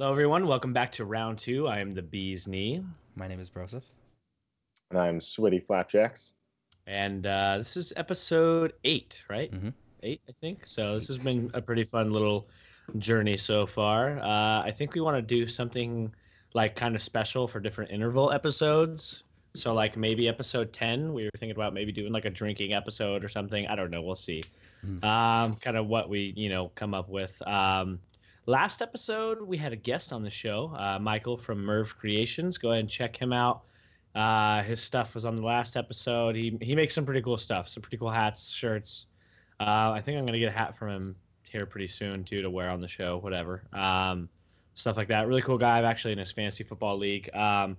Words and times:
Hello, 0.00 0.12
everyone. 0.12 0.46
Welcome 0.46 0.72
back 0.72 0.92
to 0.92 1.04
round 1.04 1.38
two. 1.38 1.68
I 1.68 1.80
am 1.80 1.92
the 1.92 2.00
Bee's 2.00 2.48
Knee, 2.48 2.82
My 3.16 3.28
name 3.28 3.38
is 3.38 3.50
Broseph. 3.50 3.82
And 4.90 4.98
I'm 4.98 5.20
Sweaty 5.20 5.60
Flapjacks. 5.60 6.32
and 6.86 7.26
uh, 7.26 7.58
this 7.58 7.76
is 7.76 7.92
episode 7.96 8.72
eight, 8.84 9.22
right? 9.28 9.52
Mhm. 9.52 9.74
Eight, 10.02 10.22
I 10.26 10.32
think. 10.32 10.64
So 10.64 10.94
this 10.94 11.06
has 11.08 11.18
been 11.18 11.50
a 11.52 11.60
pretty 11.60 11.84
fun 11.84 12.14
little 12.14 12.48
journey 12.96 13.36
so 13.36 13.66
far. 13.66 14.18
Uh, 14.20 14.62
I 14.62 14.72
think 14.74 14.94
we 14.94 15.02
want 15.02 15.18
to 15.18 15.22
do 15.22 15.46
something 15.46 16.10
like 16.54 16.76
kind 16.76 16.96
of 16.96 17.02
special 17.02 17.46
for 17.46 17.60
different 17.60 17.90
interval 17.90 18.32
episodes. 18.32 19.24
So 19.54 19.74
like 19.74 19.98
maybe 19.98 20.28
episode 20.28 20.72
ten, 20.72 21.12
we 21.12 21.24
were 21.24 21.30
thinking 21.38 21.54
about 21.54 21.74
maybe 21.74 21.92
doing 21.92 22.10
like 22.10 22.24
a 22.24 22.30
drinking 22.30 22.72
episode 22.72 23.22
or 23.22 23.28
something. 23.28 23.66
I 23.66 23.76
don't 23.76 23.90
know. 23.90 24.00
We'll 24.00 24.16
see. 24.16 24.44
Mm. 24.82 25.04
Um, 25.04 25.56
kind 25.56 25.76
of 25.76 25.88
what 25.88 26.08
we 26.08 26.32
you 26.38 26.48
know 26.48 26.70
come 26.74 26.94
up 26.94 27.10
with. 27.10 27.34
Um, 27.46 28.00
last 28.50 28.82
episode 28.82 29.40
we 29.40 29.56
had 29.56 29.72
a 29.72 29.76
guest 29.76 30.12
on 30.12 30.22
the 30.22 30.30
show, 30.30 30.74
uh, 30.76 30.98
Michael 30.98 31.36
from 31.36 31.64
Merv 31.64 31.96
Creations. 31.96 32.58
Go 32.58 32.70
ahead 32.70 32.80
and 32.80 32.90
check 32.90 33.16
him 33.16 33.32
out. 33.32 33.62
Uh, 34.14 34.62
his 34.64 34.82
stuff 34.82 35.14
was 35.14 35.24
on 35.24 35.36
the 35.36 35.42
last 35.42 35.76
episode. 35.76 36.34
He 36.34 36.58
he 36.60 36.74
makes 36.74 36.92
some 36.92 37.06
pretty 37.06 37.22
cool 37.22 37.38
stuff, 37.38 37.68
some 37.68 37.82
pretty 37.82 37.96
cool 37.96 38.10
hats, 38.10 38.50
shirts. 38.50 39.06
Uh, 39.60 39.92
I 39.92 40.00
think 40.00 40.18
I'm 40.18 40.26
gonna 40.26 40.40
get 40.40 40.48
a 40.48 40.58
hat 40.58 40.76
from 40.76 40.88
him 40.88 41.16
here 41.44 41.64
pretty 41.64 41.86
soon 41.86 42.24
too 42.24 42.42
to 42.42 42.50
wear 42.50 42.68
on 42.68 42.80
the 42.80 42.88
show, 42.88 43.18
whatever. 43.18 43.62
Um, 43.72 44.28
stuff 44.74 44.96
like 44.96 45.08
that. 45.08 45.28
Really 45.28 45.42
cool 45.42 45.58
guy. 45.58 45.78
I'm 45.78 45.84
actually 45.84 46.12
in 46.12 46.18
his 46.18 46.32
fantasy 46.32 46.64
football 46.64 46.98
league. 46.98 47.30
Um, 47.34 47.76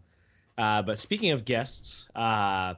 uh, 0.57 0.81
but 0.83 0.99
speaking 0.99 1.31
of 1.31 1.43
guests, 1.43 2.07
uh, 2.15 2.75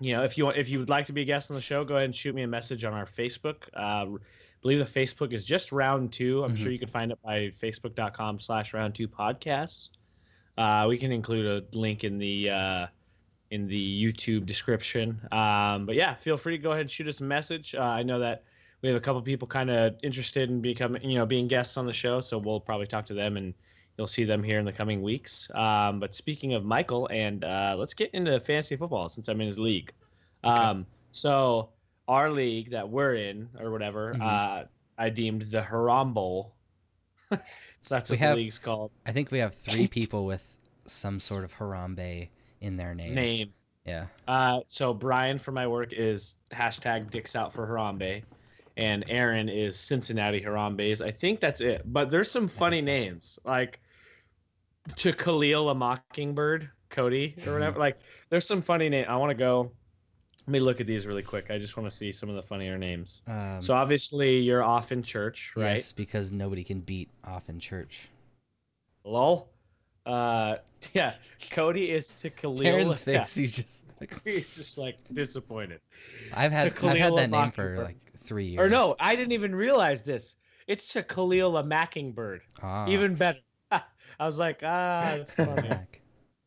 you 0.00 0.12
know, 0.14 0.24
if 0.24 0.36
you 0.36 0.46
want, 0.46 0.56
if 0.56 0.68
you 0.68 0.80
would 0.80 0.88
like 0.88 1.06
to 1.06 1.12
be 1.12 1.22
a 1.22 1.24
guest 1.24 1.50
on 1.50 1.54
the 1.54 1.62
show, 1.62 1.84
go 1.84 1.94
ahead 1.94 2.06
and 2.06 2.16
shoot 2.16 2.34
me 2.34 2.42
a 2.42 2.48
message 2.48 2.84
on 2.84 2.92
our 2.92 3.06
Facebook. 3.06 3.56
Uh, 3.72 4.18
believe 4.64 4.78
the 4.78 5.00
Facebook 5.00 5.34
is 5.34 5.44
just 5.44 5.72
round 5.72 6.10
two. 6.10 6.42
I'm 6.42 6.54
Mhm. 6.56 6.62
sure 6.62 6.72
you 6.72 6.78
can 6.78 6.88
find 6.88 7.12
it 7.12 7.18
by 7.22 7.52
facebook.com 7.62 8.38
slash 8.40 8.72
round 8.72 8.94
two 8.94 9.06
podcasts. 9.06 9.90
Uh, 10.56 10.86
we 10.88 10.96
can 10.96 11.12
include 11.12 11.44
a 11.44 11.76
link 11.76 12.02
in 12.02 12.16
the 12.16 12.48
uh, 12.48 12.86
in 13.50 13.66
the 13.68 14.02
YouTube 14.02 14.46
description. 14.46 15.20
Um, 15.30 15.84
but 15.84 15.96
yeah, 15.96 16.14
feel 16.14 16.38
free 16.38 16.56
to 16.56 16.62
go 16.62 16.70
ahead 16.70 16.80
and 16.80 16.90
shoot 16.90 17.06
us 17.06 17.20
a 17.20 17.24
message. 17.24 17.74
Uh, 17.74 17.82
I 17.82 18.02
know 18.02 18.18
that 18.20 18.42
we 18.80 18.88
have 18.88 18.96
a 18.96 19.00
couple 19.00 19.20
people 19.20 19.46
kind 19.46 19.68
of 19.70 19.96
interested 20.02 20.48
in 20.48 20.62
becoming, 20.62 21.04
you 21.08 21.16
know, 21.16 21.26
being 21.26 21.46
guests 21.46 21.76
on 21.76 21.84
the 21.86 21.92
show, 21.92 22.22
so 22.22 22.38
we'll 22.38 22.58
probably 22.58 22.86
talk 22.86 23.04
to 23.06 23.14
them 23.14 23.36
and 23.36 23.52
you'll 23.98 24.06
see 24.06 24.24
them 24.24 24.42
here 24.42 24.58
in 24.58 24.64
the 24.64 24.72
coming 24.72 25.02
weeks. 25.02 25.50
Um, 25.54 26.00
but 26.00 26.14
speaking 26.14 26.54
of 26.54 26.64
Michael, 26.64 27.06
and 27.08 27.44
uh, 27.44 27.76
let's 27.78 27.92
get 27.94 28.10
into 28.14 28.40
fantasy 28.40 28.76
football 28.76 29.10
since 29.10 29.28
I'm 29.28 29.40
in 29.42 29.46
his 29.46 29.58
league. 29.58 29.92
Um, 30.42 30.86
so 31.12 31.68
our 32.08 32.30
league 32.30 32.70
that 32.70 32.88
we're 32.88 33.14
in 33.14 33.48
or 33.58 33.70
whatever, 33.70 34.14
Mhm. 34.14 34.22
uh, 34.22 34.66
I 34.98 35.10
deemed 35.10 35.42
the 35.42 35.62
Haram 35.62 36.12
Bowl. 36.14 36.54
so 37.30 37.38
that's 37.88 38.10
We 38.10 38.14
what 38.16 38.20
have- 38.20 38.36
the 38.36 38.42
league's 38.42 38.58
called. 38.58 38.90
I 39.06 39.12
think 39.12 39.30
we 39.30 39.38
have 39.38 39.54
three 39.54 39.88
people 39.98 40.26
with 40.26 40.58
some 40.86 41.18
sort 41.20 41.44
of 41.44 41.54
Harambe 41.56 42.28
in 42.60 42.76
their 42.76 42.94
name. 42.94 43.14
Name. 43.14 43.54
Yeah. 43.86 44.06
Uh, 44.28 44.60
so 44.68 44.94
Brian 44.94 45.38
for 45.38 45.52
my 45.52 45.66
work 45.66 45.92
is 45.92 46.36
hashtag 46.52 47.10
dicks 47.10 47.34
out 47.36 47.52
for 47.52 47.66
Harambe, 47.66 48.22
and 48.76 49.04
Aaron 49.08 49.48
is 49.48 49.78
Cincinnati 49.78 50.40
Harambes. 50.40 51.00
I 51.04 51.10
think 51.10 51.40
that's 51.40 51.60
it. 51.60 51.82
But 51.86 52.10
there's 52.10 52.30
some 52.30 52.48
funny 52.48 52.80
names 52.80 53.38
like 53.44 53.80
to 54.96 55.12
Khalil 55.12 55.70
a 55.70 55.74
Mockingbird, 55.74 56.70
Cody 56.90 57.34
or 57.46 57.52
whatever. 57.54 57.78
Like 57.78 57.98
there's 58.30 58.46
some 58.46 58.62
funny 58.62 58.88
name. 58.88 59.06
I 59.08 59.16
want 59.16 59.30
to 59.30 59.34
go. 59.34 59.72
Let 60.46 60.52
me 60.52 60.60
look 60.60 60.80
at 60.80 60.86
these 60.86 61.06
really 61.06 61.22
quick. 61.22 61.50
I 61.50 61.58
just 61.58 61.76
want 61.76 61.90
to 61.90 61.96
see 61.96 62.12
some 62.12 62.28
of 62.28 62.34
the 62.34 62.42
funnier 62.42 62.76
names. 62.76 63.22
Um, 63.26 63.62
so 63.62 63.74
obviously 63.74 64.38
you're 64.40 64.62
off 64.62 64.92
in 64.92 65.02
church, 65.02 65.52
right? 65.56 65.72
Yes, 65.72 65.92
because 65.92 66.32
nobody 66.32 66.62
can 66.62 66.80
beat 66.80 67.08
off 67.24 67.48
in 67.48 67.58
church. 67.58 68.10
Lol. 69.04 69.48
Uh, 70.04 70.56
yeah. 70.92 71.14
Cody 71.50 71.90
is 71.90 72.10
to 72.12 72.30
Khalil. 72.30 72.62
Yeah, 72.62 72.92
face, 72.92 73.34
he's 73.34 73.56
just. 73.56 73.86
he's 74.24 74.54
just 74.54 74.76
like 74.76 74.98
disappointed. 75.12 75.80
I've 76.32 76.52
had 76.52 76.74
I've 76.82 76.98
had 76.98 77.16
that 77.16 77.30
name 77.30 77.50
for 77.50 77.78
like 77.78 77.96
three 78.18 78.46
years. 78.46 78.60
Or 78.60 78.68
no, 78.68 78.96
I 79.00 79.16
didn't 79.16 79.32
even 79.32 79.54
realize 79.54 80.02
this. 80.02 80.36
It's 80.66 80.88
to 80.88 81.02
Khalil 81.02 81.56
a 81.56 81.62
Mackingbird. 81.62 82.40
Ah, 82.62 82.86
Even 82.88 83.14
better. 83.14 83.38
I 83.70 84.26
was 84.26 84.38
like, 84.38 84.60
ah, 84.62 85.14
that's 85.16 85.32
funny. 85.32 85.68
Mac. 85.68 86.00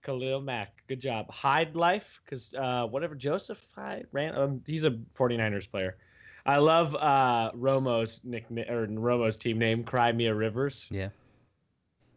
Khalil 0.04 0.42
Mack. 0.42 0.77
Good 0.88 1.02
job. 1.02 1.30
Hyde 1.32 1.76
Life, 1.76 2.22
because 2.24 2.54
uh, 2.54 2.86
whatever 2.88 3.14
Joseph 3.16 3.60
Hyde 3.76 4.08
ran, 4.12 4.36
um, 4.36 4.62
he's 4.66 4.86
a 4.86 4.92
49ers 4.92 5.70
player. 5.70 5.98
I 6.46 6.58
love 6.58 6.96
uh, 6.96 7.52
Romo's 7.54 8.22
nickname 8.24 8.70
or 8.70 8.88
Romo's 8.88 9.36
team 9.36 9.58
name, 9.60 9.84
Crimea 9.84 10.34
Rivers. 10.34 10.88
Yeah. 10.90 11.10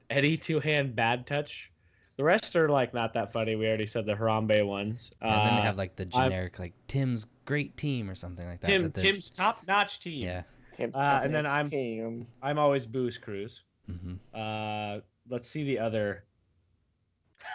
Eddie 0.09 0.37
Two 0.37 0.61
Hand 0.61 0.95
Bad 0.95 1.27
Touch. 1.27 1.71
The 2.17 2.23
rest 2.25 2.55
are 2.55 2.69
like 2.69 2.93
not 2.95 3.13
that 3.15 3.33
funny. 3.33 3.57
We 3.57 3.67
already 3.67 3.87
said 3.87 4.07
the 4.07 4.13
Harambe 4.15 4.65
ones. 4.65 5.11
And 5.21 5.33
then 5.33 5.57
they 5.57 5.63
Uh, 5.63 5.65
have 5.65 5.77
like 5.77 5.97
the 5.97 6.09
I'm- 6.15 6.31
generic 6.31 6.59
like 6.61 6.75
Tim's 6.87 7.27
great 7.45 7.77
team 7.77 8.09
or 8.11 8.15
something 8.15 8.47
like 8.47 8.61
that. 8.61 8.67
Tim 8.69 8.83
that 8.83 8.95
Tim's 8.95 9.31
top 9.31 9.63
notch 9.67 9.99
team. 10.01 10.23
Yeah. 10.23 10.43
Tim's 10.77 10.95
Uh, 10.95 11.21
and 11.25 11.35
then 11.35 11.47
I'm- 11.47 11.69
team. 11.71 12.27
I'm 12.43 12.59
always 12.59 12.87
Booze 12.87 13.19
Cruise. 13.19 13.63
hmm 13.87 14.15
Uh, 14.33 15.01
let's 15.29 15.49
see 15.49 15.65
the 15.65 15.79
other. 15.81 16.25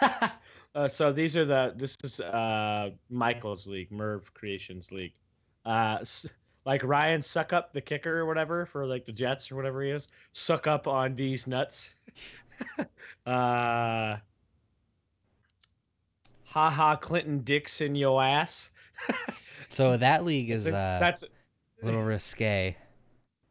uh, 0.76 0.86
so 0.86 1.12
these 1.12 1.36
are 1.36 1.44
the. 1.44 1.72
This 1.76 1.96
is 2.04 2.20
uh 2.20 2.90
Michael's 3.08 3.66
league, 3.66 3.90
Merv 3.90 4.32
Creations 4.34 4.92
league. 4.92 5.14
Uh, 5.64 6.04
like 6.66 6.84
Ryan 6.84 7.20
Succop 7.20 7.72
the 7.72 7.80
kicker 7.80 8.18
or 8.18 8.26
whatever 8.26 8.66
for 8.66 8.86
like 8.86 9.06
the 9.06 9.12
Jets 9.12 9.50
or 9.50 9.56
whatever 9.56 9.82
he 9.82 9.90
is. 9.90 10.08
Suck 10.32 10.66
up 10.66 10.86
on 10.86 11.14
these 11.14 11.46
nuts. 11.46 11.94
uh, 12.78 12.84
ha 13.24 14.20
ha, 16.44 16.96
Clinton 16.96 17.40
Dixon, 17.40 17.94
yo 17.94 18.20
ass. 18.20 18.70
So 19.68 19.96
that 19.96 20.24
league 20.24 20.50
is 20.50 20.66
uh, 20.72 20.98
That's 21.00 21.22
a 21.22 21.86
little 21.86 22.02
risque, 22.02 22.76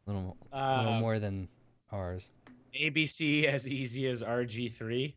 a 0.06 0.10
little, 0.10 0.36
a 0.52 0.78
little 0.78 0.92
uh, 0.94 1.00
more 1.00 1.18
than 1.18 1.48
ours. 1.90 2.30
ABC 2.78 3.44
as 3.44 3.66
easy 3.66 4.06
as 4.06 4.22
RG 4.22 4.72
three. 4.72 5.16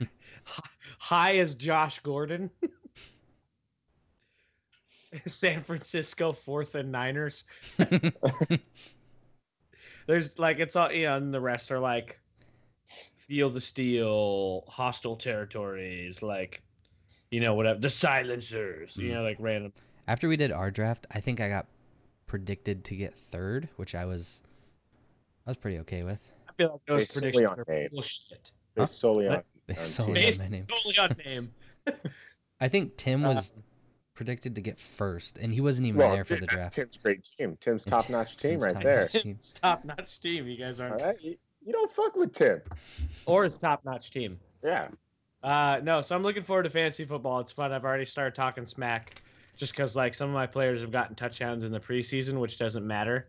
High 0.98 1.36
as 1.38 1.54
Josh 1.54 2.00
Gordon. 2.00 2.50
San 5.26 5.62
Francisco 5.62 6.32
fourth 6.32 6.74
and 6.74 6.90
Niners. 6.90 7.44
There's 10.06 10.38
like 10.38 10.58
it's 10.58 10.76
all 10.76 10.92
you 10.92 11.06
know, 11.06 11.16
and 11.16 11.32
the 11.32 11.40
rest 11.40 11.70
are 11.72 11.78
like 11.78 12.18
Field 13.16 13.56
of 13.56 13.62
Steel, 13.62 14.64
hostile 14.68 15.16
territories, 15.16 16.22
like 16.22 16.62
you 17.30 17.40
know, 17.40 17.54
whatever 17.54 17.80
the 17.80 17.90
silencers, 17.90 18.96
you 18.96 19.10
Mm. 19.10 19.14
know, 19.14 19.22
like 19.22 19.36
random 19.40 19.72
After 20.06 20.28
we 20.28 20.36
did 20.36 20.52
our 20.52 20.70
draft, 20.70 21.06
I 21.10 21.20
think 21.20 21.40
I 21.40 21.48
got 21.48 21.66
predicted 22.26 22.84
to 22.84 22.96
get 22.96 23.14
third, 23.14 23.68
which 23.76 23.94
I 23.94 24.04
was 24.04 24.42
I 25.46 25.50
was 25.50 25.56
pretty 25.56 25.78
okay 25.80 26.02
with. 26.02 26.28
I 26.48 26.52
feel 26.52 26.72
like 26.72 26.80
those 26.86 27.00
Based 27.00 27.12
solely 27.14 27.30
predictions 27.32 27.52
on 27.52 27.60
are 27.60 27.64
name. 27.68 27.88
bullshit. 27.92 28.50
Based 28.74 28.98
solely 28.98 29.28
on, 29.28 29.42
What? 29.66 29.76
Based 29.76 30.00
on 30.00 30.06
solely 30.06 30.20
team. 30.22 30.40
on 30.44 30.50
name. 30.50 30.66
solely 30.70 30.98
on 30.98 31.16
name. 31.24 31.50
I 32.60 32.68
think 32.68 32.96
Tim 32.96 33.24
Uh, 33.24 33.28
was 33.34 33.52
predicted 34.14 34.54
to 34.54 34.60
get 34.60 34.78
first, 34.78 35.38
and 35.38 35.52
he 35.52 35.60
wasn't 35.60 35.88
even 35.88 35.98
Well, 35.98 36.12
there 36.12 36.24
for 36.24 36.36
the 36.36 36.46
draft. 36.46 36.72
Tim's 36.74 36.96
great 36.96 37.24
team. 37.38 37.56
Tim's 37.60 37.84
top 37.84 38.08
notch 38.10 38.36
team 38.38 38.52
Tim's 38.60 38.64
right 38.64 38.72
top-notch 38.74 38.92
there. 38.94 39.08
team. 39.08 39.22
Tim's 39.34 39.52
top 39.62 39.84
notch 39.84 40.20
team. 40.20 40.46
You 40.46 40.56
guys 40.56 40.80
aren't, 40.80 41.02
right, 41.02 41.20
you, 41.20 41.36
you 41.64 41.72
don't 41.72 41.90
fuck 41.90 42.14
with 42.16 42.32
Tim. 42.32 42.60
or 43.26 43.44
his 43.44 43.58
top 43.58 43.84
notch 43.84 44.10
team. 44.10 44.38
Yeah. 44.62 44.88
Uh, 45.42 45.80
no, 45.82 46.00
so 46.00 46.14
I'm 46.14 46.22
looking 46.22 46.42
forward 46.42 46.62
to 46.62 46.70
fantasy 46.70 47.04
football. 47.04 47.40
It's 47.40 47.52
fun. 47.52 47.72
I've 47.72 47.84
already 47.84 48.06
started 48.06 48.34
talking 48.34 48.64
smack, 48.66 49.20
just 49.56 49.72
because 49.72 49.94
like 49.96 50.14
some 50.14 50.28
of 50.28 50.34
my 50.34 50.46
players 50.46 50.80
have 50.80 50.90
gotten 50.92 51.14
touchdowns 51.16 51.64
in 51.64 51.72
the 51.72 51.80
preseason, 51.80 52.38
which 52.40 52.56
doesn't 52.58 52.86
matter. 52.86 53.28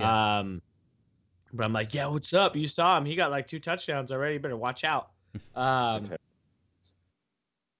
Um, 0.00 0.62
but 1.52 1.64
I'm 1.64 1.72
like, 1.72 1.92
yeah, 1.92 2.06
what's 2.06 2.32
up? 2.32 2.56
You 2.56 2.66
saw 2.66 2.96
him. 2.96 3.04
He 3.04 3.14
got 3.14 3.30
like 3.30 3.46
two 3.46 3.60
touchdowns 3.60 4.10
already. 4.10 4.34
You 4.34 4.40
better 4.40 4.56
watch 4.56 4.84
out. 4.84 5.10
Um, 5.54 6.04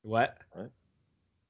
what? 0.03 0.39
What? 0.53 0.71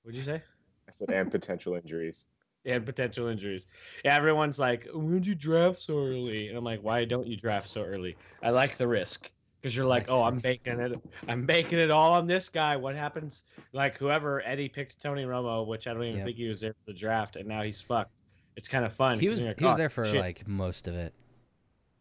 What'd 0.02 0.16
you 0.16 0.22
say? 0.24 0.42
I 0.88 0.90
said, 0.92 1.10
and 1.10 1.30
potential 1.30 1.74
injuries. 1.74 2.26
and 2.66 2.86
potential 2.86 3.26
injuries. 3.28 3.66
Yeah, 4.04 4.16
everyone's 4.16 4.58
like, 4.58 4.86
"When'd 4.92 5.26
you 5.26 5.34
draft 5.34 5.82
so 5.82 5.98
early?" 5.98 6.48
And 6.48 6.56
I'm 6.56 6.64
like, 6.64 6.82
"Why 6.82 7.04
don't 7.04 7.26
you 7.26 7.36
draft 7.36 7.68
so 7.68 7.82
early?" 7.82 8.16
I 8.42 8.50
like 8.50 8.76
the 8.78 8.86
risk 8.88 9.30
because 9.60 9.76
you're 9.76 9.84
like, 9.86 10.08
like 10.08 10.16
"Oh, 10.16 10.22
I'm 10.24 10.34
risk. 10.34 10.44
baking 10.44 10.80
it. 10.80 10.92
I'm 11.28 11.44
baking 11.46 11.78
it 11.78 11.90
all 11.90 12.12
on 12.12 12.26
this 12.26 12.48
guy. 12.48 12.76
What 12.76 12.94
happens? 12.96 13.42
Like 13.72 13.98
whoever 13.98 14.42
Eddie 14.46 14.68
picked 14.68 15.00
Tony 15.02 15.24
Romo, 15.24 15.66
which 15.66 15.86
I 15.86 15.94
don't 15.94 16.04
even 16.04 16.16
Yep. 16.16 16.24
think 16.26 16.36
he 16.36 16.48
was 16.48 16.60
there 16.60 16.72
for 16.72 16.92
the 16.92 16.98
draft, 16.98 17.36
and 17.36 17.46
now 17.48 17.62
he's 17.62 17.80
fucked. 17.80 18.12
It's 18.56 18.68
kind 18.68 18.84
of 18.84 18.92
fun. 18.94 19.18
He 19.18 19.26
'cause 19.26 19.32
was 19.32 19.40
you're 19.40 19.48
like, 19.48 19.58
he 19.60 19.64
was 19.66 19.74
"Oh, 19.74 19.78
there 19.78 19.88
for 19.90 20.04
shit." 20.06 20.20
like 20.20 20.48
most 20.48 20.86
of 20.88 20.94
it. 20.96 21.14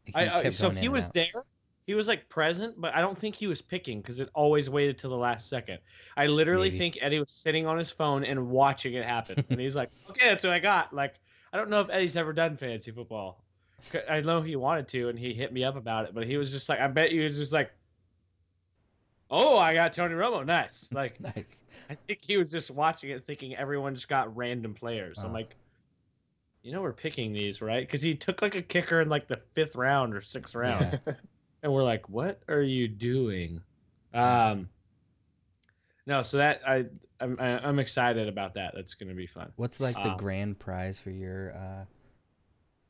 He 0.06 0.14
I, 0.16 0.28
I, 0.40 0.50
so 0.52 0.70
he 0.70 0.88
was 0.90 1.06
out. 1.06 1.14
there. 1.14 1.44
He 1.86 1.94
was 1.96 2.08
like 2.08 2.30
present, 2.30 2.80
but 2.80 2.96
I 2.96 3.02
don't 3.02 3.18
think 3.18 3.36
he 3.36 3.48
was 3.48 3.62
picking 3.62 4.00
because 4.02 4.20
it 4.22 4.30
always 4.34 4.70
waited 4.70 4.98
till 4.98 5.10
the 5.10 5.18
last 5.18 5.50
second. 5.50 5.80
I 6.16 6.28
literally 6.28 6.70
Maybe. 6.70 6.78
think 6.78 6.98
Eddie 7.02 7.20
was 7.20 7.32
sitting 7.32 7.66
on 7.68 7.78
his 7.78 7.92
phone 7.92 8.24
and 8.24 8.50
watching 8.50 8.94
it 8.94 9.06
happen, 9.06 9.44
and 9.50 9.60
he's 9.60 9.76
like, 9.76 9.90
"Okay, 10.10 10.30
that's 10.30 10.44
what 10.46 10.54
I 10.54 10.60
got." 10.60 10.94
Like, 10.94 11.16
I 11.52 11.58
don't 11.58 11.70
know 11.70 11.82
if 11.82 11.90
Eddie's 11.90 12.16
ever 12.16 12.32
done 12.32 12.56
fantasy 12.56 12.92
football. 12.92 13.44
I 14.10 14.22
know 14.22 14.42
he 14.42 14.56
wanted 14.56 14.88
to, 14.90 15.10
and 15.10 15.20
he 15.20 15.34
hit 15.34 15.52
me 15.52 15.66
up 15.66 15.76
about 15.76 16.06
it, 16.06 16.16
but 16.16 16.26
he 16.26 16.38
was 16.38 16.52
just 16.52 16.70
like, 16.70 16.80
"I 16.80 16.88
bet 16.88 17.12
you 17.12 17.24
was 17.24 17.36
just 17.36 17.52
like, 17.52 17.72
oh, 19.30 19.58
I 19.58 19.74
got 19.74 19.94
Tony 19.94 20.14
Romo. 20.16 20.46
Nice. 20.46 20.88
Like 20.94 21.20
Nice. 21.20 21.64
I 21.90 21.96
think 21.96 22.20
he 22.22 22.38
was 22.38 22.52
just 22.52 22.72
watching 22.72 23.10
it, 23.10 23.26
thinking 23.26 23.56
everyone 23.56 23.96
just 23.96 24.08
got 24.08 24.36
random 24.38 24.74
players. 24.74 25.18
I'm 25.20 25.32
Oh. 25.32 25.34
like, 25.34 25.56
you 26.62 26.72
know, 26.72 26.82
we're 26.82 26.94
picking 26.94 27.34
these, 27.34 27.62
right? 27.62 27.86
Because 27.86 28.02
he 28.02 28.16
took 28.16 28.42
like 28.42 28.56
a 28.56 28.62
kicker 28.62 29.02
in 29.02 29.10
like 29.10 29.28
the 29.28 29.42
fifth 29.54 29.76
round 29.76 30.14
or 30.16 30.22
sixth 30.22 30.56
round, 30.56 31.00
Yeah. 31.06 31.14
and 31.64 31.74
we're 31.74 31.84
like, 31.84 32.10
what 32.10 32.44
are 32.48 32.62
you 32.62 32.88
doing? 32.88 33.62
Um, 34.14 34.70
no, 36.06 36.22
so 36.22 36.38
that 36.38 36.62
I 36.68 36.86
I'm 37.20 37.40
I'm 37.40 37.80
excited 37.80 38.28
about 38.28 38.56
that. 38.56 38.74
That's 38.76 38.94
gonna 38.96 39.14
be 39.14 39.28
fun. 39.28 39.52
What's 39.56 39.80
like 39.80 40.02
the 40.02 40.10
Um, 40.10 40.18
grand 40.18 40.60
prize 40.60 41.00
for 41.00 41.10
your? 41.12 41.54
uh 41.56 41.86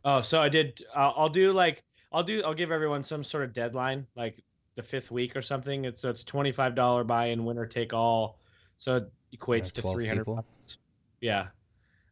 Oh, 0.06 0.22
so 0.22 0.42
I 0.42 0.50
did. 0.50 0.82
I'll, 0.96 1.14
I'll 1.18 1.30
do 1.30 1.54
like 1.54 1.84
I'll 2.12 2.24
do. 2.24 2.44
I'll 2.44 2.54
give 2.54 2.72
everyone 2.72 3.04
some 3.04 3.24
sort 3.24 3.44
of 3.44 3.54
deadline, 3.54 4.08
like 4.16 4.44
the 4.76 4.84
fifth 4.84 5.12
week 5.12 5.36
or 5.36 5.42
something. 5.42 5.86
It's 5.86 6.02
so 6.02 6.10
it's 6.10 6.24
twenty 6.24 6.52
five 6.52 6.76
dollar 6.76 7.04
buy 7.04 7.28
in, 7.28 7.46
winner 7.46 7.66
take 7.66 7.94
all. 7.94 8.40
So 8.78 8.98
it 8.98 9.04
equates 9.38 9.74
to 9.74 9.82
three 9.82 10.08
hundred 10.08 10.26
bucks. 10.26 10.78
Yeah. 11.22 11.48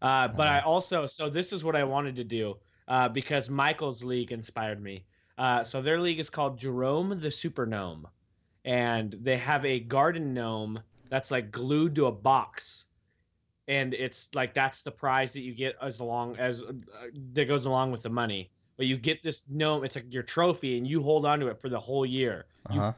Uh, 0.02 0.30
but 0.30 0.48
I 0.48 0.60
Uh-huh. 0.60 0.62
also 0.62 1.06
so 1.08 1.30
this 1.30 1.54
is 1.54 1.64
what 1.64 1.76
I 1.76 1.84
wanted 1.84 2.16
to 2.18 2.24
do 2.24 2.56
uh, 2.88 3.10
because 3.10 3.50
Michael's 3.50 4.04
league 4.04 4.32
inspired 4.32 4.82
me. 4.82 5.06
Uh, 5.42 5.64
so 5.64 5.82
their 5.82 6.00
league 6.00 6.20
is 6.20 6.30
called 6.30 6.58
Jerome 6.58 7.20
the 7.20 7.32
Super 7.32 7.66
Gnome, 7.66 8.08
and 8.64 9.18
they 9.22 9.38
have 9.38 9.66
a 9.66 9.80
garden 9.80 10.34
gnome 10.34 10.80
that's 11.10 11.32
like 11.32 11.52
glued 11.52 11.96
to 11.96 12.06
a 12.06 12.12
box 12.12 12.86
and 13.68 13.94
it's 13.94 14.30
like 14.34 14.54
that's 14.54 14.82
the 14.82 14.92
prize 14.92 15.32
that 15.34 15.42
you 15.42 15.54
get 15.54 15.76
as 15.82 16.02
long 16.02 16.36
as 16.38 16.62
uh, 16.62 16.74
that 17.34 17.46
goes 17.46 17.66
along 17.66 17.92
with 17.92 18.04
the 18.04 18.10
money. 18.10 18.52
But 18.76 18.88
you 18.88 18.98
get 18.98 19.24
this 19.24 19.44
gnome, 19.50 19.84
it's 19.84 19.96
like 19.96 20.12
your 20.14 20.24
trophy, 20.24 20.78
and 20.78 20.86
you 20.86 21.02
hold 21.02 21.26
on 21.26 21.40
to 21.40 21.48
it 21.48 21.60
for 21.60 21.70
the 21.70 21.80
whole 21.80 22.06
year. 22.06 22.46
Uh 22.70 22.92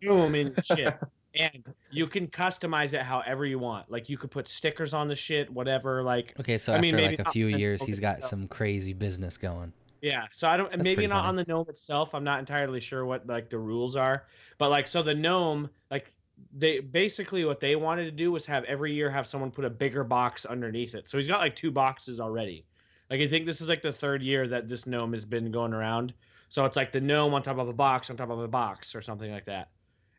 You 0.00 0.08
boom 0.08 0.34
and 0.34 0.64
shit, 0.64 0.94
and 1.34 1.64
you 1.90 2.06
can 2.06 2.26
customize 2.26 2.92
it 2.92 3.02
however 3.02 3.46
you 3.46 3.58
want. 3.58 3.90
Like 3.90 4.08
you 4.08 4.18
could 4.18 4.30
put 4.30 4.48
stickers 4.48 4.94
on 4.94 5.06
the 5.06 5.14
shit, 5.14 5.48
whatever. 5.52 6.02
Like 6.02 6.34
Okay, 6.40 6.58
so 6.58 6.72
I 6.72 6.76
after 6.76 6.96
mean, 6.96 7.04
like 7.04 7.20
a 7.20 7.30
few 7.30 7.46
years, 7.46 7.82
he's 7.82 8.00
got 8.00 8.24
some 8.24 8.48
crazy 8.48 8.94
business 8.94 9.38
going. 9.38 9.72
Yeah, 10.02 10.26
so 10.32 10.48
I 10.48 10.56
don't 10.56 10.70
That's 10.70 10.84
maybe 10.84 11.06
not 11.06 11.24
funny. 11.24 11.28
on 11.28 11.36
the 11.36 11.44
gnome 11.48 11.66
itself. 11.68 12.14
I'm 12.14 12.24
not 12.24 12.38
entirely 12.38 12.80
sure 12.80 13.04
what 13.04 13.26
like 13.26 13.50
the 13.50 13.58
rules 13.58 13.96
are, 13.96 14.26
but 14.58 14.70
like 14.70 14.88
so 14.88 15.02
the 15.02 15.14
gnome 15.14 15.68
like 15.90 16.12
they 16.56 16.80
basically 16.80 17.44
what 17.44 17.60
they 17.60 17.76
wanted 17.76 18.04
to 18.04 18.10
do 18.10 18.30
was 18.30 18.44
have 18.46 18.64
every 18.64 18.92
year 18.92 19.10
have 19.10 19.26
someone 19.26 19.50
put 19.50 19.64
a 19.64 19.70
bigger 19.70 20.04
box 20.04 20.44
underneath 20.44 20.94
it. 20.94 21.08
So 21.08 21.16
he's 21.18 21.28
got 21.28 21.40
like 21.40 21.56
two 21.56 21.70
boxes 21.70 22.20
already. 22.20 22.66
Like 23.10 23.20
I 23.20 23.28
think 23.28 23.46
this 23.46 23.60
is 23.60 23.68
like 23.68 23.82
the 23.82 23.92
third 23.92 24.22
year 24.22 24.46
that 24.48 24.68
this 24.68 24.86
gnome 24.86 25.12
has 25.12 25.24
been 25.24 25.50
going 25.50 25.72
around. 25.72 26.12
So 26.48 26.64
it's 26.64 26.76
like 26.76 26.92
the 26.92 27.00
gnome 27.00 27.34
on 27.34 27.42
top 27.42 27.58
of 27.58 27.68
a 27.68 27.72
box 27.72 28.10
on 28.10 28.16
top 28.16 28.30
of 28.30 28.38
a 28.40 28.48
box 28.48 28.94
or 28.94 29.02
something 29.02 29.30
like 29.32 29.46
that. 29.46 29.70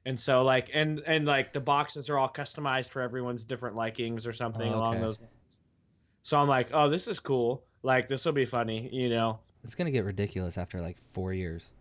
And 0.05 0.19
so 0.19 0.43
like 0.43 0.69
and 0.73 1.01
and 1.05 1.25
like 1.25 1.53
the 1.53 1.59
boxes 1.59 2.09
are 2.09 2.17
all 2.17 2.29
customized 2.29 2.89
for 2.89 3.01
everyone's 3.01 3.43
different 3.43 3.75
likings 3.75 4.25
or 4.25 4.33
something 4.33 4.73
Oh, 4.73 4.77
along 4.77 5.01
those 5.01 5.19
lines. 5.19 5.61
So 6.23 6.37
I'm 6.37 6.47
like, 6.47 6.69
oh, 6.73 6.89
this 6.89 7.07
is 7.07 7.19
cool. 7.19 7.63
Like 7.83 8.09
this 8.09 8.25
will 8.25 8.33
be 8.33 8.45
funny, 8.45 8.89
you 8.91 9.09
know. 9.09 9.39
It's 9.67 9.75
gonna 9.75 9.91
get 9.91 10.05
ridiculous 10.05 10.57
after 10.57 10.79
like 10.79 10.95
four 11.11 11.33
years. 11.33 11.73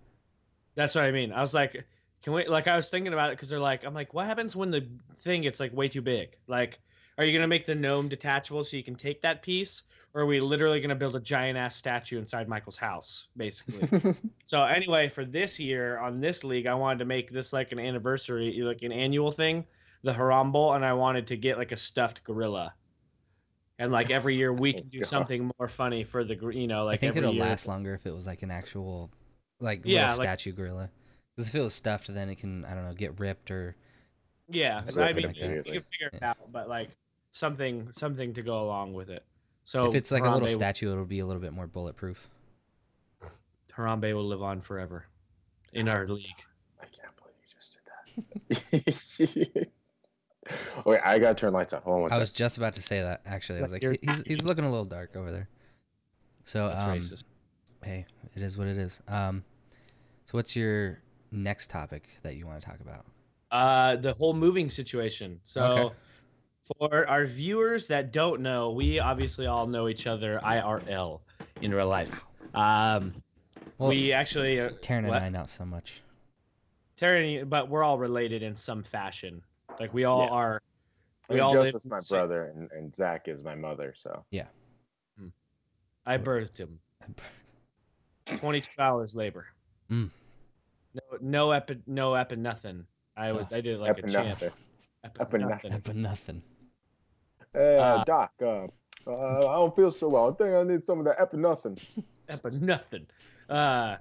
That's 0.74 0.96
what 0.96 1.04
I 1.04 1.12
mean. 1.12 1.30
I 1.30 1.40
was 1.40 1.54
like, 1.54 1.84
can 2.20 2.32
we? 2.32 2.44
Like, 2.48 2.66
I 2.66 2.74
was 2.74 2.88
thinking 2.88 3.12
about 3.12 3.30
it 3.30 3.36
because 3.36 3.48
they're 3.48 3.60
like, 3.60 3.84
I'm 3.84 3.94
like, 3.94 4.12
what 4.12 4.26
happens 4.26 4.56
when 4.56 4.72
the 4.72 4.88
thing 5.20 5.42
gets 5.42 5.60
like 5.60 5.72
way 5.72 5.86
too 5.86 6.02
big? 6.02 6.30
Like, 6.48 6.80
are 7.16 7.24
you 7.24 7.32
gonna 7.32 7.46
make 7.46 7.64
the 7.64 7.76
gnome 7.76 8.08
detachable 8.08 8.64
so 8.64 8.76
you 8.76 8.82
can 8.82 8.96
take 8.96 9.22
that 9.22 9.40
piece, 9.40 9.84
or 10.14 10.22
are 10.22 10.26
we 10.26 10.40
literally 10.40 10.80
gonna 10.80 10.96
build 10.96 11.14
a 11.14 11.20
giant 11.20 11.56
ass 11.56 11.76
statue 11.76 12.18
inside 12.18 12.48
Michael's 12.48 12.76
house, 12.76 13.28
basically? 13.36 14.16
so 14.46 14.64
anyway, 14.64 15.08
for 15.08 15.24
this 15.24 15.60
year 15.60 16.00
on 16.00 16.20
this 16.20 16.42
league, 16.42 16.66
I 16.66 16.74
wanted 16.74 16.98
to 16.98 17.04
make 17.04 17.30
this 17.30 17.52
like 17.52 17.70
an 17.70 17.78
anniversary, 17.78 18.52
like 18.62 18.82
an 18.82 18.90
annual 18.90 19.30
thing, 19.30 19.64
the 20.02 20.12
Harambe, 20.12 20.74
and 20.74 20.84
I 20.84 20.92
wanted 20.92 21.28
to 21.28 21.36
get 21.36 21.56
like 21.56 21.70
a 21.70 21.76
stuffed 21.76 22.24
gorilla. 22.24 22.74
And 23.78 23.92
like 23.92 24.10
every 24.10 24.36
year 24.36 24.52
we 24.52 24.74
Oh, 24.74 24.78
can 24.78 24.88
do 24.88 25.02
something 25.04 25.50
more 25.58 25.68
funny 25.68 26.02
for 26.04 26.24
the 26.24 26.34
gor- 26.34 26.52
you 26.52 26.66
know 26.66 26.84
like 26.86 26.94
I 26.94 26.96
think 26.96 27.16
it'll 27.16 27.34
year. 27.34 27.42
last 27.44 27.66
longer 27.68 27.94
if 27.94 28.06
it 28.06 28.14
was 28.14 28.26
like 28.26 28.42
an 28.42 28.50
actual, 28.50 29.10
like 29.60 29.82
Yeah, 29.84 30.04
little 30.08 30.18
like- 30.18 30.26
statue 30.26 30.52
gorilla. 30.52 30.90
Because 31.34 31.48
if 31.48 31.54
it 31.54 31.60
was 31.60 31.74
stuffed, 31.74 32.12
then 32.12 32.30
it 32.30 32.36
can 32.36 32.64
I 32.64 32.74
don't 32.74 32.84
know 32.84 32.94
get 32.94 33.20
ripped 33.20 33.50
or 33.50 33.76
Yeah, 34.48 34.82
I'd 34.86 34.92
so 34.94 35.02
I 35.02 35.12
mean, 35.12 35.26
like 35.26 35.36
you, 35.36 35.42
that. 35.42 35.66
you 35.66 35.72
can 35.74 35.82
figure 35.82 36.10
it 36.12 36.22
out, 36.22 36.38
but 36.50 36.68
like 36.68 36.88
something, 37.32 37.88
something 37.92 38.32
to 38.32 38.42
go 38.42 38.62
along 38.62 38.94
with 38.94 39.10
it. 39.10 39.22
So 39.64 39.84
if 39.86 39.94
it's 39.94 40.10
like 40.10 40.24
a 40.24 40.30
little 40.30 40.48
statue, 40.48 40.90
it'll 40.90 41.04
be 41.04 41.18
a 41.18 41.26
little 41.26 41.42
bit 41.42 41.52
more 41.52 41.66
bulletproof. 41.66 42.28
Harambe 43.76 44.14
will 44.14 44.26
live 44.26 44.42
on 44.42 44.62
forever 44.62 45.04
in 45.74 45.88
ah, 45.88 45.92
our 45.92 46.08
league. 46.08 46.24
I 46.80 46.86
can't 46.86 47.12
believe 47.16 47.34
you 47.42 47.48
just 47.52 48.80
did 48.80 49.56
that. 49.56 49.68
okay, 50.86 51.00
I 51.04 51.18
gotta 51.18 51.34
turn 51.34 51.52
lights 51.52 51.72
on. 51.72 51.82
Hold 51.82 51.96
on 51.96 52.02
one 52.02 52.12
I 52.12 52.18
was 52.18 52.30
just 52.30 52.56
about 52.58 52.74
to 52.74 52.82
say 52.82 53.00
that 53.00 53.22
actually. 53.26 53.58
I 53.58 53.62
was 53.62 53.72
like, 53.72 53.82
You're- 53.82 53.98
he's 54.02 54.22
he's 54.26 54.44
looking 54.44 54.64
a 54.64 54.70
little 54.70 54.84
dark 54.84 55.16
over 55.16 55.30
there. 55.30 55.48
So 56.44 56.68
That's 56.68 56.82
um, 56.82 56.98
racist. 56.98 57.24
hey, 57.84 58.06
it 58.34 58.42
is 58.42 58.56
what 58.56 58.66
it 58.68 58.76
is. 58.76 59.00
Um, 59.08 59.44
so 60.26 60.38
what's 60.38 60.54
your 60.56 61.00
next 61.32 61.70
topic 61.70 62.08
that 62.22 62.36
you 62.36 62.46
want 62.46 62.60
to 62.60 62.66
talk 62.66 62.78
about? 62.80 63.04
Uh, 63.50 63.96
the 63.96 64.12
whole 64.14 64.32
moving 64.34 64.68
situation. 64.70 65.40
So, 65.44 65.62
Okay. 65.64 65.94
for 66.78 67.08
our 67.08 67.26
viewers 67.26 67.86
that 67.88 68.12
don't 68.12 68.40
know, 68.40 68.70
we 68.72 68.98
obviously 68.98 69.46
all 69.46 69.66
know 69.66 69.88
each 69.88 70.06
other 70.06 70.40
IRL 70.44 71.20
in 71.62 71.72
real 71.72 71.88
life. 71.88 72.24
Um, 72.54 73.14
Well, 73.78 73.90
we 73.90 74.12
actually, 74.12 74.60
uh, 74.60 74.70
Taryn 74.80 74.98
and 74.98 75.08
what? 75.08 75.22
I 75.22 75.28
not 75.28 75.48
so 75.48 75.64
much. 75.64 76.02
Terry, 76.96 77.44
but 77.44 77.68
we're 77.68 77.82
all 77.84 77.98
related 77.98 78.42
in 78.42 78.56
some 78.56 78.82
fashion. 78.82 79.42
Like 79.80 79.92
we 79.94 80.04
all 80.04 80.24
Yeah. 80.24 80.30
are. 80.30 80.62
I 81.28 81.32
We 81.32 81.36
mean, 81.36 81.42
all 81.44 81.54
live 81.54 81.64
Joseph's 81.66 81.84
in 81.84 81.90
my 81.90 81.98
same- 81.98 82.18
brother, 82.18 82.44
and, 82.54 82.70
and 82.72 82.94
Zach 82.94 83.26
is 83.28 83.42
my 83.42 83.54
mother. 83.54 83.92
So 83.96 84.24
Yeah. 84.30 84.46
I 86.08 86.18
birthed 86.18 86.56
him. 86.56 86.78
22 88.26 88.70
hours 88.80 89.14
labor. 89.16 89.46
Mm. 89.90 90.10
No, 90.94 91.00
no 91.20 91.50
epi, 91.50 91.80
no 91.86 92.14
epi, 92.14 92.36
nothing. 92.36 92.84
I 93.16 93.32
would, 93.32 93.46
I 93.52 93.60
did 93.60 93.80
like 93.80 93.98
a 93.98 94.02
champ. 94.08 94.38
Epinephrine. 94.38 94.52
Epi, 95.04 95.18
Epinephrine. 95.38 95.82
But 95.84 95.96
nothing. 95.96 96.42
Hey, 97.52 97.78
Uh, 97.78 98.04
Doc. 98.04 98.32
Uh, 98.40 98.66
uh, 99.06 99.38
I 99.48 99.54
don't 99.54 99.74
feel 99.74 99.90
so 99.90 100.08
well. 100.08 100.30
I 100.30 100.34
think 100.34 100.54
I 100.54 100.62
need 100.62 100.84
some 100.84 100.98
of 101.00 101.04
that 101.06 101.18
epinephrine. 101.18 101.80
Epi, 102.28 102.50
nothing. 102.50 103.06
Uh, 103.48 103.96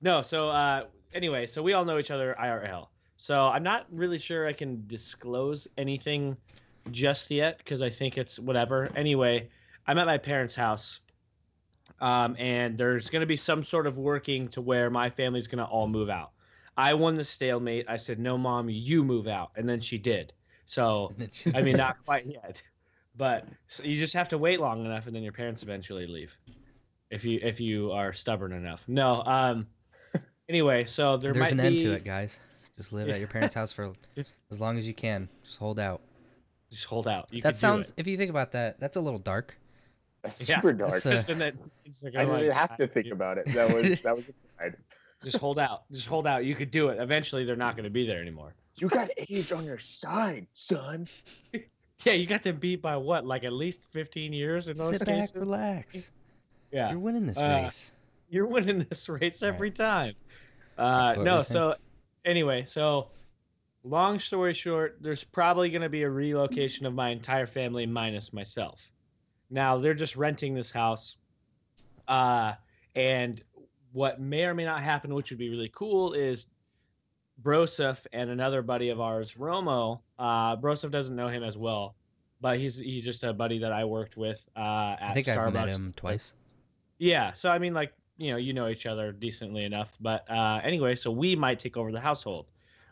no. 0.00 0.22
So 0.22 0.48
uh, 0.48 0.84
anyway, 1.14 1.46
so 1.46 1.62
we 1.62 1.72
all 1.72 1.84
know 1.84 1.98
each 1.98 2.10
other 2.10 2.36
IRL. 2.40 2.88
So 3.22 3.46
I'm 3.46 3.62
not 3.62 3.86
really 3.92 4.18
sure 4.18 4.48
I 4.48 4.52
can 4.52 4.82
disclose 4.88 5.68
anything 5.78 6.36
just 6.90 7.30
yet 7.30 7.58
because 7.58 7.80
I 7.80 7.88
think 7.88 8.18
it's 8.18 8.40
whatever. 8.40 8.90
Anyway, 8.96 9.48
I'm 9.86 9.96
at 9.98 10.06
my 10.06 10.18
parents' 10.18 10.56
house. 10.56 10.98
Um, 12.00 12.34
and 12.36 12.76
there's 12.76 13.10
going 13.10 13.20
to 13.20 13.26
be 13.26 13.36
some 13.36 13.62
sort 13.62 13.86
of 13.86 13.96
working 13.96 14.48
to 14.48 14.60
where 14.60 14.90
my 14.90 15.08
family's 15.08 15.46
going 15.46 15.64
to 15.64 15.70
all 15.70 15.86
move 15.86 16.10
out. 16.10 16.32
I 16.76 16.94
won 16.94 17.14
the 17.14 17.22
stalemate. 17.22 17.86
I 17.88 17.96
said, 17.96 18.18
"No, 18.18 18.36
mom, 18.36 18.68
you 18.68 19.04
move 19.04 19.28
out," 19.28 19.52
and 19.54 19.68
then 19.68 19.78
she 19.78 19.98
did. 19.98 20.32
So 20.66 21.12
I 21.54 21.62
mean, 21.62 21.76
not 21.76 21.98
quite 22.04 22.26
yet, 22.26 22.60
but 23.16 23.46
so 23.68 23.84
you 23.84 23.98
just 23.98 24.14
have 24.14 24.28
to 24.30 24.38
wait 24.38 24.58
long 24.58 24.84
enough, 24.84 25.06
and 25.06 25.14
then 25.14 25.22
your 25.22 25.32
parents 25.32 25.62
eventually 25.62 26.08
leave, 26.08 26.36
if 27.12 27.24
you 27.24 27.38
if 27.40 27.60
you 27.60 27.92
are 27.92 28.12
stubborn 28.12 28.52
enough. 28.52 28.82
No. 28.88 29.22
Um. 29.22 29.68
Anyway, 30.48 30.84
so 30.84 31.16
there 31.16 31.32
There's 31.32 31.44
might 31.44 31.52
an 31.52 31.60
end 31.60 31.78
to 31.78 31.92
it, 31.92 32.04
guys. 32.04 32.38
Just 32.76 32.92
live 32.92 33.08
at 33.08 33.18
your 33.18 33.28
parents' 33.28 33.54
house 33.54 33.72
for 33.72 33.92
Just- 34.16 34.36
as 34.50 34.60
long 34.60 34.78
as 34.78 34.86
you 34.88 34.94
can. 34.94 35.28
Just 35.44 35.58
hold 35.58 35.78
out. 35.78 36.00
Just 36.70 36.84
hold 36.84 37.06
out. 37.06 37.28
You 37.30 37.42
that 37.42 37.56
sounds. 37.56 37.92
If 37.96 38.06
you 38.06 38.16
think 38.16 38.30
about 38.30 38.52
that, 38.52 38.80
that's 38.80 38.96
a 38.96 39.00
little 39.00 39.18
dark. 39.18 39.58
That's 40.22 40.48
Yeah, 40.48 40.56
super 40.56 40.72
dark. 40.72 40.92
that's, 40.92 41.02
Just 41.04 41.26
that 41.38 41.54
kids 41.84 42.04
I 42.06 42.10
didn't 42.10 42.28
like, 42.30 42.50
have 42.50 42.76
to 42.78 42.86
think 42.86 43.06
you- 43.06 43.12
about 43.12 43.36
it. 43.38 43.46
That 43.48 43.74
was 43.74 44.00
that 44.02 44.16
was. 44.16 44.24
pride. 44.56 44.76
Just 45.22 45.36
hold 45.36 45.58
out. 45.58 45.82
Just 45.92 46.06
hold 46.06 46.26
out. 46.26 46.44
You 46.44 46.54
could 46.56 46.70
do 46.72 46.88
it. 46.88 46.98
Eventually, 47.00 47.44
they're 47.44 47.54
not 47.56 47.76
going 47.76 47.84
to 47.84 47.90
be 47.90 48.06
there 48.06 48.20
anymore. 48.20 48.54
You 48.76 48.88
got 48.88 49.10
age 49.30 49.52
on 49.52 49.64
your 49.64 49.78
side, 49.78 50.46
son. 50.54 51.06
Yeah, 52.04 52.14
you 52.14 52.26
got 52.26 52.42
to 52.44 52.52
beat 52.52 52.82
by 52.82 52.96
what, 52.96 53.24
like 53.26 53.44
at 53.44 53.52
least 53.52 53.80
15 53.90 54.32
years 54.32 54.66
in 54.68 54.74
those 54.76 54.88
Sit 54.88 55.04
cases. 55.04 55.30
back, 55.32 55.40
relax. 55.40 56.10
Yeah. 56.72 56.90
You're 56.90 56.98
winning 56.98 57.26
this 57.26 57.38
Uh, 57.38 57.60
race. 57.62 57.92
you're 58.30 58.46
winning 58.46 58.84
this 58.88 59.08
race 59.08 59.42
every 59.44 59.70
time. 59.70 60.14
Uh, 60.78 61.14
no, 61.18 61.38
so 61.40 61.76
anyway, 62.24 62.64
so 62.64 63.08
long 63.84 64.18
story 64.18 64.54
short, 64.54 64.98
there's 65.00 65.24
probably 65.24 65.70
going 65.70 65.82
to 65.82 65.88
be 65.88 66.02
a 66.02 66.10
relocation 66.10 66.86
of 66.86 66.94
my 66.94 67.10
entire 67.10 67.46
family 67.46 67.86
minus 67.86 68.32
myself. 68.32 68.90
Now 69.50 69.78
they're 69.78 69.94
just 69.94 70.16
renting 70.16 70.54
this 70.54 70.70
house, 70.70 71.16
uh, 72.08 72.52
and 72.94 73.42
what 73.92 74.20
may 74.20 74.44
or 74.44 74.54
may 74.54 74.64
not 74.64 74.82
happen, 74.82 75.14
which 75.14 75.30
would 75.30 75.38
be 75.38 75.50
really 75.50 75.70
cool, 75.74 76.14
is 76.14 76.46
Broseph 77.42 77.98
and 78.12 78.30
another 78.30 78.62
buddy 78.62 78.88
of 78.88 79.00
ours, 79.00 79.34
Romo. 79.38 80.00
Uh, 80.18 80.56
Broseph 80.56 80.90
doesn't 80.90 81.16
know 81.16 81.28
him 81.28 81.42
as 81.42 81.56
well, 81.56 81.96
but 82.40 82.58
he's 82.58 82.78
he's 82.78 83.04
just 83.04 83.24
a 83.24 83.32
buddy 83.32 83.58
that 83.58 83.72
I 83.72 83.84
worked 83.84 84.16
with 84.16 84.48
uh, 84.56 84.96
at 84.98 85.10
I 85.10 85.14
think 85.14 85.26
Starbucks. 85.26 85.46
I've 85.46 85.52
met 85.54 85.68
him 85.68 85.92
twice. 85.94 86.34
Yeah, 86.98 87.34
so 87.34 87.50
I 87.50 87.58
mean, 87.58 87.74
like 87.74 87.92
you 88.16 88.30
know, 88.30 88.36
you 88.36 88.52
know 88.52 88.68
each 88.68 88.86
other 88.86 89.12
decently 89.12 89.64
enough. 89.64 89.90
But 90.00 90.28
uh, 90.30 90.60
anyway, 90.62 90.94
so 90.94 91.10
we 91.10 91.34
might 91.36 91.58
take 91.58 91.76
over 91.76 91.92
the 91.92 92.00
household. 92.00 92.46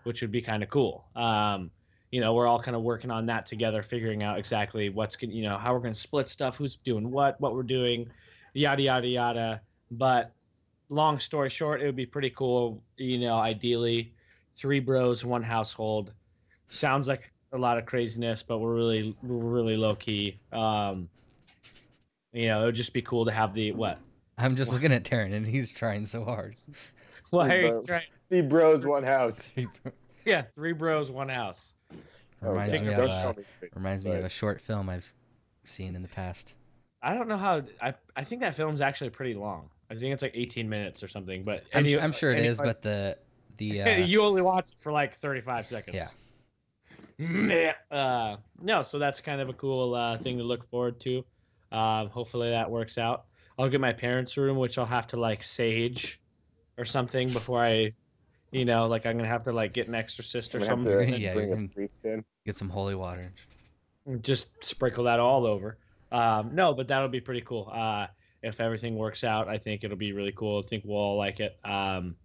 which 0.04 0.22
would 0.22 0.32
be 0.32 0.40
kind 0.40 0.62
of 0.62 0.68
cool. 0.70 1.04
Um, 1.16 1.70
you 2.10 2.20
know, 2.20 2.34
we're 2.34 2.46
all 2.46 2.60
kind 2.60 2.76
of 2.76 2.82
working 2.82 3.10
on 3.10 3.26
that 3.26 3.46
together, 3.46 3.82
figuring 3.82 4.22
out 4.22 4.38
exactly 4.38 4.88
what's 4.88 5.16
going, 5.16 5.32
you 5.32 5.42
know, 5.42 5.56
how 5.56 5.72
we're 5.72 5.80
going 5.80 5.94
to 5.94 6.00
split 6.00 6.28
stuff, 6.28 6.56
who's 6.56 6.76
doing 6.76 7.10
what, 7.10 7.40
what 7.40 7.54
we're 7.54 7.62
doing, 7.62 8.08
yada 8.54 8.82
yada 8.82 9.06
yada. 9.06 9.60
But 9.92 10.32
long 10.88 11.20
story 11.20 11.50
short, 11.50 11.80
it 11.80 11.86
would 11.86 11.96
be 11.96 12.06
pretty 12.06 12.30
cool. 12.30 12.82
You 12.96 13.18
know, 13.18 13.38
ideally, 13.38 14.12
three 14.56 14.80
bros, 14.80 15.24
one 15.24 15.42
household. 15.42 16.12
Sounds 16.68 17.06
like 17.08 17.30
a 17.52 17.58
lot 17.58 17.78
of 17.78 17.86
craziness, 17.86 18.42
but 18.42 18.58
we're 18.58 18.74
really 18.74 19.16
really 19.22 19.76
low 19.76 19.94
key. 19.94 20.38
Um, 20.52 21.08
you 22.32 22.48
know, 22.48 22.62
it 22.62 22.66
would 22.66 22.74
just 22.74 22.92
be 22.92 23.02
cool 23.02 23.24
to 23.24 23.32
have 23.32 23.54
the 23.54 23.72
what? 23.72 23.98
I'm 24.40 24.56
just 24.56 24.72
looking 24.72 24.92
at 24.92 25.04
Taryn 25.04 25.32
and 25.34 25.46
he's 25.46 25.72
trying 25.72 26.04
so 26.04 26.24
hard. 26.24 26.56
Why 27.30 27.48
are 27.54 27.60
you 27.60 27.68
bros. 27.70 27.86
trying? 27.86 28.02
See, 28.30 28.40
bros, 28.40 28.84
one 28.84 29.04
house. 29.04 29.54
Yeah, 30.24 30.42
three 30.54 30.72
bros, 30.72 31.10
one 31.10 31.28
house. 31.28 31.74
reminds 32.40 32.76
Okay, 32.76 32.86
me 32.86 32.92
of 32.92 32.98
don't 32.98 33.10
uh, 33.10 33.22
show 33.22 33.28
me 33.38 33.44
face, 33.60 33.70
reminds 33.74 34.04
me 34.04 34.12
of 34.12 34.24
a 34.24 34.28
short 34.28 34.60
film 34.60 34.88
I've 34.88 35.12
seen 35.64 35.94
in 35.94 36.02
the 36.02 36.08
past. 36.08 36.56
I 37.02 37.14
don't 37.14 37.28
know 37.28 37.36
how. 37.36 37.62
I 37.80 37.94
I 38.16 38.24
think 38.24 38.40
that 38.42 38.54
film's 38.54 38.80
actually 38.80 39.10
pretty 39.10 39.34
long. 39.34 39.70
I 39.90 39.94
think 39.94 40.12
it's 40.12 40.22
like 40.22 40.32
18 40.34 40.68
minutes 40.68 41.02
or 41.02 41.08
something. 41.08 41.42
But 41.44 41.64
I'm, 41.74 41.84
any- 41.84 41.98
I'm 41.98 42.12
sure 42.12 42.32
it 42.32 42.40
is, 42.40 42.60
any- 42.60 42.68
but 42.68 42.82
the 42.82 43.16
the 43.56 43.82
uh, 43.82 43.90
you 43.98 44.22
only 44.22 44.42
watch 44.42 44.70
it 44.70 44.74
for 44.80 44.92
like 44.92 45.18
35 45.18 45.66
seconds. 45.66 45.96
Yeah. 45.96 46.08
Meh. 47.18 47.72
Uh, 47.90 48.36
no, 48.62 48.82
so 48.82 48.98
that's 48.98 49.20
kind 49.20 49.40
of 49.40 49.48
a 49.48 49.52
cool 49.54 49.94
uh, 49.94 50.16
thing 50.18 50.38
to 50.38 50.44
look 50.44 50.68
forward 50.70 50.98
to. 51.00 51.24
Um, 51.72 52.08
hopefully 52.08 52.50
that 52.50 52.70
works 52.70 52.98
out. 52.98 53.24
I'll 53.60 53.68
get 53.68 53.80
my 53.80 53.92
parents' 53.92 54.36
room, 54.36 54.56
which 54.56 54.78
I'll 54.78 54.86
have 54.86 55.06
to 55.08 55.16
like 55.18 55.42
sage 55.42 56.20
or 56.78 56.84
something 56.84 57.30
before 57.32 57.62
I, 57.62 57.92
you 58.52 58.64
know, 58.64 58.86
like 58.86 59.06
I'm 59.06 59.16
gonna 59.16 59.28
have 59.28 59.44
to 59.44 59.52
like 59.52 59.72
get 59.74 59.86
an 59.88 59.94
exorcist 59.94 60.54
or 60.54 60.60
something. 60.64 61.12
to 61.12 61.18
Yeah, 61.18 61.34
bring 61.34 61.48
you're 61.48 61.64
a 61.64 61.68
priest 61.68 61.92
in. 62.04 62.24
get 62.46 62.56
some 62.56 62.68
holy 62.70 62.94
water. 62.94 63.32
just 64.22 64.64
sprinkle 64.64 65.04
that 65.04 65.20
all 65.20 65.46
over. 65.46 65.78
Um, 66.12 66.54
no, 66.54 66.72
but 66.74 66.88
that'll 66.88 67.08
be 67.08 67.20
pretty 67.20 67.42
cool. 67.42 67.70
Uh, 67.72 68.06
if 68.42 68.60
everything 68.60 68.96
works 68.96 69.22
out, 69.22 69.48
I 69.48 69.58
think 69.58 69.84
it'll 69.84 69.96
be 69.96 70.12
really 70.12 70.32
cool. 70.32 70.62
I 70.64 70.66
think 70.66 70.84
we'll 70.86 70.96
all 70.96 71.18
like 71.18 71.40
it. 71.40 71.58
Um, 71.64 72.16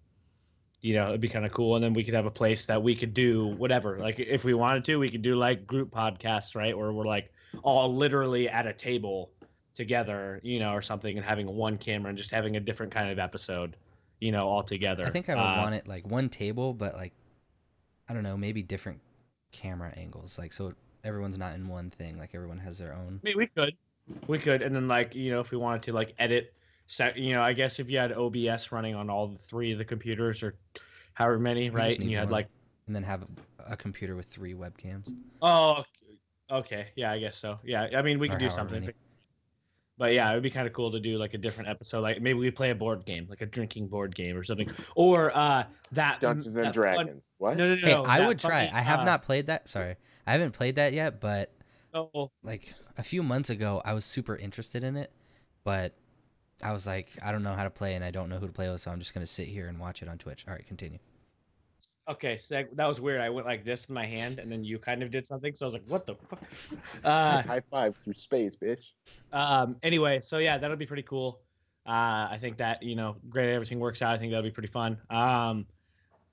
you 0.81 0.93
know, 0.93 1.09
it'd 1.09 1.21
be 1.21 1.29
kind 1.29 1.45
of 1.45 1.51
cool, 1.51 1.75
and 1.75 1.83
then 1.83 1.93
we 1.93 2.03
could 2.03 2.13
have 2.13 2.25
a 2.25 2.31
place 2.31 2.65
that 2.67 2.81
we 2.81 2.95
could 2.95 3.13
do 3.13 3.47
whatever. 3.47 3.99
Like 3.99 4.19
if 4.19 4.43
we 4.43 4.53
wanted 4.53 4.85
to, 4.85 4.97
we 4.97 5.09
could 5.09 5.21
do 5.23 5.35
like 5.35 5.67
group 5.67 5.91
podcasts, 5.91 6.55
right? 6.55 6.77
Where 6.77 6.93
we're 6.93 7.05
like 7.05 7.31
all 7.63 7.93
literally 7.95 8.47
at 8.49 8.65
a 8.67 8.73
table 8.73 9.31
together, 9.75 10.39
you 10.43 10.57
know, 10.59 10.71
or 10.71 10.81
something, 10.81 11.15
and 11.17 11.25
having 11.25 11.47
one 11.47 11.77
camera 11.77 12.09
and 12.09 12.17
just 12.17 12.31
having 12.31 12.55
a 12.55 12.59
different 12.59 12.91
kind 12.91 13.09
of 13.09 13.19
episode, 13.19 13.75
you 14.19 14.31
know, 14.31 14.47
all 14.47 14.63
together. 14.63 15.05
I 15.05 15.09
think 15.11 15.29
I 15.29 15.35
would 15.35 15.41
Uh, 15.41 15.61
want 15.61 15.75
it 15.75 15.87
like 15.87 16.07
one 16.07 16.29
table, 16.29 16.73
but 16.73 16.95
like 16.95 17.13
I 18.09 18.13
don't 18.13 18.23
know, 18.23 18.37
maybe 18.37 18.63
different 18.63 18.99
camera 19.51 19.93
angles, 19.95 20.39
like 20.39 20.53
so 20.53 20.73
everyone's 21.03 21.37
not 21.37 21.53
in 21.53 21.67
one 21.67 21.89
thing. 21.91 22.17
Like 22.17 22.31
everyone 22.33 22.57
has 22.59 22.79
their 22.79 22.93
own. 22.93 23.19
I 23.23 23.27
mean, 23.27 23.37
we 23.37 23.47
could, 23.47 23.75
we 24.27 24.39
could, 24.39 24.61
and 24.61 24.75
then 24.75 24.87
like 24.87 25.13
you 25.13 25.31
know, 25.31 25.39
if 25.39 25.51
we 25.51 25.57
wanted 25.57 25.83
to 25.83 25.93
like 25.93 26.13
edit, 26.19 26.53
set, 26.87 27.17
you 27.17 27.33
know, 27.33 27.41
I 27.41 27.53
guess 27.53 27.79
if 27.79 27.89
you 27.89 27.97
had 27.97 28.11
OBS 28.13 28.71
running 28.71 28.95
on 28.95 29.09
all 29.09 29.35
three 29.39 29.71
of 29.71 29.77
the 29.77 29.85
computers 29.85 30.41
or 30.43 30.55
however 31.13 31.39
many, 31.39 31.65
just 31.67 31.77
right, 31.77 31.99
and 31.99 32.09
you 32.09 32.17
had 32.17 32.31
like, 32.31 32.47
and 32.87 32.95
then 32.95 33.03
have 33.03 33.23
a 33.67 33.75
computer 33.75 34.15
with 34.15 34.27
three 34.27 34.53
webcams. 34.53 35.13
oh, 35.41 35.83
okay, 36.51 36.87
yeah, 36.95 37.11
I 37.11 37.19
guess 37.19 37.37
so. 37.37 37.59
Yeah, 37.63 37.87
I 37.95 38.01
mean, 38.01 38.19
we 38.19 38.27
Or 38.27 38.31
could 38.31 38.39
do 38.39 38.49
something. 38.49 38.81
many. 38.81 38.93
But 39.97 40.11
yeah, 40.13 40.29
it 40.29 40.33
would 40.33 40.43
be 40.43 40.49
kind 40.49 40.67
of 40.67 40.73
cool 40.73 40.91
to 40.91 40.99
do 40.99 41.17
like 41.17 41.33
a 41.33 41.37
different 41.37 41.69
episode. 41.69 42.01
Like 42.01 42.21
maybe 42.21 42.37
we 42.37 42.51
play 42.51 42.71
a 42.71 42.75
board 42.75 43.05
game, 43.05 43.27
like 43.29 43.41
a 43.41 43.45
drinking 43.45 43.87
board 43.87 44.13
game 44.13 44.35
or 44.35 44.43
something, 44.43 44.69
or 44.95 45.35
uh 45.35 45.63
that 45.93 46.19
Dungeons 46.19 46.47
and 46.47 46.55
that 46.57 46.63
fun- 46.65 46.73
Dragons. 46.73 47.31
What? 47.37 47.57
no, 47.57 47.67
no, 47.67 47.75
no. 47.75 47.81
Hey, 47.81 47.93
no, 47.93 48.03
I 48.03 48.19
that 48.19 48.27
would 48.27 48.39
try. 48.39 48.69
I 48.73 48.81
have 48.81 49.01
uh, 49.01 49.03
not 49.05 49.23
played 49.23 49.47
that. 49.47 49.69
Sorry, 49.69 49.95
I 50.27 50.31
haven't 50.33 50.51
played 50.51 50.75
that 50.75 50.93
yet. 50.93 51.21
But 51.21 51.51
Oh, 51.93 52.29
like 52.43 52.73
a 52.97 53.03
few 53.03 53.23
months 53.23 53.49
ago, 53.49 53.81
I 53.85 53.93
was 53.93 54.03
super 54.03 54.35
interested 54.35 54.83
in 54.83 54.97
it, 54.97 55.13
but 55.63 55.95
I 56.61 56.73
was 56.73 56.85
like, 56.85 57.09
I 57.23 57.31
don't 57.31 57.41
know 57.43 57.53
how 57.53 57.63
to 57.63 57.69
play, 57.69 57.95
and 57.95 58.03
I 58.03 58.11
don't 58.11 58.27
know 58.27 58.37
who 58.37 58.47
to 58.47 58.53
play 58.53 58.69
with, 58.69 58.81
so 58.81 58.91
I'm 58.91 58.99
just 58.99 59.13
gonna 59.13 59.25
sit 59.25 59.47
here 59.47 59.67
and 59.69 59.79
watch 59.79 60.01
it 60.01 60.09
on 60.09 60.17
Twitch. 60.17 60.43
All 60.45 60.53
right, 60.53 60.65
continue. 60.65 60.99
Okay, 62.07 62.35
seg- 62.35 62.75
that 62.75 62.85
was 62.85 63.01
weird. 63.01 63.19
I 63.19 63.29
went 63.29 63.47
like 63.47 63.65
this 63.65 63.83
with 63.87 63.95
my 63.95 64.05
hand, 64.05 64.37
and 64.39 64.51
then 64.51 64.63
you 64.63 64.77
kind 64.77 65.01
of 65.01 65.09
did 65.09 65.25
something. 65.25 65.55
So 65.55 65.65
I 65.65 65.67
was 65.67 65.73
like, 65.73 65.83
"What 65.87 66.05
the 66.05 66.15
fuck?" 66.29 66.39
Uh, 67.03 67.41
High 67.41 67.61
five 67.71 67.95
through 68.03 68.13
space, 68.13 68.55
bitch. 68.55 68.91
um. 69.33 69.75
Anyway, 69.83 70.19
so 70.21 70.37
yeah, 70.37 70.57
that'll 70.57 70.77
be 70.77 70.85
pretty 70.85 71.01
cool. 71.03 71.39
Uh, 71.87 72.29
I 72.31 72.37
think 72.39 72.57
that 72.57 72.83
you 72.83 72.95
know, 72.95 73.15
great. 73.29 73.53
Everything 73.53 73.79
works 73.79 74.01
out. 74.03 74.13
I 74.13 74.17
think 74.19 74.31
that'll 74.31 74.43
be 74.43 74.51
pretty 74.51 74.69
fun. 74.71 74.97
Um, 75.09 75.65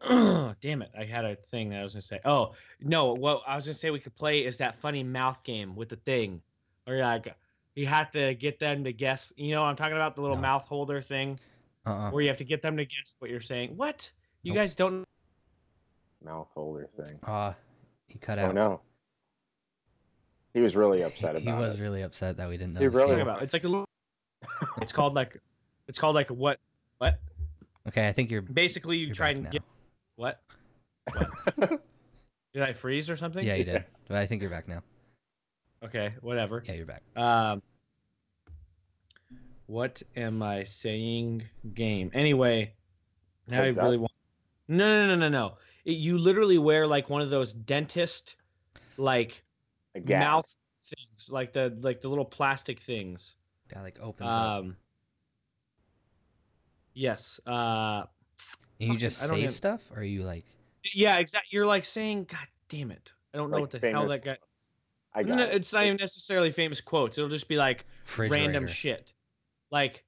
damn 0.60 0.82
it, 0.82 0.90
I 0.98 1.04
had 1.04 1.24
a 1.24 1.36
thing 1.36 1.70
that 1.70 1.80
I 1.80 1.82
was 1.82 1.92
gonna 1.94 2.02
say. 2.02 2.20
Oh 2.24 2.52
no, 2.80 3.12
what 3.14 3.42
I 3.46 3.54
was 3.56 3.64
gonna 3.66 3.74
say 3.74 3.90
we 3.90 4.00
could 4.00 4.14
play 4.16 4.44
is 4.44 4.58
that 4.58 4.78
funny 4.80 5.02
mouth 5.02 5.42
game 5.44 5.74
with 5.76 5.88
the 5.88 5.96
thing, 5.96 6.42
or 6.86 6.96
like 6.98 7.34
you 7.76 7.86
have 7.86 8.10
to 8.12 8.34
get 8.34 8.58
them 8.58 8.84
to 8.84 8.92
guess. 8.92 9.32
You 9.36 9.52
know, 9.54 9.62
I'm 9.62 9.76
talking 9.76 9.96
about 9.96 10.16
the 10.16 10.22
little 10.22 10.36
No. 10.36 10.42
mouth 10.42 10.64
holder 10.66 11.00
thing, 11.00 11.38
Uh. 11.86 11.90
uh 11.90 12.10
where 12.10 12.22
you 12.22 12.28
have 12.28 12.36
to 12.38 12.44
get 12.44 12.60
them 12.62 12.76
to 12.76 12.84
guess 12.84 13.16
what 13.20 13.30
you're 13.30 13.40
saying. 13.40 13.76
What? 13.76 14.10
You 14.42 14.52
Nope. 14.52 14.62
guys 14.62 14.74
don't 14.76 15.06
Mouth 16.24 16.48
holder 16.54 16.88
thing. 17.02 17.18
Uh, 17.24 17.52
he 18.06 18.18
cut 18.18 18.38
Oh 18.38 18.46
out. 18.46 18.54
no. 18.54 18.80
He 20.54 20.60
was 20.60 20.76
really 20.76 21.02
upset 21.02 21.36
he 21.36 21.42
about 21.42 21.58
He 21.58 21.64
was 21.66 21.80
it. 21.80 21.82
really 21.82 22.02
upset 22.02 22.36
that 22.36 22.48
we 22.48 22.56
didn't 22.56 22.74
know. 22.74 22.80
He 22.80 22.86
this 22.86 22.94
really 22.96 23.12
game. 23.16 23.20
about. 23.22 23.42
It's 23.42 23.52
like 23.54 23.64
a 23.64 23.68
little. 23.68 23.86
It's 24.80 24.92
called 24.92 25.14
like, 25.14 25.40
it's 25.88 25.98
called 25.98 26.14
like 26.14 26.28
what? 26.28 26.58
What? 26.98 27.18
Okay, 27.88 28.06
I 28.06 28.12
think 28.12 28.30
you're. 28.30 28.42
Basically, 28.42 28.96
you 28.98 29.06
You're 29.06 29.14
try 29.14 29.30
and 29.30 29.44
now. 29.44 29.50
get 29.50 29.62
what? 30.16 30.40
What? 31.56 31.80
Did 32.54 32.62
I 32.62 32.72
freeze 32.74 33.08
or 33.08 33.16
something? 33.16 33.44
Yeah, 33.44 33.54
you 33.54 33.64
did. 33.64 33.84
But 34.08 34.18
I 34.18 34.26
think 34.26 34.42
you're 34.42 34.50
back 34.50 34.68
now. 34.68 34.82
Okay, 35.82 36.12
whatever. 36.20 36.62
Yeah, 36.66 36.74
you're 36.74 36.84
back. 36.86 37.02
Um, 37.16 37.62
what 39.66 40.02
am 40.16 40.42
I 40.42 40.64
saying? 40.64 41.44
Game. 41.72 42.10
Anyway, 42.12 42.74
now 43.48 43.62
I 43.62 43.68
really 43.68 43.96
want. 43.96 44.12
No, 44.68 45.06
no, 45.06 45.14
no, 45.14 45.16
no, 45.16 45.28
no. 45.28 45.54
It, 45.84 45.92
you 45.92 46.18
literally 46.18 46.58
wear 46.58 46.86
like 46.86 47.10
one 47.10 47.22
of 47.22 47.30
those 47.30 47.52
dentist, 47.52 48.36
like 48.96 49.42
mouth 50.06 50.46
things, 50.84 51.30
like 51.30 51.52
the 51.52 51.76
like 51.80 52.00
the 52.00 52.08
little 52.08 52.24
plastic 52.24 52.80
things. 52.80 53.34
That 53.70 53.82
like 53.82 53.98
opens 54.00 54.30
up. 54.30 54.36
Um. 54.60 54.76
Yes. 56.94 57.40
Uh. 57.46 58.04
And 58.80 58.92
you 58.92 58.98
just 58.98 59.22
I 59.22 59.26
say 59.26 59.36
even- 59.38 59.48
stuff, 59.48 59.90
or 59.94 60.00
are 60.00 60.04
you 60.04 60.22
like? 60.24 60.44
Yeah. 60.94 61.18
Exactly. 61.18 61.48
You're 61.52 61.66
like 61.66 61.84
saying, 61.84 62.24
"God 62.30 62.46
damn 62.68 62.90
it! 62.90 63.10
I 63.32 63.38
don't 63.38 63.50
know 63.50 63.56
Like 63.56 63.60
what 63.62 63.70
the 63.70 63.78
hell 63.78 64.02
famous 64.02 64.10
that 64.10 64.24
guy." 64.24 64.38
I 65.14 65.22
got 65.22 65.36
No, 65.36 65.42
it. 65.44 65.54
it's 65.54 65.72
not 65.72 65.84
even 65.84 65.96
necessarily 65.96 66.50
famous 66.50 66.80
quotes. 66.80 67.18
It'll 67.18 67.28
just 67.30 67.48
be 67.48 67.56
like 67.56 67.84
random 68.16 68.66
shit. 68.66 69.12
Like 69.70 70.04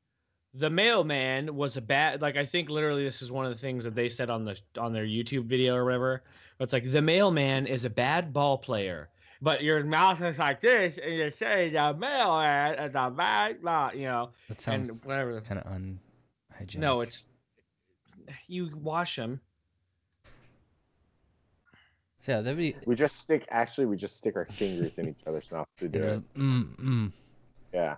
the 0.57 0.71
mailman 0.71 1.55
was 1.57 1.77
a 1.77 1.81
bad 1.81 2.23
like 2.23 2.37
I 2.37 2.47
think 2.47 2.71
literally 2.71 3.05
this 3.05 3.23
is 3.23 3.31
one 3.33 3.45
of 3.45 3.53
the 3.53 3.59
things 3.59 3.85
that 3.85 3.95
they 3.95 4.09
said 4.09 4.31
on 4.31 4.45
the 4.45 4.57
on 4.79 4.93
their 4.93 5.05
YouTube 5.05 5.45
video 5.47 5.75
or 5.75 5.85
whatever. 5.85 6.23
It's 6.61 6.73
like 6.73 6.91
the 6.91 7.03
mailman 7.03 7.67
is 7.67 7.85
a 7.85 7.91
bad 7.91 8.33
ball 8.33 8.59
player. 8.59 9.09
But 9.43 9.63
your 9.63 9.83
mouth 9.85 10.23
is 10.23 10.39
like 10.39 10.61
this, 10.63 10.97
and 11.05 11.13
you 11.15 11.31
say 11.31 11.69
the 11.69 11.93
mailman 11.93 12.79
is 12.79 12.93
a 12.95 13.11
bad 13.11 13.61
ball, 13.63 13.91
you 13.95 14.05
know, 14.05 14.31
That 14.49 14.61
sounds 14.61 14.89
and 14.89 15.05
whatever. 15.05 15.39
kind 15.43 15.61
of 15.61 15.67
unhygienic. 15.73 16.81
No, 16.81 17.01
it's 17.03 17.19
you 18.47 18.71
wash 18.77 19.17
them. 19.17 19.41
So 22.21 22.33
yeah, 22.33 22.41
that'd 22.41 22.57
be. 22.57 22.75
We 22.87 22.95
just 22.95 23.17
stick. 23.21 23.47
Actually, 23.51 23.87
we 23.87 23.97
just 23.97 24.17
stick 24.17 24.35
our 24.37 24.47
fingers 24.47 24.97
in 24.99 25.09
each 25.09 25.27
other's 25.27 25.51
mouth 25.53 25.67
to 25.79 25.89
do 25.89 25.99
it 25.99 26.05
it. 26.05 26.09
was- 26.09 26.23
mm, 26.39 26.77
mm. 26.79 27.13
Yeah, 27.75 27.97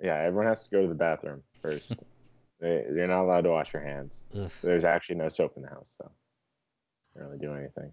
yeah. 0.00 0.16
Everyone 0.18 0.46
has 0.46 0.62
to 0.64 0.70
go 0.70 0.82
to 0.82 0.86
the 0.88 0.94
bathroom 0.94 1.42
first. 1.64 1.92
they, 2.60 2.84
you're 2.94 3.06
not 3.06 3.22
allowed 3.24 3.42
to 3.44 3.50
wash 3.50 3.72
your 3.72 3.82
hands. 3.82 4.24
Ugh. 4.38 4.50
There's 4.62 4.84
actually 4.84 5.16
no 5.16 5.28
soap 5.28 5.54
in 5.56 5.62
the 5.62 5.68
house, 5.68 5.94
so 5.98 6.10
you 7.14 7.20
don't 7.20 7.30
really 7.30 7.40
do 7.40 7.54
anything. 7.54 7.92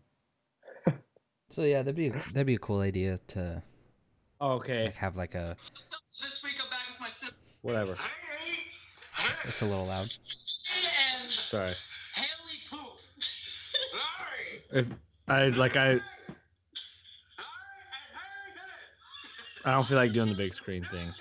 So 1.50 1.64
yeah, 1.64 1.80
that'd 1.82 1.96
be 1.98 2.08
that'd 2.08 2.48
be 2.48 2.56
a 2.56 2.60
cool 2.60 2.80
idea 2.80 3.18
to 3.28 3.62
Okay, 4.40 4.86
like 4.86 4.96
have 4.96 5.18
like 5.18 5.36
a. 5.36 5.58
This 6.22 6.42
week 6.46 6.54
I'm 6.64 6.70
back 6.70 6.80
with 6.90 7.02
my 7.02 7.10
sip. 7.10 7.34
whatever. 7.62 7.96
Hey, 7.96 8.54
hey, 9.18 9.50
It's 9.50 9.62
a 9.62 9.66
little 9.66 9.86
loud. 9.86 10.10
and 11.22 11.30
Sorry. 11.30 11.76
Haley 12.16 12.60
poop. 12.70 12.80
Larry. 14.72 14.86
If 14.88 14.88
I 15.28 15.48
like 15.60 15.76
I 15.76 16.00
I 19.66 19.72
don't 19.74 19.86
feel 19.86 19.98
like 19.98 20.14
doing 20.14 20.30
the 20.30 20.36
big 20.36 20.54
screen 20.54 20.86
thing. 20.86 21.14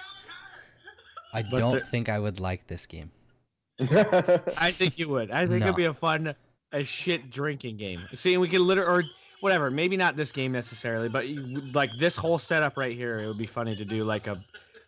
I 1.32 1.42
But 1.42 1.58
don't 1.58 1.86
think 1.86 2.08
I 2.08 2.18
would 2.18 2.40
like 2.40 2.66
this 2.66 2.86
game. 2.86 3.10
I 3.80 4.70
think 4.72 4.98
you 4.98 5.08
would. 5.08 5.30
I 5.30 5.46
think 5.46 5.60
No. 5.60 5.66
it'd 5.66 5.76
be 5.76 5.84
a 5.84 5.94
fun, 5.94 6.34
a 6.72 6.84
shit 6.84 7.30
drinking 7.30 7.76
game. 7.78 8.02
See, 8.14 8.36
we 8.36 8.48
could 8.48 8.60
literally, 8.60 9.04
or 9.04 9.04
whatever. 9.40 9.70
Maybe 9.70 9.96
not 9.96 10.16
this 10.16 10.32
game 10.32 10.52
necessarily, 10.52 11.08
but 11.08 11.28
you, 11.28 11.40
like 11.72 11.90
this 11.98 12.14
whole 12.16 12.38
setup 12.38 12.76
right 12.76 12.94
here, 12.96 13.20
it 13.20 13.26
would 13.26 13.38
be 13.38 13.46
funny 13.46 13.74
to 13.76 13.84
do 13.84 14.04
like 14.04 14.26
a 14.26 14.42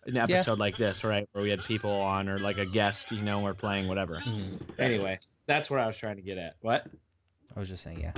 an 0.04 0.16
episode 0.16 0.58
like 0.58 0.76
this, 0.76 1.04
right, 1.04 1.28
where 1.32 1.44
we 1.44 1.48
had 1.50 1.62
people 1.64 1.92
on 1.92 2.28
or 2.28 2.38
like 2.40 2.58
a 2.58 2.66
guest, 2.66 3.12
you 3.12 3.22
know, 3.22 3.38
we're 3.40 3.54
playing 3.54 3.86
whatever. 3.86 4.16
Mhm. 4.26 4.60
Anyway, 4.78 5.16
that's 5.46 5.70
what 5.70 5.78
I 5.78 5.86
was 5.86 5.96
trying 5.96 6.16
to 6.16 6.22
get 6.22 6.38
at. 6.38 6.56
What? 6.60 6.84
I 7.54 7.60
was 7.60 7.68
just 7.68 7.84
saying, 7.84 8.00
yeah. 8.00 8.12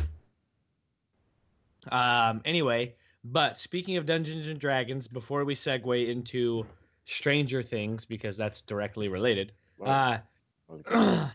Um, 1.93 2.41
anyway, 2.47 2.95
but 3.23 3.59
speaking 3.59 3.97
of 3.99 4.07
Dungeons 4.07 4.47
and 4.49 4.59
Dragons, 4.59 5.07
before 5.09 5.45
we 5.45 5.55
segue 5.55 6.09
into 6.09 6.65
Stranger 7.05 7.63
Things, 7.63 8.05
because 8.05 8.37
that's 8.37 8.63
directly 8.63 9.09
related, 9.09 9.53
Well, 9.79 9.91
uh, 9.91 10.11
that 10.11 10.25
was 10.69 10.83
good. 10.83 11.31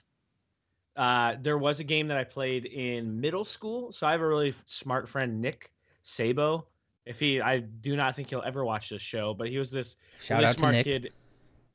uh, 1.02 1.36
there 1.42 1.58
was 1.58 1.80
a 1.80 1.84
game 1.84 2.08
that 2.08 2.18
I 2.18 2.24
played 2.24 2.66
in 2.66 3.20
middle 3.22 3.46
school. 3.46 3.92
So 3.92 4.08
I 4.08 4.12
have 4.12 4.22
a 4.22 4.28
really 4.28 4.54
smart 4.66 5.08
friend, 5.08 5.42
Nick 5.42 5.72
Sabo. 6.04 6.66
If 7.06 7.20
he, 7.20 7.42
I 7.42 7.60
do 7.60 7.96
not 7.96 8.16
think 8.16 8.30
he'll 8.30 8.44
ever 8.46 8.64
watch 8.66 8.90
this 8.90 9.02
show, 9.02 9.34
but 9.34 9.48
he 9.50 9.58
was 9.58 9.72
this 9.72 9.96
Shout 10.20 10.38
really 10.40 10.50
out 10.50 10.54
to 10.54 10.60
smart 10.60 10.76
Nick. 10.76 10.84
kid. 10.86 11.12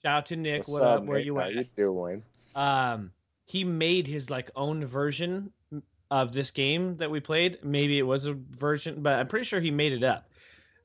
Shout 0.03 0.17
out 0.19 0.27
to 0.27 0.37
Nick. 0.37 0.59
What's 0.69 0.71
what 0.71 0.83
up? 0.83 1.05
Where 1.05 1.17
Nick? 1.19 1.27
you 1.27 1.37
How 1.37 1.43
at? 1.47 1.55
you 1.55 1.65
doing? 1.77 2.23
um 2.57 3.11
he 3.47 3.63
made 3.65 4.07
his 4.07 4.31
like 4.31 4.51
own 4.57 4.85
version 4.87 5.51
of 6.11 6.33
this 6.33 6.51
game 6.51 6.97
that 6.99 7.11
we 7.11 7.21
played 7.21 7.59
maybe 7.63 7.99
it 7.99 8.03
was 8.03 8.27
a 8.27 8.33
version 8.33 9.03
but 9.03 9.19
i'm 9.19 9.27
pretty 9.27 9.45
sure 9.45 9.61
he 9.61 9.71
made 9.71 9.93
it 9.93 10.05
up 10.05 10.29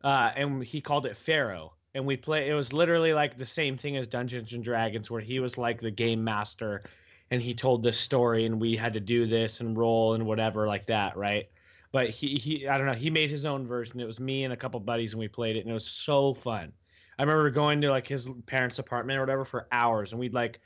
uh 0.03 0.31
and 0.35 0.63
he 0.63 0.81
called 0.81 1.05
it 1.05 1.15
pharaoh 1.15 1.71
and 1.95 2.05
we 2.05 2.15
play 2.15 2.49
it 2.49 2.53
was 2.53 2.73
literally 2.73 3.13
like 3.13 3.37
the 3.37 3.45
same 3.45 3.77
thing 3.77 3.97
as 3.97 4.07
dungeons 4.07 4.53
and 4.53 4.63
dragons 4.63 5.09
where 5.09 5.21
he 5.21 5.39
was 5.39 5.57
like 5.57 5.79
the 5.79 5.91
game 5.91 6.23
master 6.23 6.83
and 7.31 7.41
he 7.41 7.53
told 7.53 7.83
this 7.83 7.97
story 7.97 8.45
and 8.45 8.59
we 8.59 8.75
had 8.75 8.93
to 8.93 8.99
do 8.99 9.27
this 9.27 9.59
and 9.59 9.77
roll 9.77 10.13
and 10.13 10.25
whatever 10.25 10.67
like 10.67 10.85
that 10.85 11.15
right 11.17 11.49
but 11.91 12.09
he 12.09 12.35
he 12.35 12.67
i 12.67 12.77
don't 12.77 12.87
know 12.87 12.93
he 12.93 13.09
made 13.09 13.29
his 13.29 13.45
own 13.45 13.65
version 13.65 13.99
it 13.99 14.07
was 14.07 14.19
me 14.19 14.43
and 14.43 14.53
a 14.53 14.57
couple 14.57 14.79
buddies 14.79 15.13
and 15.13 15.19
we 15.19 15.27
played 15.27 15.55
it 15.55 15.61
and 15.61 15.69
it 15.69 15.73
was 15.73 15.87
so 15.87 16.33
fun 16.33 16.71
i 17.17 17.23
remember 17.23 17.49
going 17.49 17.81
to 17.81 17.89
like 17.89 18.07
his 18.07 18.27
parents 18.45 18.79
apartment 18.79 19.17
or 19.17 19.21
whatever 19.21 19.45
for 19.45 19.67
hours 19.71 20.11
and 20.11 20.19
we'd 20.19 20.33
like 20.33 20.59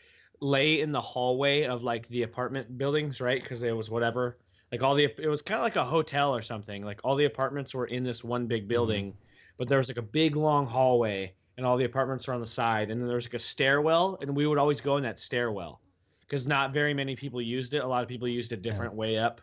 lay 0.44 0.82
in 0.82 0.92
the 0.92 1.02
hallway 1.02 1.64
of 1.64 1.84
like 1.84 2.08
the 2.10 2.24
apartment 2.24 2.78
buildings, 2.78 3.22
right? 3.22 3.42
Because 3.42 3.64
it 3.64 3.76
was 3.76 3.90
whatever. 3.90 4.38
Like 4.72 4.84
all 4.84 4.96
the 4.96 5.06
it 5.18 5.28
was 5.28 5.42
kind 5.42 5.60
of 5.60 5.64
like 5.64 5.76
a 5.76 5.86
hotel 5.86 6.36
or 6.36 6.42
something. 6.42 6.84
Like 6.84 7.00
all 7.04 7.16
the 7.16 7.26
apartments 7.26 7.74
were 7.74 7.86
in 7.86 8.04
this 8.04 8.24
one 8.24 8.46
big 8.46 8.64
mm-hmm. 8.64 8.70
building, 8.70 9.14
but 9.58 9.68
there 9.68 9.78
was 9.78 9.88
like 9.88 9.98
a 9.98 10.02
big 10.02 10.36
long 10.36 10.66
hallway 10.66 11.34
and 11.58 11.66
all 11.66 11.78
the 11.78 11.86
apartments 11.86 12.28
are 12.28 12.34
on 12.34 12.42
the 12.42 12.48
side 12.48 12.90
and 12.90 13.00
then 13.00 13.08
there 13.08 13.16
was 13.16 13.26
like 13.26 13.36
a 13.36 13.40
stairwell 13.40 14.18
and 14.22 14.36
we 14.36 14.48
would 14.48 14.58
always 14.58 14.82
go 14.82 14.98
in 14.98 15.04
that 15.04 15.20
stairwell 15.20 15.80
because 16.22 16.48
not 16.48 16.74
very 16.74 16.94
many 16.94 17.16
people 17.16 17.42
used 17.42 17.74
it. 17.74 17.84
A 17.84 17.88
lot 17.88 18.02
of 18.02 18.10
people 18.10 18.28
used 18.28 18.52
a 18.52 18.58
different 18.58 18.94
way 18.94 19.18
up. 19.18 19.42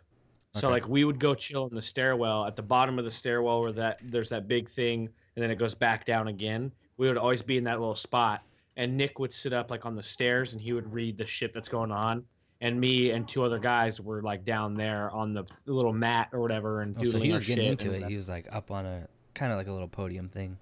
So 0.55 0.67
Okay. 0.67 0.73
like 0.73 0.89
we 0.89 1.05
would 1.05 1.19
go 1.19 1.33
chill 1.33 1.67
in 1.67 1.75
the 1.75 1.81
stairwell 1.81 2.45
at 2.45 2.57
the 2.57 2.61
bottom 2.61 2.99
of 2.99 3.05
the 3.05 3.11
stairwell 3.11 3.61
where 3.61 3.71
that 3.71 3.99
there's 4.03 4.29
that 4.29 4.47
big 4.49 4.69
thing 4.69 5.07
and 5.35 5.43
then 5.43 5.49
it 5.49 5.55
goes 5.55 5.73
back 5.73 6.03
down 6.05 6.27
again. 6.27 6.71
We 6.97 7.07
would 7.07 7.17
always 7.17 7.41
be 7.41 7.57
in 7.57 7.63
that 7.63 7.79
little 7.79 7.95
spot 7.95 8.41
and 8.75 8.97
Nick 8.97 9.17
would 9.19 9.31
sit 9.31 9.53
up 9.53 9.71
like 9.71 9.85
on 9.85 9.95
the 9.95 10.03
stairs 10.03 10.51
and 10.51 10.61
he 10.61 10.73
would 10.73 10.91
read 10.91 11.17
the 11.17 11.25
shit 11.25 11.53
that's 11.53 11.69
going 11.69 11.91
on. 11.91 12.23
And 12.59 12.79
me 12.79 13.11
and 13.11 13.27
two 13.27 13.43
other 13.43 13.57
guys 13.59 13.99
were 14.01 14.21
like 14.21 14.43
down 14.45 14.75
there 14.75 15.09
on 15.11 15.33
the 15.33 15.45
little 15.65 15.93
mat 15.93 16.27
or 16.33 16.41
whatever 16.41 16.81
and 16.81 16.95
Oh, 16.97 17.01
doodling 17.01 17.21
so 17.21 17.25
he 17.25 17.31
was 17.31 17.43
getting 17.45 17.65
into 17.65 17.91
it. 17.93 18.03
He 18.03 18.15
was 18.15 18.27
like 18.29 18.53
up 18.53 18.69
on 18.69 18.85
a 18.85 19.07
kind 19.33 19.51
of 19.51 19.57
like 19.57 19.67
a 19.67 19.71
little 19.71 19.87
podium 19.87 20.29
thing. 20.29 20.57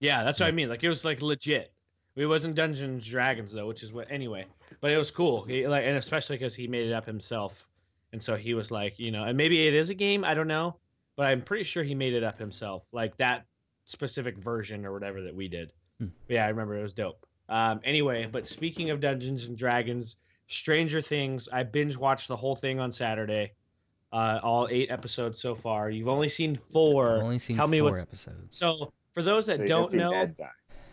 Yeah, 0.00 0.24
that's 0.24 0.40
what 0.40 0.48
I 0.48 0.52
mean. 0.52 0.68
Like 0.68 0.82
it 0.82 0.88
was 0.88 1.04
like 1.04 1.22
legit. 1.22 1.72
It 2.16 2.26
wasn't 2.26 2.56
Dungeons 2.56 2.80
and 2.80 3.00
Dragons 3.00 3.52
though, 3.52 3.66
which 3.66 3.82
is 3.82 3.92
what 3.92 4.10
anyway. 4.10 4.46
But 4.80 4.90
it 4.90 4.98
was 4.98 5.10
cool. 5.10 5.44
He, 5.44 5.66
like 5.66 5.84
and 5.84 5.96
especially 5.96 6.36
because 6.36 6.54
he 6.54 6.66
made 6.66 6.86
it 6.88 6.92
up 6.92 7.06
himself, 7.06 7.66
and 8.12 8.22
so 8.22 8.36
he 8.36 8.54
was 8.54 8.70
like, 8.70 8.98
you 8.98 9.10
know, 9.10 9.24
and 9.24 9.36
maybe 9.36 9.66
it 9.66 9.74
is 9.74 9.90
a 9.90 9.94
game. 9.94 10.24
I 10.24 10.34
don't 10.34 10.48
know, 10.48 10.76
but 11.16 11.26
I'm 11.26 11.42
pretty 11.42 11.64
sure 11.64 11.82
he 11.82 11.94
made 11.94 12.14
it 12.14 12.24
up 12.24 12.38
himself, 12.38 12.84
like 12.92 13.16
that 13.18 13.44
specific 13.84 14.36
version 14.38 14.84
or 14.84 14.92
whatever 14.92 15.22
that 15.22 15.34
we 15.34 15.48
did. 15.48 15.72
Hmm. 15.98 16.08
Yeah, 16.28 16.44
I 16.44 16.48
remember 16.48 16.76
it 16.76 16.82
was 16.82 16.94
dope. 16.94 17.26
Um, 17.48 17.80
anyway, 17.84 18.28
but 18.30 18.46
speaking 18.46 18.90
of 18.90 19.00
Dungeons 19.00 19.44
and 19.44 19.56
Dragons, 19.56 20.16
Stranger 20.46 21.00
Things, 21.00 21.48
I 21.52 21.62
binge 21.62 21.96
watched 21.96 22.28
the 22.28 22.36
whole 22.36 22.56
thing 22.56 22.80
on 22.80 22.92
Saturday. 22.92 23.52
Uh, 24.12 24.38
all 24.42 24.68
eight 24.70 24.90
episodes 24.90 25.40
so 25.40 25.54
far. 25.54 25.88
You've 25.88 26.08
only 26.08 26.28
seen 26.28 26.58
4 26.70 27.16
I've 27.16 27.22
only 27.22 27.38
seen 27.38 27.56
tell 27.56 27.66
me 27.66 27.78
four 27.80 27.90
what's- 27.90 28.02
episodes. 28.02 28.56
So 28.56 28.92
for 29.14 29.22
those 29.22 29.46
that 29.46 29.58
So 29.58 29.66
don't 29.66 29.92
know, 29.94 30.28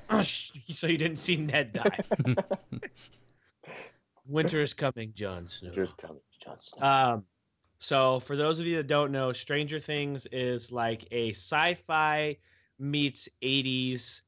so 0.23 0.87
you 0.87 0.97
didn't 0.97 1.17
see 1.17 1.35
Ned 1.35 1.73
die. 1.73 1.99
Winter 4.25 4.61
is 4.61 4.73
coming, 4.73 5.11
Jon 5.15 5.47
Snow. 5.47 5.71
Just 5.71 5.97
coming, 5.97 6.21
Jon 6.43 6.59
Snow. 6.59 6.85
Um, 6.87 7.25
so 7.79 8.19
for 8.19 8.35
those 8.35 8.59
of 8.59 8.65
you 8.65 8.77
that 8.77 8.87
don't 8.87 9.11
know, 9.11 9.33
Stranger 9.33 9.79
Things 9.79 10.27
is 10.31 10.71
like 10.71 11.05
a 11.11 11.31
sci-fi 11.31 12.37
meets 12.77 13.27
80s 13.41 14.21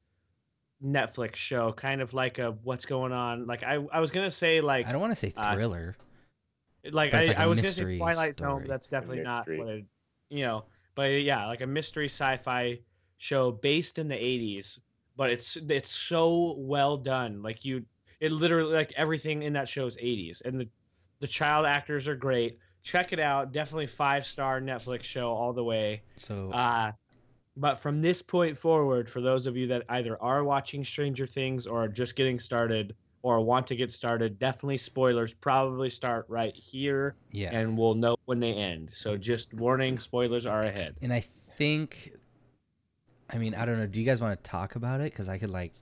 Netflix 0.84 1.36
show, 1.36 1.72
kind 1.72 2.00
of 2.00 2.12
like 2.12 2.38
a 2.38 2.50
what's 2.64 2.84
going 2.84 3.12
on. 3.12 3.46
Like 3.46 3.62
I, 3.62 3.84
I 3.92 4.00
was 4.00 4.10
gonna 4.10 4.30
say 4.30 4.60
like 4.60 4.86
I 4.86 4.92
don't 4.92 5.00
want 5.00 5.12
to 5.12 5.16
say 5.16 5.32
uh, 5.36 5.54
thriller. 5.54 5.96
Like 6.90 7.14
I, 7.14 7.26
like 7.26 7.38
I 7.38 7.44
a 7.44 7.48
was 7.48 7.58
gonna 7.58 7.68
say 7.68 7.84
mystery 7.84 7.98
Twilight 7.98 8.36
Zone. 8.36 8.48
story. 8.48 8.60
but 8.60 8.68
That's 8.68 8.88
definitely 8.88 9.22
not 9.22 9.48
what 9.48 9.68
it, 9.68 9.84
you 10.30 10.42
know. 10.42 10.64
But 10.94 11.22
yeah, 11.22 11.46
like 11.46 11.60
a 11.60 11.66
mystery 11.66 12.06
sci-fi 12.06 12.78
show 13.18 13.52
based 13.52 13.98
in 13.98 14.08
the 14.08 14.14
'80s, 14.14 14.78
but 15.16 15.30
it's 15.30 15.56
it's 15.56 15.90
so 15.90 16.54
well 16.58 16.96
done. 16.96 17.42
Like 17.42 17.64
you, 17.64 17.84
it 18.20 18.32
literally 18.32 18.74
like 18.74 18.92
everything 18.96 19.42
in 19.42 19.52
that 19.54 19.68
show 19.68 19.86
is 19.86 19.96
'80s, 19.96 20.42
and 20.44 20.60
the 20.60 20.68
the 21.20 21.28
child 21.28 21.66
actors 21.66 22.08
are 22.08 22.16
great. 22.16 22.58
Check 22.82 23.12
it 23.12 23.20
out. 23.20 23.52
Definitely 23.52 23.86
five 23.86 24.26
star 24.26 24.60
Netflix 24.60 25.04
show 25.04 25.30
all 25.30 25.52
the 25.52 25.62
way. 25.64 26.02
So 26.16 26.50
Uh, 26.50 26.92
but 27.56 27.76
from 27.76 28.00
this 28.00 28.22
point 28.22 28.58
forward, 28.58 29.08
for 29.08 29.20
those 29.20 29.46
of 29.46 29.56
you 29.56 29.66
that 29.68 29.84
either 29.88 30.20
are 30.22 30.42
watching 30.42 30.84
Stranger 30.84 31.26
Things 31.26 31.66
or 31.66 31.84
are 31.84 31.88
just 31.88 32.16
getting 32.16 32.40
started 32.40 32.96
or 33.22 33.40
want 33.40 33.66
to 33.68 33.76
get 33.76 33.92
started, 33.92 34.38
definitely 34.38 34.76
spoilers 34.76 35.32
probably 35.32 35.88
start 35.90 36.26
right 36.28 36.54
here 36.54 37.14
yeah, 37.30 37.56
and 37.56 37.78
we'll 37.78 37.94
know 37.94 38.16
when 38.24 38.40
they 38.40 38.52
end. 38.52 38.90
So 38.90 39.16
just 39.16 39.54
warning, 39.54 39.98
spoilers 39.98 40.44
are 40.46 40.60
ahead. 40.62 40.96
and 41.02 41.12
I 41.12 41.20
think, 41.20 42.12
I 43.30 43.38
mean, 43.38 43.54
I 43.54 43.64
don't 43.64 43.78
know. 43.78 43.86
Do 43.86 44.00
you 44.00 44.06
guys 44.06 44.20
want 44.20 44.42
to 44.42 44.50
talk 44.50 44.74
about 44.74 45.00
it? 45.00 45.12
Because 45.12 45.28
I 45.28 45.38
could 45.38 45.50
like 45.50 45.72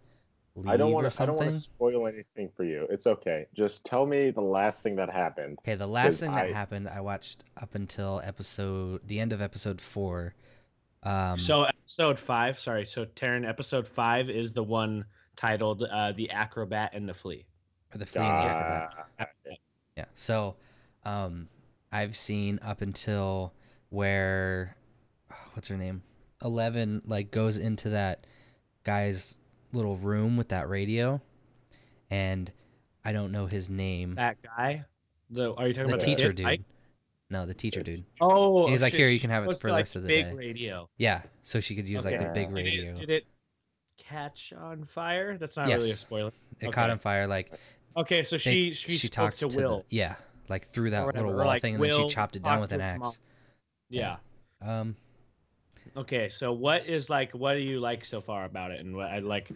leave 0.54 0.68
I 0.68 0.76
don't 0.76 0.90
or 0.90 0.94
want 0.94 1.12
to. 1.12 1.22
I 1.22 1.26
don't 1.26 1.36
want 1.36 1.52
to 1.52 1.60
spoil 1.60 2.06
anything 2.06 2.50
for 2.56 2.64
you. 2.64 2.86
It's 2.90 3.06
okay. 3.06 3.46
Just 3.54 3.84
tell 3.84 4.04
me 4.06 4.30
the 4.30 4.42
last 4.42 4.82
thing 4.82 4.96
that 4.96 5.10
happened. 5.10 5.58
Okay, 5.60 5.76
the 5.76 5.86
last 5.86 6.20
thing 6.20 6.32
that 6.32 6.48
I- 6.50 6.52
happened, 6.52 6.88
I 6.88 7.00
watched 7.00 7.44
up 7.60 7.74
until 7.74 8.20
episode, 8.22 9.00
the 9.06 9.18
end 9.18 9.32
of 9.32 9.40
episode 9.40 9.80
four. 9.80 10.34
Um, 11.02 11.38
so 11.38 11.62
episode 11.64 12.20
five, 12.20 12.58
sorry, 12.58 12.84
so 12.84 13.06
Taryn, 13.06 13.48
episode 13.48 13.88
five 13.88 14.28
is 14.28 14.52
the 14.52 14.62
one 14.62 15.06
titled 15.40 15.82
uh, 15.82 16.12
"The 16.12 16.30
Acrobat 16.30 16.90
and 16.94 17.08
the 17.08 17.14
Flea." 17.14 17.46
or 17.92 17.98
the 17.98 18.06
flea 18.06 18.22
and 18.22 18.30
the 18.38 18.42
acrobat. 18.50 19.06
Ah, 19.18 19.26
Yeah. 19.96 20.04
So, 20.14 20.54
um, 21.04 21.48
I've 21.90 22.16
seen 22.16 22.60
up 22.62 22.82
until 22.82 23.52
where, 23.88 24.76
what's 25.54 25.66
her 25.68 25.76
name? 25.76 26.02
Eleven 26.44 27.02
like 27.04 27.30
goes 27.32 27.58
into 27.58 27.90
that 27.90 28.26
guy's 28.84 29.38
little 29.72 29.96
room 29.96 30.36
with 30.36 30.48
that 30.50 30.68
radio, 30.68 31.20
and 32.10 32.50
I 33.04 33.12
don't 33.12 33.32
know 33.32 33.46
his 33.46 33.68
name. 33.68 34.14
That 34.14 34.36
guy, 34.42 34.84
the 35.30 35.52
are 35.54 35.66
you 35.68 35.74
talking 35.74 35.90
about? 35.90 36.00
The 36.00 36.06
about 36.06 36.16
teacher 36.16 36.28
kid, 36.28 36.36
dude. 36.36 36.44
Mike? 36.46 36.62
No, 37.28 37.46
the 37.46 37.54
teacher 37.54 37.82
dude. 37.82 38.04
Oh, 38.20 38.68
He's 38.70 38.82
like, 38.82 38.92
"Here, 38.94 39.08
you 39.08 39.20
can 39.20 39.30
have 39.30 39.44
it 39.46 39.58
for 39.58 39.66
the 39.68 39.72
like 39.72 39.80
rest 39.82 39.96
of 39.96 40.02
the 40.02 40.08
big 40.08 40.26
day." 40.26 40.32
radio. 40.34 40.88
Yeah. 40.96 41.22
So 41.42 41.60
she 41.60 41.74
could 41.76 41.88
use 41.88 42.04
like 42.04 42.18
the 42.18 42.30
Okay. 42.30 42.44
big 42.46 42.48
Did 42.54 42.58
it- 42.58 42.64
radio. 42.64 42.94
Did 42.94 43.10
it 43.10 43.26
catch 44.00 44.52
on 44.52 44.84
fire? 44.84 45.38
That's 45.38 45.56
not 45.56 45.66
really 45.66 45.90
a 45.90 45.94
spoiler. 45.94 46.32
It 46.60 46.72
caught 46.72 46.90
on 46.90 46.98
fire. 46.98 47.26
Like 47.26 47.52
Okay, 47.96 48.22
so 48.22 48.36
they- 48.36 48.72
she 48.72 48.74
she, 48.74 48.98
spoke 48.98 49.10
talks 49.10 49.38
to 49.40 49.48
Will. 49.48 49.84
The, 49.88 49.96
yeah, 49.96 50.14
like 50.48 50.66
through 50.66 50.90
that 50.90 51.06
little 51.06 51.32
wall 51.32 51.46
like, 51.46 51.62
thing, 51.62 51.74
and 51.76 51.84
then 51.84 51.92
she 51.92 52.08
chopped 52.08 52.36
it 52.36 52.42
down 52.42 52.60
with 52.60 52.72
an 52.72 52.80
mom. 52.80 52.88
axe. 53.02 53.18
Yeah. 53.88 54.16
Um, 54.62 54.96
Okay, 55.96 56.28
so 56.28 56.52
what 56.52 56.86
is 56.86 57.10
like 57.10 57.32
what 57.32 57.54
do 57.54 57.60
you 57.60 57.80
like 57.80 58.04
so 58.04 58.20
far 58.20 58.44
about 58.44 58.70
it 58.70 58.80
and 58.80 58.94
what 58.94 59.08
I 59.10 59.18
like 59.18 59.50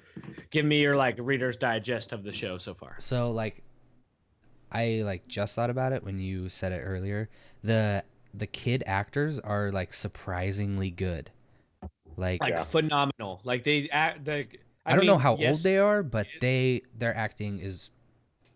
give 0.50 0.64
me 0.64 0.80
your 0.80 0.96
like 0.96 1.16
reader's 1.18 1.56
digest 1.56 2.12
of 2.12 2.24
the 2.24 2.32
show 2.32 2.58
so 2.58 2.74
far. 2.74 2.96
So 2.98 3.30
like 3.30 3.62
I 4.72 5.02
like 5.04 5.28
just 5.28 5.54
thought 5.54 5.70
about 5.70 5.92
it 5.92 6.02
when 6.02 6.18
you 6.18 6.48
said 6.48 6.72
it 6.72 6.80
earlier. 6.80 7.28
The 7.62 8.02
the 8.32 8.48
kid 8.48 8.82
actors 8.86 9.38
are 9.38 9.70
like 9.70 9.92
surprisingly 9.92 10.90
good. 10.90 11.30
Like, 12.16 12.40
Like 12.40 12.54
Yeah. 12.54 12.64
phenomenal. 12.64 13.40
Like 13.44 13.64
they 13.64 13.88
act 13.90 14.24
the 14.24 14.46
I, 14.86 14.94
don't 14.96 15.06
know 15.06 15.16
how 15.18 15.36
yes, 15.36 15.56
old 15.56 15.62
they 15.62 15.78
are, 15.78 16.02
but 16.02 16.26
they 16.40 16.82
their 16.98 17.16
acting 17.16 17.58
is 17.60 17.90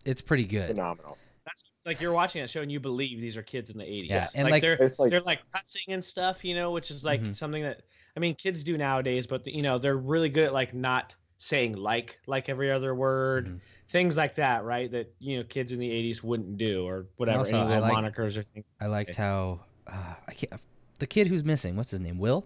it's 0.04 0.20
pretty 0.20 0.44
good. 0.44 0.68
phenomenal. 0.68 1.16
That's 1.46 1.64
like 1.86 2.00
you're 2.00 2.12
watching 2.12 2.42
that 2.42 2.50
show 2.50 2.60
and 2.60 2.70
you 2.70 2.80
believe 2.80 3.20
these 3.20 3.36
are 3.36 3.42
kids 3.42 3.70
in 3.70 3.78
the 3.78 3.84
80s. 3.84 4.08
Yeah, 4.10 4.28
and, 4.34 4.44
like, 4.44 4.52
like- 4.52 4.62
they're 4.62 4.74
It's 4.74 4.98
like 4.98 5.10
they're 5.10 5.20
like 5.22 5.40
cussing 5.52 5.82
and 5.88 6.04
stuff, 6.04 6.44
you 6.44 6.54
know, 6.54 6.70
which 6.70 6.90
is 6.90 7.04
like 7.04 7.22
Mhm. 7.22 7.34
something 7.34 7.62
that 7.62 7.82
I 8.16 8.20
mean 8.20 8.34
kids 8.34 8.62
do 8.64 8.76
nowadays, 8.76 9.26
but 9.26 9.46
you 9.46 9.62
know 9.62 9.78
they're 9.78 9.96
really 9.96 10.28
good 10.28 10.44
at 10.44 10.52
like 10.52 10.74
not 10.74 11.14
saying 11.38 11.76
like 11.76 12.18
like 12.26 12.48
every 12.48 12.70
other 12.70 12.94
word, 12.94 13.46
Mhm. 13.46 13.60
things 13.88 14.16
like 14.16 14.34
that, 14.34 14.64
right? 14.64 14.90
That 14.90 15.14
you 15.20 15.38
know 15.38 15.44
kids 15.44 15.72
in 15.72 15.78
the 15.78 15.90
'80s 15.90 16.22
wouldn't 16.22 16.58
do 16.58 16.84
or 16.86 17.06
whatever. 17.16 17.38
also, 17.38 17.56
any 17.60 17.72
I 17.72 17.78
little 17.80 17.94
like- 17.94 18.04
monikers 18.14 18.36
or 18.36 18.42
things. 18.42 18.66
I 18.80 18.86
liked 18.86 19.14
how 19.14 19.60
uh, 19.86 20.14
I 20.26 20.34
can't 20.34 20.60
the 20.98 21.06
kid 21.06 21.28
who's 21.28 21.44
missing. 21.44 21.76
What's 21.76 21.92
his 21.92 22.00
name? 22.00 22.18
Will? 22.18 22.44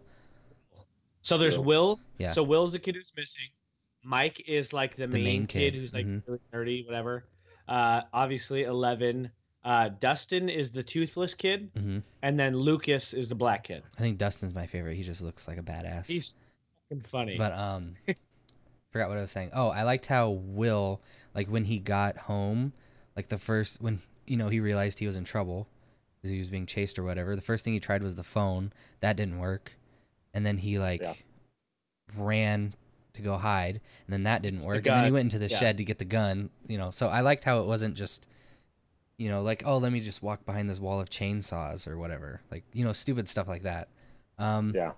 So 1.22 1.38
there's 1.38 1.58
Will. 1.58 1.64
Will. 1.64 2.00
Yeah. 2.18 2.32
So 2.32 2.42
Will's 2.42 2.72
the 2.72 2.78
kid 2.78 2.96
who's 2.96 3.12
missing. 3.16 3.48
Mike 4.04 4.42
is 4.48 4.72
like 4.72 4.96
the, 4.96 5.06
The 5.06 5.14
main, 5.18 5.24
main 5.24 5.46
kid, 5.46 5.72
kid, 5.72 5.74
who's 5.74 5.94
like 5.94 6.06
mhm. 6.06 6.22
really 6.26 6.40
nerdy, 6.52 6.86
whatever. 6.86 7.24
Uh, 7.68 8.02
obviously 8.12 8.64
Eleven, 8.64 9.30
Uh, 9.64 9.90
Dustin 10.00 10.48
is 10.48 10.72
the 10.72 10.82
toothless 10.82 11.34
kid, 11.34 11.70
hmm 11.76 11.98
and 12.22 12.38
then 12.38 12.56
Lucas 12.56 13.14
is 13.14 13.28
the 13.28 13.34
black 13.36 13.64
kid. 13.64 13.82
I 13.96 14.00
think 14.00 14.18
Dustin's 14.18 14.54
my 14.54 14.66
favorite. 14.66 14.96
He 14.96 15.04
just 15.04 15.22
looks 15.22 15.46
like 15.46 15.58
a 15.58 15.62
badass. 15.62 16.08
He's 16.08 16.34
fucking 16.88 17.02
funny. 17.02 17.36
But 17.38 17.52
um, 17.56 17.94
forgot 18.90 19.08
what 19.08 19.18
I 19.18 19.20
was 19.20 19.30
saying. 19.30 19.50
Oh, 19.54 19.68
I 19.68 19.84
liked 19.84 20.06
how 20.06 20.30
Will, 20.30 21.00
like 21.34 21.48
when 21.48 21.64
he 21.64 21.78
got 21.78 22.16
home, 22.16 22.72
like 23.16 23.28
the 23.28 23.38
first 23.38 23.80
when 23.80 24.00
you 24.26 24.36
know 24.36 24.48
he 24.48 24.58
realized 24.58 24.98
he 24.98 25.06
was 25.06 25.16
in 25.16 25.24
trouble 25.24 25.68
because 26.16 26.30
he 26.32 26.38
was 26.38 26.50
being 26.50 26.66
chased 26.66 26.98
or 26.98 27.04
whatever. 27.04 27.36
The 27.36 27.42
first 27.42 27.64
thing 27.64 27.72
he 27.72 27.80
tried 27.80 28.02
was 28.02 28.16
the 28.16 28.22
phone. 28.24 28.72
That 29.00 29.16
didn't 29.16 29.38
work, 29.38 29.74
and 30.34 30.44
then 30.46 30.58
he 30.58 30.78
like 30.78 31.02
Yeah. 31.02 31.14
ran 32.16 32.74
to 33.14 33.22
go 33.22 33.36
hide, 33.36 33.80
and 34.06 34.12
then 34.12 34.22
that 34.24 34.42
didn't 34.42 34.62
work. 34.62 34.86
and 34.86 34.96
then 34.96 35.04
he 35.04 35.10
went 35.10 35.26
into 35.26 35.38
the 35.38 35.48
yeah. 35.48 35.58
shed 35.58 35.78
to 35.78 35.84
get 35.84 35.98
the 35.98 36.04
gun. 36.04 36.50
You 36.66 36.78
know, 36.78 36.90
so 36.90 37.08
I 37.08 37.20
liked 37.20 37.44
how 37.44 37.60
it 37.60 37.66
wasn't 37.66 37.94
just. 37.96 38.26
You 39.18 39.28
know, 39.28 39.42
like 39.42 39.62
oh, 39.64 39.76
let 39.78 39.92
me 39.92 40.00
just 40.00 40.20
walk 40.22 40.44
behind 40.46 40.68
this 40.68 40.80
wall 40.80 40.98
of 40.98 41.08
chainsaws 41.08 41.86
or 41.86 41.96
whatever, 41.96 42.40
like 42.50 42.64
you 42.72 42.82
know, 42.84 42.92
stupid 42.92 43.28
stuff 43.28 43.46
like 43.46 43.62
that. 43.62 43.88
Um, 44.38 44.72
Yeah. 44.74 44.92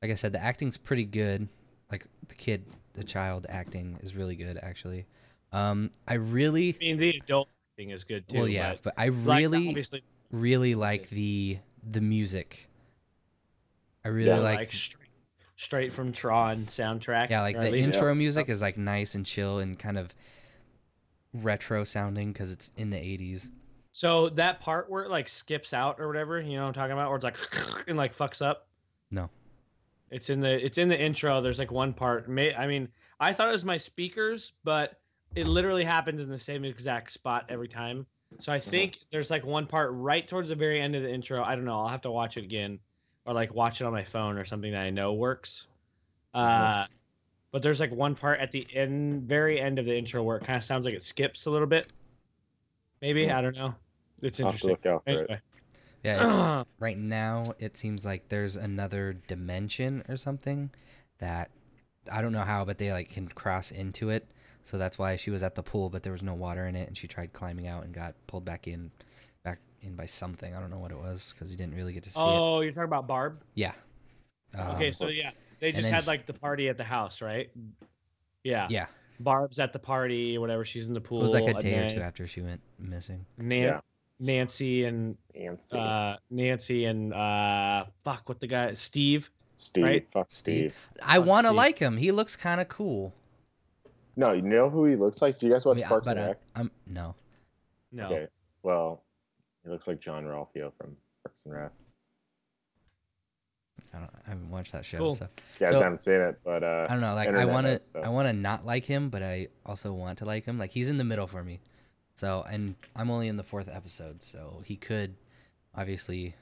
like 0.00 0.12
I 0.12 0.14
said, 0.14 0.32
the 0.32 0.40
acting's 0.40 0.76
pretty 0.76 1.04
good. 1.04 1.48
Like 1.90 2.06
the 2.28 2.34
kid, 2.36 2.66
the 2.92 3.02
child 3.02 3.46
acting 3.48 3.98
is 4.00 4.14
really 4.14 4.36
good, 4.36 4.58
actually. 4.62 5.06
Um, 5.50 5.90
I 6.06 6.14
really, 6.14 6.76
I 6.80 6.84
mean, 6.84 6.98
the 6.98 7.10
adult 7.16 7.48
thing 7.76 7.90
is 7.90 8.04
good 8.04 8.28
too. 8.28 8.38
well, 8.38 8.48
yeah, 8.48 8.72
but, 8.74 8.82
but 8.82 8.94
I 8.96 9.08
like, 9.08 9.38
really, 9.40 9.68
obviously, 9.68 10.04
really 10.30 10.74
like 10.76 11.08
the 11.08 11.58
the 11.90 12.00
music. 12.02 12.68
I 14.04 14.08
really 14.08 14.28
Yeah, 14.28 14.38
like, 14.38 14.58
like 14.58 14.72
straight, 14.72 15.08
straight 15.56 15.92
from 15.92 16.12
Tron 16.12 16.66
soundtrack. 16.66 17.30
yeah, 17.30 17.40
like 17.40 17.56
the 17.56 17.76
intro 17.76 18.08
Yeah. 18.08 18.14
music 18.14 18.48
is 18.48 18.60
like 18.60 18.76
nice 18.76 19.14
and 19.14 19.24
chill 19.24 19.58
and 19.58 19.78
kind 19.78 19.98
of 19.98 20.14
retro 21.32 21.84
sounding 21.84 22.32
because 22.32 22.52
it's 22.52 22.70
in 22.76 22.90
the 22.90 22.96
'80s. 22.98 23.50
So 23.92 24.28
that 24.30 24.60
part 24.60 24.90
where 24.90 25.04
it 25.04 25.10
like 25.10 25.28
skips 25.28 25.72
out 25.72 26.00
or 26.00 26.06
whatever, 26.08 26.40
you 26.40 26.56
know 26.56 26.62
what 26.62 26.68
I'm 26.68 26.74
talking 26.74 26.92
about, 26.92 27.08
where 27.08 27.16
it's 27.16 27.24
like 27.24 27.36
and 27.88 27.96
like 27.96 28.16
fucks 28.16 28.44
up. 28.44 28.66
No. 29.10 29.30
It's 30.10 30.30
in 30.30 30.40
the 30.40 30.64
it's 30.64 30.78
in 30.78 30.88
the 30.88 31.00
intro. 31.00 31.40
There's 31.40 31.58
like 31.58 31.70
one 31.72 31.92
part. 31.92 32.28
May 32.28 32.54
I 32.54 32.66
mean, 32.66 32.88
I 33.20 33.32
thought 33.32 33.48
it 33.48 33.52
was 33.52 33.64
my 33.64 33.76
speakers, 33.76 34.52
but 34.64 35.00
it 35.34 35.46
literally 35.46 35.84
happens 35.84 36.22
in 36.22 36.28
the 36.30 36.38
same 36.38 36.64
exact 36.64 37.10
spot 37.10 37.46
every 37.48 37.68
time. 37.68 38.06
So 38.40 38.52
I 38.52 38.58
think 38.58 38.98
there's 39.10 39.30
like 39.30 39.44
one 39.44 39.66
part 39.66 39.90
right 39.92 40.26
towards 40.26 40.48
the 40.50 40.54
very 40.56 40.80
end 40.80 40.94
of 40.96 41.02
the 41.02 41.10
intro. 41.12 41.42
I 41.42 41.54
don't 41.54 41.64
know. 41.64 41.78
I'll 41.80 41.88
have 41.88 42.02
to 42.02 42.10
watch 42.10 42.36
it 42.36 42.44
again, 42.44 42.78
or 43.26 43.34
like 43.34 43.54
watch 43.54 43.80
it 43.80 43.84
on 43.84 43.92
my 43.92 44.04
phone 44.04 44.38
or 44.38 44.44
something 44.44 44.72
that 44.72 44.82
I 44.82 44.90
know 44.90 45.12
works. 45.14 45.66
Uh, 46.32 46.86
but 47.52 47.62
there's 47.62 47.80
like 47.80 47.92
one 47.92 48.14
part 48.14 48.40
at 48.40 48.50
the 48.50 48.66
end, 48.74 49.22
very 49.22 49.60
end 49.60 49.78
of 49.78 49.84
the 49.84 49.96
intro 49.96 50.22
where 50.22 50.36
it 50.36 50.44
kind 50.44 50.56
of 50.56 50.64
sounds 50.64 50.84
like 50.84 50.94
it 50.94 51.02
skips 51.02 51.46
a 51.46 51.50
little 51.50 51.68
bit. 51.68 51.86
Maybe. 53.00 53.30
I 53.30 53.40
don't 53.40 53.56
know. 53.56 53.74
It's 54.22 54.40
I'll 54.40 54.50
have 54.50 54.60
to 54.60 54.68
interesting. 54.68 54.70
look 54.70 54.86
out 54.86 55.04
for 55.04 55.32
it. 55.34 55.40
Yeah, 56.02 56.60
it- 56.60 56.66
right 56.78 56.98
now 56.98 57.54
it 57.58 57.76
seems 57.76 58.04
like 58.04 58.28
there's 58.28 58.56
another 58.56 59.14
dimension 59.26 60.02
or 60.08 60.16
something 60.16 60.70
that 61.18 61.50
I 62.10 62.20
don't 62.22 62.32
know 62.32 62.42
how, 62.42 62.64
but 62.64 62.78
they 62.78 62.92
like 62.92 63.10
can 63.10 63.28
cross 63.28 63.70
into 63.70 64.10
it. 64.10 64.28
So 64.62 64.78
that's 64.78 64.98
why 64.98 65.16
she 65.16 65.30
was 65.30 65.42
at 65.42 65.54
the 65.54 65.62
pool, 65.62 65.90
but 65.90 66.02
there 66.02 66.12
was 66.12 66.22
no 66.22 66.34
water 66.34 66.66
in 66.66 66.74
it, 66.74 66.88
and 66.88 66.96
she 66.96 67.06
tried 67.06 67.34
climbing 67.34 67.66
out 67.66 67.84
and 67.84 67.92
got 67.92 68.14
pulled 68.26 68.46
back 68.46 68.66
in, 68.66 68.84
back 68.88 68.94
in 69.84 69.94
by 69.96 70.06
something. 70.06 70.54
I 70.54 70.60
don't 70.60 70.70
know 70.70 70.78
what 70.78 70.90
it 70.90 70.98
was 70.98 71.32
because 71.34 71.50
you 71.50 71.56
didn't 71.58 71.74
really 71.74 71.92
get 71.92 72.02
to 72.04 72.10
see 72.10 72.20
it. 72.20 72.24
oh, 72.26 72.60
you're 72.60 72.72
talking 72.72 72.84
about 72.84 73.06
Barb? 73.06 73.42
Yeah. 73.54 73.72
okay, 74.58 74.86
Um, 74.88 74.92
so 74.92 75.08
yeah, 75.08 75.30
they 75.60 75.72
just 75.72 75.88
had 75.88 76.06
like 76.06 76.26
the 76.26 76.32
party 76.34 76.68
at 76.68 76.76
the 76.76 76.84
house, 76.84 77.20
right? 77.22 77.50
Yeah. 78.42 78.66
yeah, 78.70 78.86
Barb's 79.20 79.58
at 79.58 79.72
the 79.72 79.78
party 79.78 80.36
whatever. 80.38 80.64
She's 80.64 80.86
in 80.86 80.94
the 80.94 81.00
pool. 81.00 81.20
it 81.20 81.22
was 81.22 81.32
like 81.32 81.48
a 81.48 81.58
day 81.58 81.78
or 81.86 81.88
two 81.90 82.00
after 82.00 82.26
she 82.26 82.40
went 82.42 82.60
missing. 82.78 83.24
Nan- 83.38 83.62
Yeah. 83.62 83.80
Nancy 84.20 84.84
and 84.84 85.16
Anthony, 85.34 85.80
uh, 85.80 86.16
Nancy 86.30 86.84
and 86.84 87.12
uh, 87.12 87.84
fuck, 88.04 88.28
what 88.28 88.38
the 88.40 88.46
guy? 88.46 88.72
Steve. 88.74 89.28
Steve. 89.56 89.84
right? 89.84 90.06
Fuck 90.12 90.26
Steve. 90.30 90.74
Steve. 90.92 91.04
I 91.06 91.18
want 91.18 91.46
to 91.46 91.52
like 91.52 91.78
him. 91.78 91.96
He 91.96 92.12
looks 92.12 92.36
kind 92.36 92.60
of 92.60 92.68
cool. 92.68 93.12
No, 94.16 94.32
you 94.32 94.42
know 94.42 94.70
who 94.70 94.84
he 94.84 94.94
looks 94.94 95.20
like? 95.20 95.38
Do 95.40 95.46
you 95.48 95.52
guys 95.52 95.66
I 95.66 95.70
watch 95.70 95.76
mean, 95.76 95.84
I- 95.84 95.88
Parks 95.88 96.06
and 96.06 96.20
I, 96.20 96.26
Rec? 96.28 96.40
I'm 96.54 96.70
no. 96.86 97.14
No. 97.90 98.06
Okay. 98.06 98.26
Well, 98.62 99.02
he 99.64 99.70
looks 99.70 99.86
like 99.86 100.00
Jean-Ralphio 100.00 100.72
from 100.78 100.96
Parks 101.24 101.44
and 101.46 101.54
Rec. 101.54 101.72
I 103.92 103.98
don't. 103.98 104.10
I 104.26 104.28
haven't 104.30 104.50
watched 104.50 104.72
that 104.72 104.84
show. 104.84 104.98
Cool. 104.98 105.14
So. 105.14 105.28
You 105.60 105.66
guys 105.66 105.74
So- 105.74 105.82
haven't 105.82 106.02
seen 106.02 106.14
it, 106.20 106.40
but 106.44 106.62
uh, 106.64 106.86
I 106.88 106.92
don't 106.92 107.00
know. 107.00 107.14
Like 107.14 107.28
I 107.28 107.44
want 107.44 107.66
to, 107.66 107.80
so. 107.80 108.00
I 108.00 108.08
want 108.08 108.26
to 108.28 108.32
not 108.32 108.64
like 108.64 108.84
him, 108.84 109.08
but 109.08 109.22
I 109.22 109.48
also 109.64 109.92
want 109.92 110.18
to 110.18 110.24
like 110.24 110.44
him. 110.44 110.58
Like 110.58 110.70
he's 110.70 110.90
in 110.90 110.96
the 110.96 111.04
middle 111.04 111.26
for 111.26 111.42
me. 111.44 111.60
So, 112.16 112.44
and 112.48 112.74
I'm 112.94 113.10
only 113.10 113.28
in 113.28 113.36
the 113.36 113.42
fourth 113.42 113.68
episode, 113.68 114.22
so 114.22 114.62
he 114.64 114.76
could, 114.76 115.16
obviously, 115.74 116.34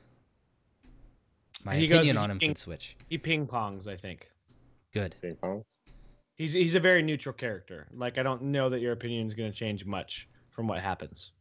my 1.64 1.76
He 1.76 1.86
opinion 1.86 2.16
with 2.16 2.22
on 2.24 2.30
him 2.30 2.38
King- 2.38 2.50
could 2.50 2.58
switch. 2.58 2.96
He 3.08 3.16
ping 3.18 3.46
pongs, 3.46 3.86
I 3.86 3.96
think. 3.96 4.28
Good. 4.92 5.14
Ping 5.22 5.36
pongs. 5.36 5.64
He's 6.36 6.52
he's 6.54 6.74
a 6.74 6.80
very 6.80 7.02
neutral 7.02 7.34
character. 7.34 7.86
Like 7.94 8.16
I 8.18 8.22
don't 8.22 8.42
know 8.44 8.68
that 8.70 8.80
your 8.80 8.92
opinion 8.92 9.26
is 9.26 9.34
going 9.34 9.50
to 9.52 9.56
change 9.56 9.84
much 9.84 10.28
from 10.50 10.66
what 10.66 10.80
happens. 10.80 11.32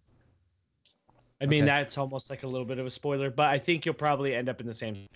I 1.41 1.45
mean, 1.47 1.63
Okay. 1.63 1.71
that's 1.71 1.97
almost 1.97 2.29
like 2.29 2.43
a 2.43 2.47
little 2.47 2.65
bit 2.65 2.77
of 2.79 2.85
a 2.85 2.91
spoiler, 2.91 3.29
but 3.31 3.47
I 3.49 3.57
think 3.57 3.85
you'll 3.85 3.95
probably 3.95 4.35
end 4.35 4.47
up 4.47 4.61
in 4.61 4.67
the 4.67 4.73
same. 4.73 5.07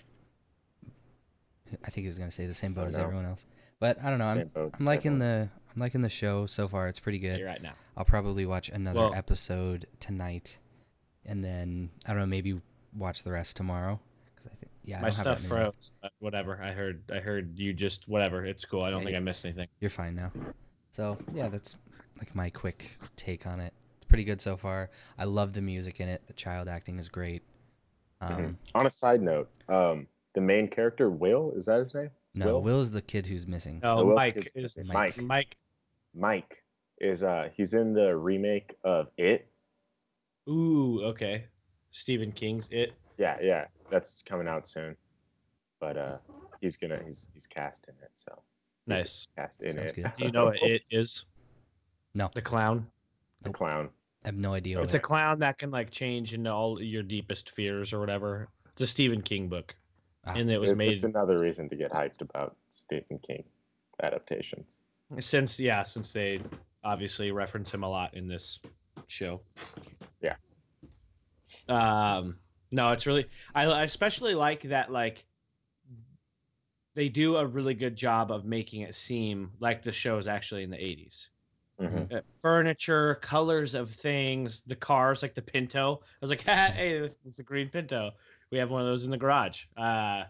I 1.84 1.90
think 1.90 2.02
he 2.04 2.06
was 2.06 2.18
gonna 2.18 2.30
say 2.30 2.46
the 2.46 2.54
same 2.54 2.74
boat 2.74 2.88
as 2.88 2.98
everyone 2.98 3.24
else, 3.26 3.44
but 3.80 4.02
I 4.02 4.10
don't 4.10 4.18
know. 4.18 4.26
I'm, 4.26 4.48
boat, 4.48 4.74
I'm 4.78 4.84
liking 4.84 5.14
everyone. 5.20 5.46
the, 5.46 5.50
I'm 5.74 5.80
liking 5.80 6.00
the 6.00 6.08
show 6.08 6.46
so 6.46 6.68
far. 6.68 6.88
It's 6.88 7.00
pretty 7.00 7.18
good. 7.18 7.38
You're 7.38 7.48
right 7.48 7.62
now. 7.62 7.72
I'll 7.96 8.04
probably 8.04 8.46
watch 8.46 8.68
another 8.70 9.00
Well- 9.00 9.14
episode 9.14 9.86
tonight, 10.00 10.58
and 11.24 11.44
then 11.44 11.90
I 12.06 12.10
don't 12.10 12.20
know, 12.20 12.26
maybe 12.26 12.60
watch 12.96 13.22
the 13.24 13.32
rest 13.32 13.56
tomorrow. 13.56 14.00
Because 14.34 14.46
I 14.52 14.54
think, 14.56 14.70
yeah, 14.84 14.98
I 14.98 15.00
My 15.02 15.06
don't 15.08 15.12
stuff 15.12 15.42
that 15.42 15.48
froze. 15.48 15.92
but 16.02 16.12
Whatever. 16.20 16.60
I 16.62 16.72
heard. 16.72 17.02
I 17.12 17.18
heard 17.18 17.58
you 17.58 17.72
just 17.72 18.08
whatever. 18.08 18.44
It's 18.46 18.64
cool. 18.64 18.82
I 18.82 18.90
don't 18.90 19.00
Yeah, 19.02 19.06
think 19.06 19.16
I 19.16 19.20
missed 19.20 19.44
anything. 19.44 19.68
You're 19.80 19.90
fine 19.90 20.14
now. 20.14 20.30
So 20.92 21.18
yeah, 21.34 21.48
that's 21.48 21.76
like 22.18 22.34
my 22.34 22.48
quick 22.50 22.90
take 23.16 23.46
on 23.46 23.60
it. 23.60 23.74
It's 24.06 24.10
pretty 24.10 24.22
good 24.22 24.40
so 24.40 24.56
far. 24.56 24.88
I 25.18 25.24
love 25.24 25.52
the 25.52 25.60
music 25.60 25.98
in 25.98 26.08
it. 26.08 26.22
The 26.28 26.32
child 26.32 26.68
acting 26.68 27.00
is 27.00 27.08
great. 27.08 27.42
Um, 28.20 28.30
Mhm. 28.36 28.56
On 28.76 28.86
a 28.86 28.90
side 28.90 29.20
note, 29.20 29.50
um, 29.68 30.06
the 30.34 30.40
main 30.40 30.68
character 30.68 31.10
Will 31.10 31.50
is 31.56 31.64
that 31.66 31.80
his 31.80 31.92
name? 31.92 32.12
No, 32.32 32.46
Will? 32.54 32.62
Will's 32.62 32.92
the 32.92 33.02
kid 33.02 33.26
who's 33.26 33.48
missing. 33.48 33.80
No, 33.82 34.04
Will 34.04 34.14
Mike 34.14 34.36
is- 34.54 34.76
is 34.76 34.86
Mike. 34.86 35.18
Mike. 35.18 35.56
Mike 36.14 36.62
is 36.98 37.24
uh 37.24 37.50
he's 37.52 37.74
in 37.74 37.94
the 37.94 38.16
remake 38.16 38.76
of 38.84 39.10
It. 39.16 39.48
Ooh, 40.48 41.02
okay. 41.06 41.46
Stephen 41.90 42.30
King's 42.30 42.68
It. 42.70 42.94
Yeah, 43.18 43.40
yeah, 43.42 43.66
that's 43.90 44.22
coming 44.22 44.46
out 44.46 44.68
soon. 44.68 44.96
But 45.80 45.96
uh, 45.96 46.18
he's 46.60 46.76
gonna 46.76 47.02
he's 47.04 47.28
he's 47.34 47.48
cast 47.48 47.84
in 47.88 47.94
it, 48.04 48.12
so 48.14 48.40
Nice. 48.86 49.26
cast 49.34 49.62
in 49.62 49.72
Sounds 49.72 49.90
it. 49.90 49.94
good. 49.96 50.12
Do 50.16 50.24
you 50.26 50.30
know 50.30 50.44
what 50.44 50.62
it 50.62 50.82
is? 50.92 51.24
No. 52.14 52.30
The 52.32 52.40
clown. 52.40 52.88
The 53.42 53.50
clown? 53.50 53.88
I 54.24 54.28
have 54.28 54.36
no 54.36 54.54
idea. 54.54 54.80
It's 54.82 54.92
What 54.92 54.98
a 54.98 55.02
clown 55.02 55.38
that 55.40 55.58
can 55.58 55.70
like 55.70 55.90
change 55.90 56.34
into 56.34 56.50
all 56.50 56.82
your 56.82 57.02
deepest 57.02 57.50
fears 57.50 57.92
or 57.92 58.00
whatever. 58.00 58.48
It's 58.72 58.80
a 58.82 58.86
Stephen 58.86 59.22
King 59.22 59.48
book, 59.48 59.74
Ah. 60.24 60.34
and 60.34 60.50
it 60.50 60.60
was 60.60 60.70
It's, 60.70 60.78
made 60.78 60.92
it's 60.94 61.04
another 61.04 61.38
reason 61.38 61.68
to 61.68 61.76
get 61.76 61.92
hyped 61.92 62.20
about 62.20 62.56
Stephen 62.70 63.18
King 63.20 63.44
adaptations. 64.02 64.78
since 65.20 65.58
yeah, 65.60 65.82
since 65.84 66.12
they 66.12 66.40
obviously 66.84 67.30
reference 67.30 67.72
him 67.72 67.82
a 67.84 67.88
lot 67.88 68.14
in 68.14 68.26
this 68.28 68.58
show. 69.06 69.40
Yeah. 70.20 70.36
Um. 71.68 72.38
No, 72.72 72.90
it's 72.90 73.06
really 73.06 73.26
I, 73.54 73.64
I 73.66 73.82
especially 73.84 74.34
like 74.34 74.62
that 74.64 74.90
like 74.90 75.24
they 76.94 77.08
do 77.08 77.36
a 77.36 77.46
really 77.46 77.74
good 77.74 77.94
job 77.94 78.32
of 78.32 78.44
making 78.44 78.80
it 78.80 78.94
seem 78.94 79.52
like 79.60 79.82
the 79.82 79.92
show 79.92 80.18
is 80.18 80.26
actually 80.26 80.62
in 80.64 80.70
the 80.70 80.76
80s. 80.78 81.28
Mhm. 81.80 82.10
Uh, 82.12 82.20
furniture, 82.40 83.16
colors 83.16 83.74
of 83.74 83.90
things, 83.90 84.62
the 84.66 84.76
cars, 84.76 85.22
like 85.22 85.34
the 85.34 85.42
Pinto. 85.42 86.00
I 86.02 86.06
was 86.20 86.30
like, 86.30 86.40
hey, 86.42 86.96
it's- 86.96 87.18
it's 87.26 87.38
a 87.38 87.42
green 87.42 87.68
Pinto. 87.68 88.12
We 88.50 88.58
have 88.58 88.70
one 88.70 88.80
of 88.80 88.86
those 88.86 89.04
in 89.04 89.10
the 89.10 89.16
garage. 89.18 89.64
Uh, 89.76 90.24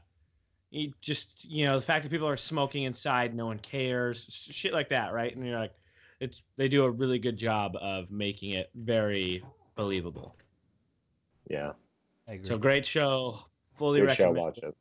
you 0.70 0.92
just, 1.00 1.44
you 1.44 1.64
know, 1.66 1.78
the 1.78 1.84
fact 1.86 2.02
that 2.02 2.10
people 2.10 2.28
are 2.28 2.36
smoking 2.36 2.82
inside, 2.84 3.34
no 3.34 3.46
one 3.46 3.58
cares, 3.60 4.26
shit 4.30 4.72
like 4.72 4.88
that, 4.88 5.12
right? 5.12 5.34
And 5.34 5.46
you're 5.46 5.58
like, 5.58 5.72
it's 6.18 6.42
they 6.56 6.66
do 6.68 6.84
a 6.84 6.90
really 6.90 7.18
good 7.18 7.36
job 7.36 7.76
of 7.80 8.10
making 8.10 8.50
it 8.50 8.70
very 8.74 9.44
believable. 9.76 10.34
Yeah, 11.48 11.72
I 12.26 12.32
agree. 12.32 12.46
So 12.48 12.58
great 12.58 12.84
show, 12.86 13.40
fully 13.74 14.00
good 14.00 14.12
show. 14.16 14.24
recommend. 14.24 14.44
Watch 14.46 14.58
it. 14.58 14.76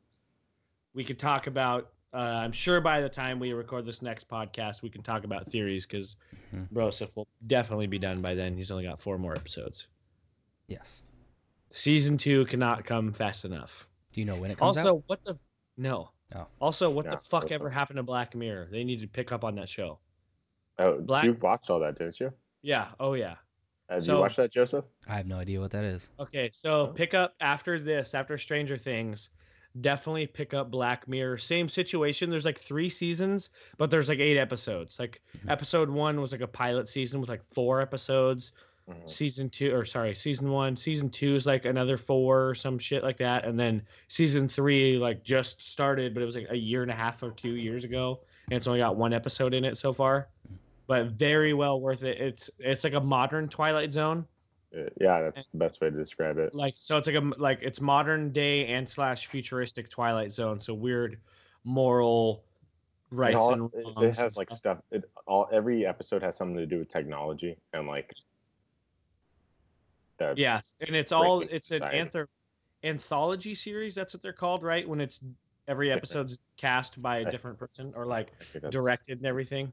We 0.94 1.04
could 1.04 1.18
talk 1.18 1.46
about. 1.46 1.92
Uh, 2.14 2.18
I'm 2.18 2.52
sure 2.52 2.80
by 2.80 3.00
the 3.00 3.08
time 3.08 3.38
we 3.38 3.52
record 3.52 3.84
this 3.84 4.00
next 4.00 4.28
podcast, 4.28 4.80
we 4.82 4.88
can 4.90 5.02
talk 5.02 5.24
about 5.24 5.50
theories 5.50 5.84
because 5.84 6.16
Mhm. 6.54 6.68
Broseph 6.72 7.14
will 7.16 7.28
definitely 7.46 7.86
be 7.88 7.98
done 7.98 8.22
by 8.22 8.34
then. 8.34 8.56
He's 8.56 8.70
only 8.70 8.84
got 8.84 9.00
four 9.00 9.18
more 9.18 9.34
episodes. 9.34 9.88
yes. 10.68 11.06
Season 11.70 12.16
two 12.16 12.44
cannot 12.46 12.84
come 12.84 13.12
fast 13.12 13.44
enough. 13.44 13.88
Do 14.12 14.20
you 14.20 14.24
know 14.24 14.36
when 14.36 14.50
it 14.50 14.56
comes 14.58 14.76
Also, 14.78 14.96
out? 14.98 15.02
what 15.08 15.22
the 15.24 15.36
no. 15.76 16.10
Oh. 16.34 16.46
Also, 16.60 16.88
what 16.90 17.04
Yeah, 17.04 17.12
the 17.12 17.18
fuck 17.18 17.50
ever 17.50 17.68
it. 17.68 17.72
happened 17.72 17.98
to 17.98 18.02
Black 18.02 18.34
Mirror? 18.34 18.68
They 18.70 18.82
need 18.84 19.00
to 19.00 19.06
pick 19.08 19.30
up 19.32 19.44
on 19.44 19.56
that 19.56 19.68
show. 19.68 19.98
Oh, 20.78 21.00
Black- 21.00 21.24
you've 21.24 21.42
watched 21.42 21.68
all 21.70 21.80
that, 21.80 21.98
didn't 21.98 22.18
you? 22.20 22.32
Yeah. 22.62 22.92
Oh 22.98 23.14
yeah. 23.14 23.36
Did 23.90 24.04
So- 24.04 24.14
you 24.14 24.20
watch 24.20 24.36
that, 24.36 24.50
Joseph? 24.52 24.84
I 25.08 25.14
have 25.16 25.26
no 25.26 25.38
idea 25.38 25.60
what 25.60 25.70
that 25.72 25.84
is. 25.84 26.10
Okay, 26.18 26.50
so 26.52 26.86
Oh. 26.88 26.92
pick 26.92 27.14
up 27.14 27.34
after 27.40 27.78
this, 27.78 28.14
after 28.14 28.38
Stranger 28.38 28.78
Things, 28.78 29.28
definitely 29.80 30.26
pick 30.26 30.54
up 30.54 30.70
Black 30.70 31.06
Mirror. 31.08 31.38
Same 31.38 31.68
situation. 31.68 32.30
There's 32.30 32.44
like 32.44 32.58
three 32.58 32.88
seasons, 32.88 33.50
but 33.78 33.90
there's 33.90 34.08
like 34.08 34.18
eight 34.18 34.38
episodes. 34.38 34.98
Like 34.98 35.20
Mhm. 35.38 35.50
episode 35.50 35.90
one 35.90 36.20
was 36.20 36.32
like 36.32 36.40
a 36.40 36.46
pilot 36.46 36.88
season 36.88 37.20
with 37.20 37.28
like 37.28 37.42
four 37.52 37.80
episodes. 37.80 38.52
Mhm. 38.88 39.10
Season 39.10 39.50
two, 39.50 39.74
or 39.74 39.84
sorry, 39.84 40.14
season 40.14 40.50
one. 40.50 40.76
Season 40.76 41.10
two 41.10 41.34
is 41.34 41.44
like 41.46 41.64
another 41.64 41.96
four 41.96 42.48
or 42.50 42.54
some 42.54 42.78
shit 42.78 43.02
like 43.02 43.16
that. 43.16 43.44
And 43.44 43.58
then 43.58 43.82
season 44.08 44.48
three 44.48 44.96
like 44.96 45.24
just 45.24 45.60
started, 45.60 46.14
but 46.14 46.22
it 46.22 46.26
was 46.26 46.36
like 46.36 46.46
a 46.50 46.56
year 46.56 46.82
and 46.82 46.90
a 46.90 46.94
half 46.94 47.22
or 47.22 47.32
two 47.32 47.56
years 47.56 47.82
ago, 47.84 48.20
and 48.48 48.56
it's 48.56 48.66
only 48.68 48.78
got 48.78 48.94
one 48.96 49.12
episode 49.12 49.54
in 49.54 49.64
it 49.64 49.76
so 49.76 49.92
far. 49.92 50.28
But 50.86 51.06
very 51.06 51.52
well 51.52 51.80
worth 51.80 52.04
it. 52.04 52.20
It's 52.20 52.48
it's 52.60 52.84
like 52.84 52.92
a 52.94 53.00
modern 53.00 53.48
Twilight 53.48 53.92
Zone 53.92 54.24
Uh, 54.74 54.82
yeah, 55.00 55.30
that's 55.34 55.46
the 55.48 55.58
best 55.58 55.80
way 55.80 55.90
to 55.90 55.96
describe 55.96 56.38
it. 56.38 56.54
like 56.54 56.74
so 56.78 56.96
it's 56.96 57.06
like 57.06 57.16
a 57.16 57.32
like 57.38 57.58
it's 57.62 57.80
modern 57.80 58.30
day 58.32 58.66
and 58.66 58.88
slash 58.88 59.26
futuristic 59.26 59.88
twilight 59.90 60.32
zone 60.32 60.60
so 60.60 60.74
weird 60.74 61.18
moral 61.64 62.44
rights 63.10 63.36
all- 63.36 63.52
and 63.52 63.70
it- 63.74 63.86
it 63.86 63.96
and 63.96 64.16
has 64.18 64.36
like 64.36 64.48
stuff. 64.48 64.58
stuff. 64.58 64.78
It 64.90 65.04
all 65.26 65.48
every 65.52 65.86
episode 65.86 66.22
has 66.22 66.36
something 66.36 66.56
to 66.56 66.66
do 66.66 66.78
with 66.80 66.90
technology 66.90 67.56
and 67.72 67.86
like. 67.86 68.12
yes 70.36 70.74
and 70.86 70.96
it's 70.96 71.12
all 71.12 71.42
it's 71.42 71.70
an 71.70 71.82
anther- 71.84 72.28
anthology 72.84 73.54
series 73.54 73.94
that's 73.94 74.14
what 74.14 74.22
they're 74.22 74.32
called 74.32 74.62
right 74.62 74.88
when 74.88 75.00
it's 75.00 75.20
every 75.68 75.90
episode's 75.92 76.40
cast 76.56 77.00
by 77.02 77.18
a 77.18 77.30
different 77.30 77.58
person 77.58 77.92
or 77.96 78.06
like 78.06 78.28
I 78.40 78.44
think 78.44 78.52
that's- 78.54 78.72
directed 78.72 79.18
and 79.18 79.26
everything 79.26 79.72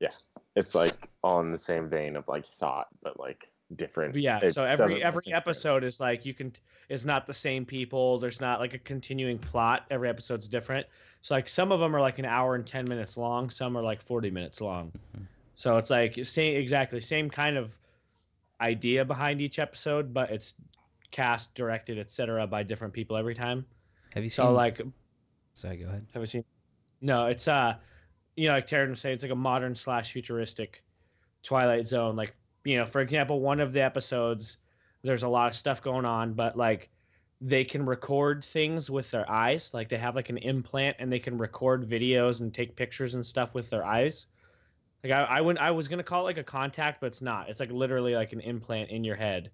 Yeah, 0.00 0.10
It's 0.56 0.74
like 0.74 1.08
all 1.22 1.40
in 1.40 1.50
the 1.52 1.58
same 1.58 1.88
vein 1.88 2.16
of 2.16 2.26
like 2.28 2.44
thought, 2.46 2.88
but 3.02 3.18
like 3.18 3.48
different. 3.76 4.14
Yeah 4.16 4.40
it 4.42 4.52
so 4.54 4.64
every 4.64 5.02
every 5.02 5.16
look 5.18 5.24
the 5.24 5.32
episode 5.32 5.84
is 5.84 6.00
like 6.00 6.24
you 6.24 6.34
can 6.34 6.52
it's 6.88 7.04
not 7.04 7.26
the 7.26 7.32
same 7.34 7.64
people 7.64 8.18
there's 8.18 8.40
not 8.40 8.60
like 8.60 8.74
a 8.74 8.78
continuing 8.78 9.38
plot 9.38 9.84
every 9.90 10.08
episode's 10.08 10.48
different 10.48 10.86
so 11.22 11.34
like 11.34 11.48
some 11.48 11.72
of 11.72 11.80
them 11.80 11.94
are 11.96 12.00
like 12.00 12.18
an 12.18 12.24
hour 12.24 12.54
and 12.54 12.66
10 12.66 12.86
minutes 12.88 13.16
long 13.16 13.50
some 13.50 13.76
are 13.76 13.82
like 13.82 14.02
40 14.02 14.30
minutes 14.30 14.60
long 14.60 14.92
Mhm. 15.16 15.26
so 15.54 15.76
it's 15.78 15.90
like 15.90 16.18
same 16.24 16.56
exactly 16.56 17.00
same 17.00 17.30
kind 17.30 17.56
of 17.56 17.72
idea 18.60 19.04
behind 19.04 19.40
each 19.40 19.58
episode 19.58 20.12
but 20.14 20.30
it's 20.30 20.54
cast 21.10 21.54
directed 21.54 21.98
etc 21.98 22.46
by 22.46 22.62
different 22.62 22.92
people 22.92 23.16
every 23.16 23.34
time 23.34 23.64
Have 24.14 24.22
you 24.24 24.28
seen? 24.30 24.44
so 24.44 24.46
seen? 24.48 24.54
like 24.54 24.80
sorry, 25.54 25.76
go 25.76 25.86
ahead. 25.86 26.06
have 26.12 26.22
you 26.22 26.26
seen 26.26 26.44
no 27.00 27.26
it's 27.26 27.48
uh 27.48 27.74
you 28.36 28.48
know 28.48 28.54
like 28.54 28.66
Taryn 28.66 28.90
was 28.90 29.00
saying 29.00 29.14
it's 29.14 29.22
like 29.22 29.32
a 29.32 29.36
modern 29.36 29.74
slash 29.74 30.12
futuristic 30.12 30.82
twilight 31.42 31.86
zone 31.86 32.16
like 32.16 32.34
you 32.64 32.76
know 32.76 32.86
for 32.86 33.00
example 33.00 33.40
one 33.40 33.60
of 33.60 33.72
the 33.72 33.82
episodes 33.82 34.58
there's 35.02 35.22
a 35.22 35.28
lot 35.28 35.48
of 35.48 35.54
stuff 35.54 35.82
going 35.82 36.04
on 36.04 36.32
but 36.32 36.56
like 36.56 36.90
they 37.40 37.62
can 37.62 37.84
record 37.84 38.42
things 38.42 38.90
with 38.90 39.10
their 39.10 39.30
eyes. 39.30 39.74
Like 39.74 39.90
they 39.90 39.98
have 39.98 40.16
like 40.16 40.30
an 40.30 40.38
implant 40.38 40.96
and 40.98 41.12
they 41.12 41.18
can 41.18 41.36
record 41.36 41.88
videos 41.88 42.40
and 42.40 42.54
take 42.54 42.74
pictures 42.74 43.12
and 43.12 43.24
stuff 43.24 43.52
with 43.52 43.68
their 43.68 43.84
eyes. 43.84 44.26
Like 45.02 45.12
i, 45.12 45.22
I 45.24 45.40
wouldn't 45.42 45.62
i 45.62 45.70
was 45.70 45.86
gonna 45.86 46.02
call 46.02 46.22
it 46.22 46.24
like 46.24 46.38
a 46.38 46.44
contact 46.44 47.00
but 47.00 47.08
it's 47.08 47.20
not. 47.20 47.50
It's 47.50 47.60
like 47.60 47.70
literally 47.70 48.14
like 48.14 48.32
an 48.32 48.40
implant 48.40 48.90
in 48.90 49.04
your 49.04 49.16
head 49.16 49.50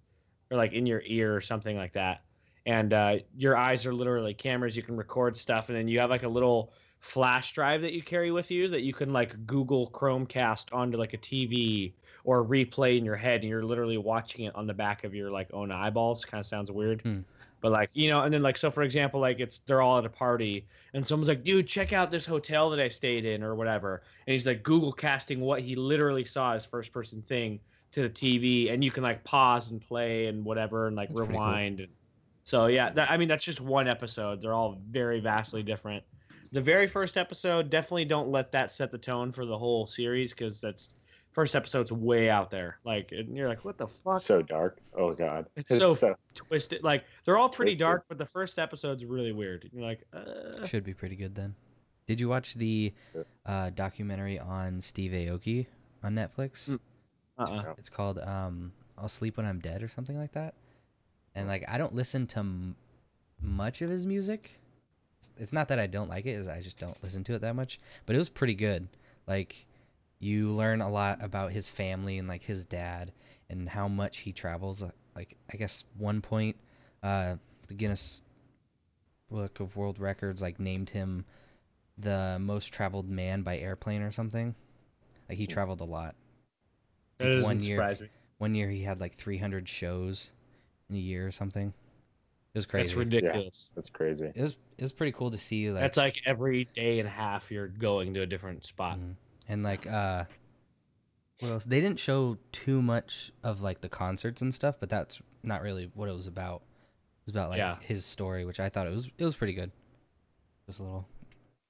or 0.51 0.57
like 0.57 0.73
in 0.73 0.87
your 0.87 1.03
ear 1.05 1.35
or 1.35 1.41
something 1.41 1.77
like 1.77 1.93
that. 1.95 2.23
And 2.67 2.93
uh, 2.93 3.17
your 3.37 3.57
eyes 3.57 3.87
are 3.87 3.95
literally 3.95 4.35
cameras. 4.35 4.77
You 4.77 4.83
can 4.83 4.97
record 4.97 5.37
stuff 5.37 5.69
and 5.69 5.77
then 5.77 5.89
you 5.89 5.99
have 5.99 6.11
like 6.11 6.23
a 6.23 6.29
little 6.29 6.73
flash 7.01 7.53
drive 7.53 7.81
that 7.81 7.93
you 7.93 8.03
carry 8.03 8.31
with 8.31 8.51
you 8.51 8.69
that 8.69 8.83
you 8.83 8.93
can 8.93 9.13
like 9.13 9.47
google 9.47 9.91
chromecast 9.91 10.67
onto 10.73 10.99
like 10.99 11.15
a 11.15 11.19
tv 11.19 11.95
or 12.25 12.45
replay 12.45 12.99
in 12.99 13.05
your 13.05 13.17
head 13.17 13.41
and 13.41 13.49
you're 13.49 13.65
literally 13.65 13.97
watching 13.99 14.45
it 14.45 14.55
on 14.55 14.67
the 14.67 14.75
back 14.75 15.05
of 15.05 15.15
your 15.15 15.31
like 15.31 15.49
own 15.53 15.71
eyeballs 15.71 16.25
kind 16.25 16.41
of 16.41 16.47
sounds 16.47 16.71
weird 16.71 17.01
Hmm. 17.03 17.21
but 17.61 17.73
like 17.73 17.91
you 17.95 18.11
know 18.11 18.23
and 18.23 18.33
then 18.35 18.43
like 18.43 18.57
so 18.57 18.71
for 18.71 18.83
example 18.83 19.21
like 19.21 19.41
it's 19.41 19.61
they're 19.67 19.81
all 19.83 19.99
at 19.99 20.05
a 20.05 20.11
party 20.11 20.67
and 20.95 21.07
someone's 21.07 21.29
like 21.29 21.45
dude 21.45 21.67
check 21.67 21.93
out 21.93 22.11
this 22.11 22.27
hotel 22.27 22.71
that 22.71 22.81
i 22.81 22.89
stayed 22.89 23.25
in 23.25 23.43
or 23.43 23.55
whatever 23.55 24.03
and 24.27 24.33
he's 24.35 24.47
like 24.47 24.63
google 24.63 24.93
casting 24.93 25.41
what 25.41 25.61
he 25.63 25.75
literally 25.77 26.25
saw 26.25 26.55
as 26.55 26.65
first 26.65 26.93
person 26.93 27.23
thing 27.23 27.59
to 27.93 28.03
the 28.03 28.09
tv 28.11 28.73
and 28.73 28.85
you 28.85 28.91
can 28.91 29.03
like 29.03 29.23
pause 29.25 29.71
and 29.71 29.81
play 29.81 30.27
and 30.27 30.45
whatever 30.45 30.87
and 30.87 30.97
like 30.97 31.09
That's 31.09 31.19
pretty 31.21 31.33
cool. 31.33 31.41
rewind 31.43 31.81
and 31.81 31.89
so 32.45 32.67
yeah 32.67 32.91
that, 32.91 33.11
i 33.11 33.17
mean 33.17 33.29
that's 33.29 33.45
just 33.45 33.61
one 33.61 33.89
episode 33.89 34.41
they're 34.43 34.55
all 34.55 34.79
very 34.91 35.21
vastly 35.21 35.63
different 35.63 36.05
the 36.53 36.61
very 36.61 36.87
first 36.89 37.17
episode 37.17 37.71
definitely 37.71 38.05
don't 38.05 38.29
let 38.29 38.51
that 38.53 38.71
set 38.73 38.91
the 38.91 38.99
tone 38.99 39.31
for 39.33 39.47
the 39.47 39.57
whole 39.57 39.87
series 39.87 40.33
because 40.33 40.61
that's 40.61 40.95
first 41.33 41.55
episode's 41.55 41.93
way 41.93 42.29
out 42.29 42.51
there 42.51 42.79
like 42.85 43.13
and 43.13 43.37
you're 43.37 43.47
like 43.49 43.65
what 43.65 43.79
the 43.79 43.87
fuck 43.87 44.21
So 44.21 44.43
dark. 44.43 44.79
Oh 44.97 45.13
god. 45.13 45.47
It's 45.57 45.69
so- 45.77 46.17
twisted 46.35 46.83
like 46.83 47.05
they're 47.25 47.39
all 47.39 47.49
pretty 47.49 47.73
Twisted. 47.73 47.85
dark 47.85 48.05
but 48.09 48.19
the 48.19 48.27
first 48.27 48.59
episode's 48.59 49.05
really 49.05 49.33
weird 49.33 49.69
you're 49.73 49.83
like 49.85 50.01
uh, 50.13 50.67
Should 50.67 50.85
be 50.85 50.95
pretty 50.95 51.17
good 51.17 51.35
then. 51.35 51.55
Did 52.07 52.19
you 52.19 52.29
watch 52.29 52.55
the 52.55 52.93
uh, 53.47 53.71
documentary 53.71 54.39
on 54.41 54.81
Steve 54.81 55.13
Aoki 55.13 55.67
on 56.03 56.15
Netflix? 56.17 56.69
Mm. 56.71 56.79
uh-uh. 57.39 57.63
No. 57.63 57.75
It's 57.79 57.91
called 57.91 58.19
um, 58.19 58.73
"I'll 58.99 59.09
Sleep 59.09 59.37
When 59.37 59.47
I'm 59.47 59.61
Dead" 59.61 59.81
or 59.85 59.87
something 59.89 60.19
like 60.19 60.33
that. 60.33 60.55
And 61.37 61.47
like, 61.47 61.65
I 61.69 61.79
don't 61.79 61.95
listen 61.95 62.27
to 62.29 62.41
m- 62.41 62.75
much 63.41 63.81
of 63.81 63.91
his 63.91 64.07
music. 64.07 64.59
It's- 65.21 65.31
It's 65.41 65.53
not 65.53 65.69
that 65.69 65.79
I 65.79 65.87
don't 65.87 66.09
like 66.09 66.27
it; 66.27 66.31
is 66.31 66.49
I 66.49 66.61
just 66.61 66.81
don't 66.81 67.01
listen 67.01 67.23
to 67.25 67.35
it 67.35 67.43
that 67.43 67.55
much. 67.55 67.79
But 68.07 68.17
it 68.17 68.19
was 68.19 68.29
pretty 68.29 68.55
good. 68.55 68.89
Like, 69.29 69.67
you 70.21 70.51
learn 70.51 70.81
a 70.81 70.89
lot 70.89 71.23
about 71.23 71.51
his 71.51 71.69
family 71.71 72.19
and 72.19 72.29
like 72.29 72.43
his 72.45 72.65
dad 72.65 73.13
and 73.49 73.69
how 73.71 73.89
much 73.89 74.19
he 74.19 74.33
travels. 74.33 74.83
Uh, 74.83 74.91
Like, 75.17 75.37
I 75.53 75.57
guess 75.57 75.85
one 75.99 76.21
point, 76.23 76.57
uh, 77.03 77.37
the 77.67 77.75
Guinness 77.75 78.23
Book 79.31 79.59
of 79.61 79.77
World 79.77 79.99
Records 79.99 80.41
like 80.43 80.61
named 80.61 80.91
him 80.91 81.25
the 81.99 82.39
most 82.41 82.73
traveled 82.73 83.09
man 83.09 83.43
by 83.43 83.59
airplane 83.59 84.03
or 84.03 84.11
something. 84.13 84.55
Like 85.29 85.39
he 85.39 85.47
traveled 85.47 85.81
a 85.81 85.85
lot. 85.85 86.15
that 87.19 87.25
Like, 87.25 87.33
doesn't 87.35 87.45
one 87.45 87.61
year, 87.61 87.77
surprise 87.77 88.01
me 88.01 88.09
one 88.39 88.55
year 88.55 88.69
he 88.69 88.83
had 88.83 89.01
like 89.01 89.15
300 89.15 89.69
shows 89.69 90.33
in 90.89 90.97
a 90.97 90.99
year 90.99 91.27
or 91.27 91.31
something. 91.31 91.69
It 92.53 92.59
was 92.59 92.67
crazy. 92.67 92.89
that's 92.89 92.97
ridiculous 92.97 93.71
That's 93.75 93.91
crazy. 93.91 94.33
It 94.35 94.41
was 94.41 94.59
it 94.77 94.83
was 94.83 94.93
pretty 94.93 95.13
cool 95.13 95.31
to 95.31 95.39
see 95.39 95.71
like 95.71 95.81
that's 95.83 95.97
like 95.97 96.21
every 96.27 96.65
day 96.75 96.99
and 96.99 97.07
a 97.07 97.11
half 97.13 97.51
you're 97.51 97.69
going 97.69 98.15
to 98.15 98.23
a 98.23 98.27
different 98.27 98.65
spot 98.67 98.99
Mhm. 98.99 99.15
And 99.51 99.63
like 99.63 99.87
uh 99.87 100.25
what 101.41 101.51
else? 101.53 101.65
They 101.65 101.81
didn't 101.81 101.99
show 101.99 102.37
too 102.53 102.81
much 102.83 103.33
of 103.43 103.63
like 103.63 103.81
the 103.81 103.89
concerts 103.89 104.43
and 104.43 104.55
stuff, 104.55 104.79
but 104.79 104.89
that's 104.91 105.21
not 105.43 105.63
really 105.63 105.91
what 105.95 106.09
it 106.09 106.13
was 106.15 106.27
about. 106.27 106.57
It 106.63 107.27
was 107.27 107.31
about 107.33 107.49
like 107.51 107.59
Yeah. 107.59 107.77
his 107.81 108.05
story, 108.05 108.45
which 108.45 108.61
I 108.61 108.69
thought 108.69 108.87
it 108.87 108.91
was 108.93 109.11
it 109.19 109.25
was 109.25 109.37
pretty 109.37 109.55
good. 109.55 109.73
Just 110.67 110.81
a 110.81 110.83
little 110.83 111.09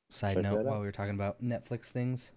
side 0.09 0.35
Check 0.35 0.43
note 0.43 0.65
while 0.65 0.81
we 0.81 0.87
were 0.87 0.93
talking 0.93 1.15
about 1.15 1.43
Netflix 1.43 1.87
things. 1.87 2.33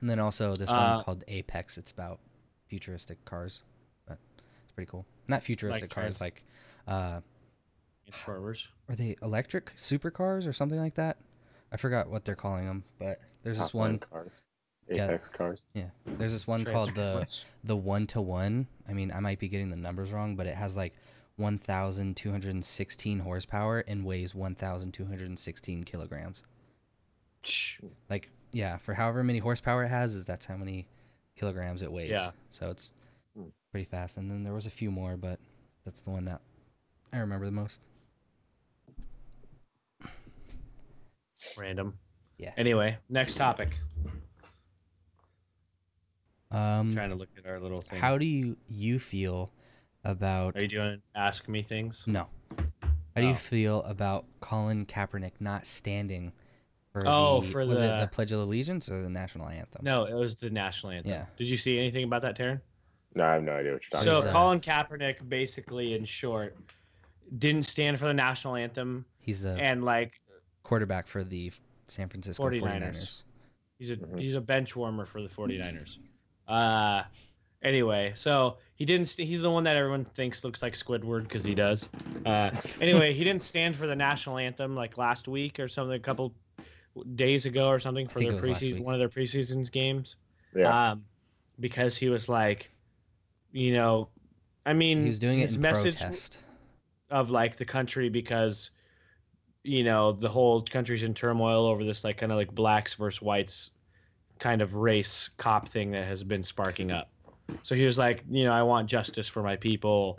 And 0.00 0.08
then 0.10 0.18
also 0.18 0.56
this 0.56 0.70
Uh, 0.70 0.94
one 0.96 1.04
called 1.04 1.24
Apex. 1.28 1.78
It's 1.78 1.90
about 1.90 2.20
futuristic 2.68 3.24
cars. 3.24 3.62
But 4.06 4.18
it's 4.64 4.72
pretty 4.72 4.90
cool. 4.90 5.06
Not 5.28 5.42
futuristic 5.42 5.90
cars, 5.90 6.18
trans- 6.18 6.20
like 6.20 6.42
uh 6.86 7.20
Transformers. 8.10 8.68
are 8.88 8.94
they 8.96 9.16
electric 9.20 9.74
supercars 9.76 10.46
or 10.48 10.52
something 10.52 10.78
like 10.78 10.94
that? 10.94 11.18
I 11.72 11.76
forgot 11.76 12.08
what 12.08 12.24
they're 12.24 12.34
calling 12.36 12.66
them, 12.66 12.84
but 12.98 13.18
there's 13.42 13.58
this 13.58 13.68
Top 13.68 13.74
line 13.74 13.90
one. 13.92 13.98
cars. 13.98 14.32
Yeah. 14.88 15.06
Apex 15.06 15.28
cars. 15.36 15.64
Yeah, 15.74 15.88
there's 16.06 16.32
this 16.32 16.46
one 16.46 16.64
called 16.64 16.94
the 16.94 17.26
the 17.64 17.76
one 17.76 18.06
to 18.08 18.20
one. 18.20 18.68
I 18.88 18.92
mean, 18.92 19.10
I 19.10 19.18
might 19.20 19.38
be 19.40 19.48
getting 19.48 19.70
the 19.70 19.76
numbers 19.76 20.12
wrong, 20.12 20.36
but 20.36 20.46
it 20.46 20.54
has 20.54 20.76
like 20.76 20.94
1,216 21.36 23.18
horsepower 23.20 23.80
and 23.80 24.04
weighs 24.04 24.34
1,216 24.34 25.84
kilograms. 25.84 26.44
Like, 28.08 28.30
yeah, 28.52 28.76
for 28.78 28.94
however 28.94 29.22
many 29.22 29.38
horsepower 29.38 29.84
it 29.84 29.88
has, 29.88 30.14
is 30.14 30.24
that's 30.26 30.46
how 30.46 30.56
many 30.56 30.86
kilograms 31.36 31.82
it 31.82 31.92
weighs. 31.92 32.10
Yeah. 32.10 32.30
So 32.50 32.70
it's 32.70 32.92
Hmm. 33.36 33.48
pretty 33.70 33.84
fast. 33.84 34.16
And 34.16 34.30
then 34.30 34.42
there 34.42 34.54
was 34.54 34.66
a 34.66 34.70
few 34.70 34.90
more, 34.90 35.16
but 35.16 35.38
that's 35.84 36.00
the 36.00 36.10
one 36.10 36.24
that 36.24 36.40
I 37.12 37.18
remember 37.18 37.44
the 37.46 37.52
most. 37.52 37.80
Random 41.56 41.98
Yeah. 42.38 42.52
anyway 42.56 42.98
next 43.08 43.34
topic 43.36 43.70
Um, 46.50 46.94
trying 46.94 47.10
to 47.10 47.16
look 47.16 47.28
at 47.36 47.46
our 47.46 47.58
little 47.58 47.78
thing 47.82 47.98
how 47.98 48.18
do 48.18 48.24
you 48.24 48.56
you 48.68 48.98
feel 48.98 49.50
about 50.04 50.56
are 50.56 50.62
you 50.62 50.68
doing 50.68 51.02
ask 51.14 51.48
me 51.48 51.62
things 51.62 52.04
No. 52.06 52.28
How 53.14 53.22
do 53.22 53.26
you 53.28 53.32
Oh. 53.32 53.34
feel 53.34 53.82
about 53.84 54.26
Colin 54.40 54.84
Kaepernick 54.86 55.32
not 55.40 55.66
standing 55.66 56.32
for 56.92 57.02
Oh, 57.06 57.40
the 57.40 57.48
for 57.50 57.66
was 57.66 57.80
it 57.82 57.86
the- 57.88 58.00
the 58.02 58.06
Pledge 58.06 58.30
of 58.30 58.38
Allegiance 58.40 58.88
or 58.88 59.02
the 59.02 59.10
national 59.10 59.48
anthem? 59.48 59.84
no 59.84 60.04
it 60.04 60.14
was 60.14 60.36
the 60.36 60.50
national 60.50 60.92
anthem 60.92 61.10
Yeah. 61.10 61.26
did 61.36 61.48
you 61.50 61.58
see 61.58 61.78
anything 61.78 62.04
about 62.04 62.22
that 62.22 62.36
Taryn? 62.36 62.60
No, 63.16 63.24
I 63.24 63.32
have 63.34 63.42
no 63.42 63.52
idea 63.56 63.72
what 63.72 63.82
you're 63.82 63.90
talking 64.00 64.12
so 64.12 64.16
He's, 64.18 64.24
uh, 64.26 64.32
colin 64.32 64.60
kaepernick 64.60 65.28
basically 65.28 65.94
in 65.94 66.04
short 66.04 66.56
didn't 67.38 67.64
stand 67.64 67.98
for 67.98 68.04
the 68.06 68.14
national 68.14 68.54
anthem 68.54 69.04
He's 69.18 69.44
a 69.44 69.54
and 69.54 69.84
like 69.84 70.20
quarterback 70.66 71.06
for 71.06 71.22
the 71.24 71.52
San 71.86 72.08
Francisco 72.08 72.44
49ers. 72.50 72.60
49ers. 72.60 73.22
He's 73.78 73.90
a 73.90 73.96
Mhm. 73.96 74.20
he's 74.20 74.34
a 74.34 74.40
bench 74.40 74.74
warmer 74.74 75.06
for 75.06 75.22
the 75.22 75.28
49ers. 75.28 75.98
Uh 76.48 77.02
Anyway, 77.62 78.12
so 78.14 78.58
he 78.76 78.84
didn't. 78.84 79.06
St- 79.06 79.26
he's 79.26 79.40
the 79.40 79.50
one 79.50 79.64
that 79.64 79.76
everyone 79.76 80.04
thinks 80.04 80.44
looks 80.44 80.60
like 80.62 80.74
Squidward 80.74 81.22
because 81.22 81.42
he 81.42 81.54
does. 81.54 81.88
Uh, 82.24 82.50
anyway, 82.80 83.12
he 83.14 83.24
didn't 83.24 83.42
stand 83.42 83.74
for 83.74 83.86
the 83.88 83.96
national 83.96 84.36
anthem 84.38 84.76
like 84.76 84.98
last 84.98 85.26
week 85.26 85.58
or 85.58 85.66
something, 85.66 85.96
a 85.96 85.98
couple 85.98 86.32
days 87.16 87.46
ago 87.46 87.66
or 87.68 87.80
something 87.80 88.06
for 88.06 88.20
their 88.20 88.32
it 88.32 88.34
was 88.36 88.46
last 88.48 88.62
preseason, 88.62 88.80
one 88.84 88.94
of 88.94 89.00
their 89.00 89.08
preseason 89.08 89.68
games. 89.72 90.16
Yeah. 90.54 90.90
Um, 90.92 91.04
because 91.58 91.96
he 91.96 92.08
was 92.10 92.28
like, 92.28 92.70
you 93.52 93.72
know, 93.72 94.10
I 94.66 94.74
mean, 94.74 95.02
He 95.02 95.08
was 95.08 95.18
doing 95.18 95.38
it 95.38 95.42
his 95.42 95.54
in 95.56 95.62
message 95.62 95.96
protest. 95.96 96.38
of 97.10 97.30
like 97.30 97.56
the 97.56 97.64
country 97.64 98.10
because, 98.10 98.70
you 99.66 99.84
know, 99.84 100.12
the 100.12 100.28
whole 100.28 100.62
country's 100.62 101.02
in 101.02 101.14
turmoil 101.14 101.66
over 101.66 101.84
this 101.84 102.04
like 102.04 102.18
kind 102.18 102.32
of 102.32 102.38
like 102.38 102.54
blacks 102.54 102.94
versus 102.94 103.20
whites 103.20 103.70
kind 104.38 104.60
of 104.62 104.74
race 104.74 105.30
cop 105.38 105.68
thing 105.68 105.90
that 105.92 106.06
has 106.06 106.22
been 106.22 106.42
sparking 106.42 106.92
up. 106.92 107.10
So 107.62 107.74
he 107.74 107.84
was 107.84 107.96
like, 107.98 108.22
you 108.28 108.44
know, 108.44 108.52
I 108.52 108.62
want 108.62 108.88
justice 108.88 109.28
for 109.28 109.42
my 109.42 109.56
people, 109.56 110.18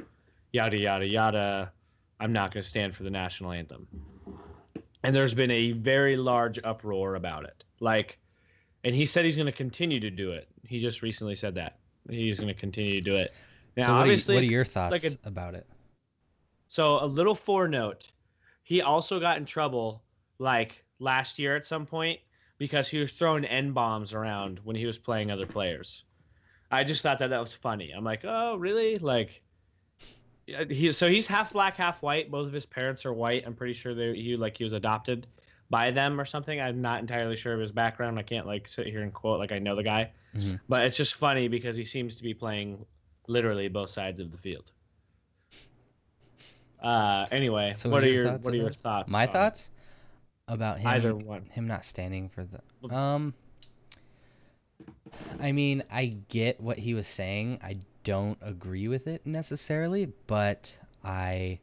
yada 0.53 0.77
yada 0.77 1.05
yada. 1.07 1.71
I'm 2.19 2.33
not 2.33 2.53
going 2.53 2.63
to 2.63 2.67
stand 2.67 2.95
for 2.95 3.03
the 3.03 3.09
national 3.11 3.51
anthem. 3.51 3.87
And 5.03 5.15
there's 5.15 5.33
been 5.33 5.51
a 5.51 5.71
very 5.73 6.17
large 6.17 6.59
uproar 6.63 7.15
about 7.15 7.43
it. 7.45 7.63
Like, 7.79 8.17
and 8.83 8.95
he 8.95 9.05
said 9.05 9.23
he's 9.23 9.35
going 9.37 9.45
to 9.45 9.51
continue 9.51 9.99
to 9.99 10.09
do 10.09 10.31
it. 10.31 10.47
He 10.65 10.81
just 10.81 11.01
recently 11.03 11.35
said 11.35 11.55
that 11.55 11.77
he's 12.09 12.39
going 12.39 12.47
to 12.53 12.59
continue 12.59 13.01
to 13.01 13.11
do 13.11 13.15
it. 13.17 13.33
Now, 13.75 13.85
so 13.85 13.91
what 13.93 13.95
are, 13.95 14.05
you- 14.05 14.11
obviously, 14.13 14.35
what 14.35 14.43
are 14.43 14.47
your 14.47 14.65
thoughts 14.65 15.03
like 15.03 15.13
a- 15.13 15.27
about 15.27 15.53
it? 15.53 15.67
so 16.69 16.97
a 17.03 17.05
little 17.05 17.35
foreknote, 17.35 18.07
he 18.67 18.81
also 18.81 19.17
got 19.17 19.37
in 19.37 19.45
trouble 19.45 20.03
like 20.39 20.83
last 20.99 21.39
year 21.39 21.55
at 21.55 21.65
some 21.65 21.85
point 21.85 22.19
because 22.57 22.89
he 22.89 22.97
was 22.97 23.13
throwing 23.13 23.45
n 23.45 23.71
bombs 23.71 24.11
around 24.13 24.59
when 24.65 24.75
he 24.75 24.85
was 24.85 24.97
playing 24.97 25.31
other 25.31 25.45
players. 25.45 26.03
I 26.69 26.83
just 26.83 27.01
thought 27.01 27.17
that 27.19 27.29
that 27.29 27.39
was 27.39 27.53
funny. 27.53 27.91
I'm 27.95 28.03
like, 28.03 28.25
oh 28.25 28.57
really? 28.57 28.97
Like, 28.97 29.41
he 30.69 30.91
so 30.91 31.09
he's 31.09 31.25
half 31.25 31.53
black, 31.53 31.77
half 31.77 32.01
white. 32.01 32.29
Both 32.29 32.47
of 32.47 32.51
his 32.51 32.65
parents 32.65 33.05
are 33.05 33.13
white. 33.13 33.43
I'm 33.45 33.53
pretty 33.55 33.71
sure 33.71 33.95
they 33.95 34.13
he 34.15 34.35
like 34.35 34.57
he 34.57 34.65
was 34.65 34.73
adopted 34.73 35.27
by 35.69 35.89
them 35.89 36.19
or 36.19 36.25
something. 36.25 36.59
I'm 36.59 36.81
not 36.81 36.99
entirely 36.99 37.37
sure 37.37 37.53
of 37.53 37.61
his 37.61 37.71
background. 37.71 38.19
I 38.19 38.23
can't 38.23 38.45
like 38.45 38.67
sit 38.67 38.87
here 38.87 39.01
and 39.01 39.13
quote 39.13 39.39
like 39.39 39.53
I 39.53 39.59
know 39.59 39.75
the 39.75 39.83
guy, 39.83 40.11
Mhm. 40.35 40.59
but 40.67 40.81
it's 40.81 40.97
just 40.97 41.13
funny 41.13 41.47
because 41.47 41.77
he 41.77 41.85
seems 41.85 42.17
to 42.17 42.23
be 42.23 42.33
playing 42.33 42.85
literally 43.27 43.69
both 43.69 43.91
sides 43.91 44.19
of 44.19 44.29
the 44.31 44.37
field. 44.37 44.73
Uh, 46.81 47.25
anyway, 47.31 47.73
So 47.73 47.89
what 47.89 47.97
what 47.97 48.03
are 48.03 48.07
your 48.11 48.31
what 48.31 48.53
are 48.53 48.55
your 48.55 48.71
thoughts? 48.71 49.11
My 49.11 49.25
thoughts 49.25 49.69
about 50.47 50.79
him 50.79 50.87
Either 50.87 51.15
one. 51.15 51.45
him 51.51 51.67
not 51.67 51.83
standing 51.83 52.29
for 52.29 52.43
the 52.43 52.95
um 52.95 53.33
I 55.39 55.51
mean, 55.51 55.83
I 55.91 56.11
get 56.29 56.59
what 56.61 56.79
he 56.79 56.93
was 56.93 57.07
saying. 57.07 57.59
I 57.63 57.75
don't 58.03 58.37
agree 58.41 58.87
with 58.87 59.07
it 59.07 59.25
necessarily, 59.25 60.11
but 60.27 60.77
I 61.03 61.59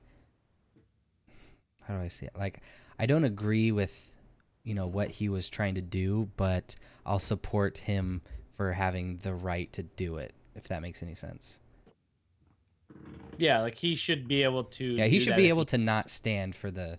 how 1.87 1.95
do 1.95 2.01
I 2.01 2.09
say 2.09 2.27
it? 2.27 2.37
Like 2.37 2.61
I 2.99 3.07
don't 3.07 3.25
agree 3.25 3.73
with 3.73 4.11
you 4.65 4.75
know 4.75 4.87
what 4.87 5.11
he 5.11 5.29
was 5.29 5.49
trying 5.49 5.75
to 5.77 5.83
do, 5.83 6.31
but 6.37 6.75
I'll 7.07 7.19
support 7.19 7.79
him 7.79 8.23
for 8.57 8.73
having 8.73 9.19
the 9.19 9.35
right 9.35 9.73
to 9.73 9.83
do 9.83 10.17
it 10.17 10.33
if 10.55 10.69
that 10.69 10.83
makes 10.83 11.03
any 11.03 11.15
sense. 11.15 11.61
Yeah, 13.37 13.61
like 13.61 13.77
he 13.77 13.97
should 13.97 14.29
be 14.29 14.43
able 14.43 14.65
to. 14.65 14.85
Yeah, 14.85 15.07
he 15.07 15.19
should 15.19 15.37
be 15.37 15.49
able 15.49 15.65
to 15.67 15.79
not 15.79 16.11
stand 16.11 16.55
for 16.55 16.71
the 16.71 16.99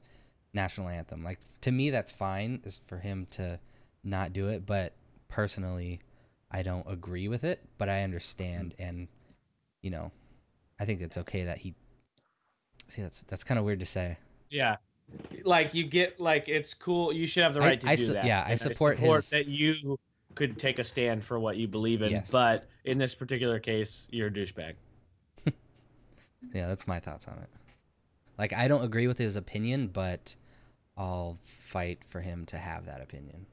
national 0.53 0.89
anthem. 0.89 1.23
Like 1.23 1.39
to 1.61 1.71
me, 1.71 1.89
that's 1.89 2.11
fine. 2.11 2.61
Is 2.63 2.81
for 2.87 2.97
him 2.97 3.27
to 3.31 3.59
not 4.03 4.33
do 4.33 4.47
it, 4.49 4.65
but 4.65 4.93
personally, 5.27 6.01
I 6.51 6.61
don't 6.61 6.85
agree 6.89 7.27
with 7.27 7.43
it. 7.43 7.61
But 7.77 7.89
I 7.89 8.03
understand, 8.03 8.75
mm. 8.77 8.87
and 8.87 9.07
you 9.81 9.91
know, 9.91 10.11
I 10.79 10.85
think 10.85 11.01
it's 11.01 11.17
okay 11.17 11.45
that 11.45 11.59
he. 11.59 11.73
See, 12.87 13.01
that's 13.01 13.21
that's 13.23 13.43
kind 13.43 13.59
of 13.59 13.65
weird 13.65 13.79
to 13.79 13.85
say. 13.85 14.17
Yeah, 14.49 14.75
like 15.43 15.73
you 15.73 15.85
get 15.85 16.19
like 16.19 16.47
it's 16.47 16.73
cool. 16.73 17.13
You 17.13 17.27
should 17.27 17.43
have 17.43 17.53
the 17.53 17.61
I- 17.61 17.65
right 17.65 17.81
to 17.81 17.89
I 17.89 17.95
do 17.95 18.03
su- 18.03 18.13
that. 18.13 18.25
yeah, 18.25 18.43
I 18.45 18.51
and 18.51 18.59
support 18.59 18.99
his- 18.99 19.29
that 19.29 19.47
you 19.47 19.97
could 20.35 20.59
take 20.59 20.79
a 20.79 20.83
stand 20.83 21.23
for 21.23 21.39
what 21.39 21.57
you 21.57 21.67
believe 21.67 22.01
in. 22.01 22.11
Yes. 22.11 22.29
But 22.31 22.65
in 22.83 22.97
this 22.97 23.15
particular 23.15 23.59
case, 23.59 24.07
you're 24.11 24.27
a 24.27 24.31
douchebag. 24.31 24.73
Yeah, 26.53 26.67
that's 26.67 26.87
my 26.87 26.99
thoughts 26.99 27.27
on 27.27 27.37
it. 27.39 27.49
Like, 28.37 28.53
I 28.53 28.67
don't 28.67 28.83
agree 28.83 29.07
with 29.07 29.17
his 29.17 29.35
opinion, 29.37 29.87
but 29.87 30.35
I'll 30.97 31.37
fight 31.43 32.03
for 32.05 32.21
him 32.21 32.45
to 32.47 32.57
have 32.57 32.85
that 32.85 33.01
opinion. 33.01 33.45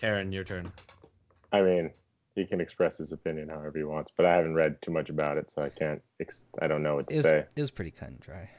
Taryn, 0.00 0.32
your 0.32 0.44
turn. 0.44 0.72
I 1.52 1.62
mean, 1.62 1.90
he 2.34 2.44
can 2.44 2.60
express 2.60 2.98
his 2.98 3.12
opinion 3.12 3.48
however 3.48 3.78
he 3.78 3.84
wants, 3.84 4.12
but 4.16 4.26
I 4.26 4.34
haven't 4.34 4.54
read 4.54 4.80
too 4.82 4.90
much 4.90 5.08
about 5.10 5.38
it, 5.38 5.50
so 5.50 5.62
I 5.62 5.68
can't. 5.70 6.02
Ex- 6.20 6.44
I 6.60 6.66
don't 6.66 6.82
know 6.82 6.96
what 6.96 7.08
to 7.08 7.14
It 7.14 7.18
was, 7.18 7.26
say. 7.26 7.38
it 7.56 7.60
was 7.60 7.70
pretty 7.70 7.90
cut 7.92 8.08
and 8.10 8.20
dry. 8.20 8.50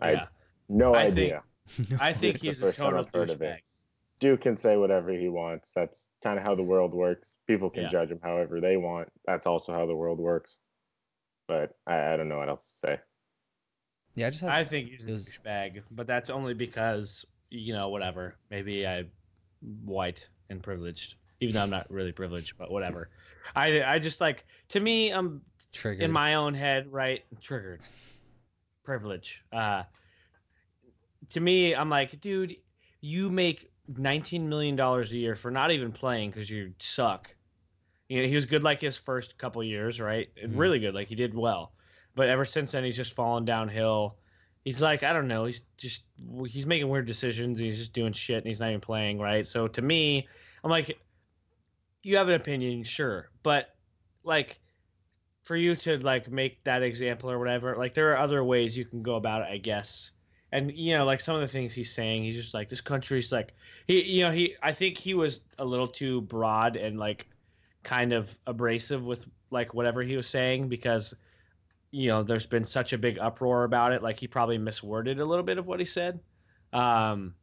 I 0.00 0.12
yeah, 0.12 0.26
no 0.68 0.94
I 0.94 1.04
idea. 1.04 1.42
I 2.00 2.12
think 2.14 2.34
This 2.34 2.34
is 2.36 2.40
the 2.40 2.46
he's 2.48 2.62
a 2.62 2.66
first 2.66 2.78
time 2.78 2.90
total 2.90 3.08
heard 3.14 3.30
of 3.30 3.40
it. 3.42 3.44
douchebag. 3.46 3.58
Duke 4.20 4.40
can 4.42 4.56
say 4.56 4.76
whatever 4.76 5.12
he 5.12 5.28
wants. 5.28 5.70
That's 5.74 6.08
kind 6.22 6.38
of 6.38 6.44
how 6.44 6.54
the 6.54 6.62
world 6.62 6.92
works. 6.94 7.36
People 7.46 7.70
can 7.70 7.84
Yeah. 7.84 7.90
judge 7.90 8.10
him 8.10 8.20
however 8.22 8.60
they 8.60 8.76
want. 8.76 9.08
That's 9.26 9.46
also 9.46 9.72
how 9.72 9.86
the 9.86 9.94
world 9.94 10.18
works. 10.18 10.58
But 11.46 11.76
I, 11.86 12.12
I 12.12 12.16
don't 12.16 12.28
know 12.28 12.38
what 12.38 12.48
else 12.48 12.64
to 12.82 12.86
say. 12.86 13.00
Yeah, 14.14 14.28
I 14.28 14.30
just 14.30 14.42
had, 14.42 14.50
I 14.50 14.64
think 14.64 14.90
he's 14.90 15.04
a 15.04 15.08
it 15.08 15.12
was- 15.12 15.26
douchebag, 15.44 15.82
but 15.90 16.06
that's 16.06 16.30
only 16.30 16.54
because 16.54 17.24
you 17.50 17.72
know 17.72 17.88
whatever. 17.88 18.36
Maybe 18.50 18.86
I'm 18.86 19.10
white 19.84 20.26
and 20.50 20.62
privileged, 20.62 21.14
even 21.40 21.54
though 21.54 21.62
I'm 21.62 21.70
not 21.70 21.90
really 21.90 22.12
privileged, 22.12 22.54
but 22.58 22.70
whatever. 22.70 23.10
I 23.56 23.82
I 23.82 23.98
just 23.98 24.20
like 24.20 24.44
to 24.68 24.80
me, 24.80 25.10
I'm 25.10 25.42
triggered. 25.72 26.02
in 26.04 26.12
my 26.12 26.34
own 26.34 26.54
head, 26.54 26.92
right? 26.92 27.24
Triggered. 27.40 27.80
Privilege. 28.84 29.42
Uh 29.52 29.82
to 31.30 31.40
me, 31.40 31.74
I'm 31.74 31.88
like, 31.90 32.20
dude, 32.20 32.54
you 33.00 33.30
make 33.30 33.70
19 33.96 34.48
million 34.48 34.76
dollars 34.76 35.10
a 35.12 35.16
year 35.16 35.34
for 35.34 35.50
not 35.50 35.72
even 35.72 35.90
playing 35.90 36.30
because 36.30 36.48
you 36.48 36.72
suck. 36.78 37.34
You 38.08 38.22
know, 38.22 38.28
he 38.28 38.34
was 38.34 38.46
good 38.46 38.62
like 38.62 38.80
his 38.80 38.96
first 38.96 39.38
couple 39.38 39.62
years, 39.62 40.00
right? 40.00 40.28
And 40.40 40.52
Mhm. 40.52 40.58
Really 40.58 40.78
good, 40.78 40.94
like 40.94 41.08
he 41.08 41.14
did 41.14 41.34
well. 41.34 41.72
But 42.14 42.28
ever 42.28 42.44
since 42.44 42.72
then, 42.72 42.84
he's 42.84 42.96
just 42.96 43.14
fallen 43.14 43.44
downhill. 43.44 44.16
He's 44.64 44.80
like, 44.80 45.02
I 45.02 45.12
don't 45.12 45.28
know, 45.28 45.44
he's 45.44 45.62
just 45.76 46.04
he's 46.46 46.66
making 46.66 46.88
weird 46.88 47.06
decisions. 47.06 47.58
He's 47.58 47.78
just 47.78 47.92
doing 47.92 48.12
shit, 48.12 48.38
and 48.38 48.46
he's 48.46 48.60
not 48.60 48.68
even 48.68 48.80
playing, 48.80 49.18
right? 49.18 49.46
So 49.46 49.68
to 49.68 49.82
me, 49.82 50.26
I'm 50.62 50.70
like, 50.70 50.98
you 52.02 52.16
have 52.16 52.28
an 52.28 52.34
opinion, 52.34 52.84
sure, 52.84 53.30
but 53.42 53.74
like 54.22 54.60
for 55.44 55.56
you 55.56 55.76
to 55.76 55.98
like 55.98 56.30
make 56.30 56.64
that 56.64 56.82
example 56.82 57.30
or 57.30 57.38
whatever 57.38 57.76
like 57.76 57.92
there 57.92 58.10
are 58.12 58.18
other 58.18 58.42
ways 58.42 58.74
you 58.76 58.84
can 58.84 59.02
go 59.02 59.16
about 59.16 59.42
it 59.42 59.48
i 59.50 59.58
guess 59.58 60.10
and 60.52 60.72
you 60.72 60.96
know 60.96 61.04
like 61.04 61.20
some 61.20 61.34
of 61.34 61.42
the 61.42 61.46
things 61.46 61.74
he's 61.74 61.94
saying 61.94 62.24
he's 62.24 62.34
just 62.34 62.54
like 62.54 62.70
this 62.70 62.80
country's 62.80 63.30
like 63.30 63.52
he 63.86 64.02
you 64.02 64.24
know 64.24 64.30
he 64.32 64.54
i 64.62 64.72
think 64.72 64.96
he 64.96 65.12
was 65.12 65.42
a 65.58 65.64
little 65.64 65.86
too 65.86 66.22
broad 66.22 66.76
and 66.76 66.98
like 66.98 67.26
kind 67.84 68.12
of 68.12 68.36
abrasive 68.46 69.04
with 69.04 69.26
like 69.50 69.74
whatever 69.74 70.02
he 70.02 70.16
was 70.16 70.26
saying 70.26 70.68
because 70.68 71.14
you 71.90 72.08
know 72.08 72.22
there's 72.22 72.46
been 72.46 72.64
such 72.64 72.92
a 72.92 72.98
big 72.98 73.18
uproar 73.18 73.64
about 73.64 73.92
it. 73.92 74.02
Like 74.02 74.18
he 74.18 74.26
probably 74.26 74.58
misworded 74.58 75.20
a 75.20 75.24
little 75.24 75.44
bit 75.44 75.58
of 75.58 75.66
what 75.66 75.78
he 75.78 75.86
said. 75.86 76.18
Um 76.72 77.34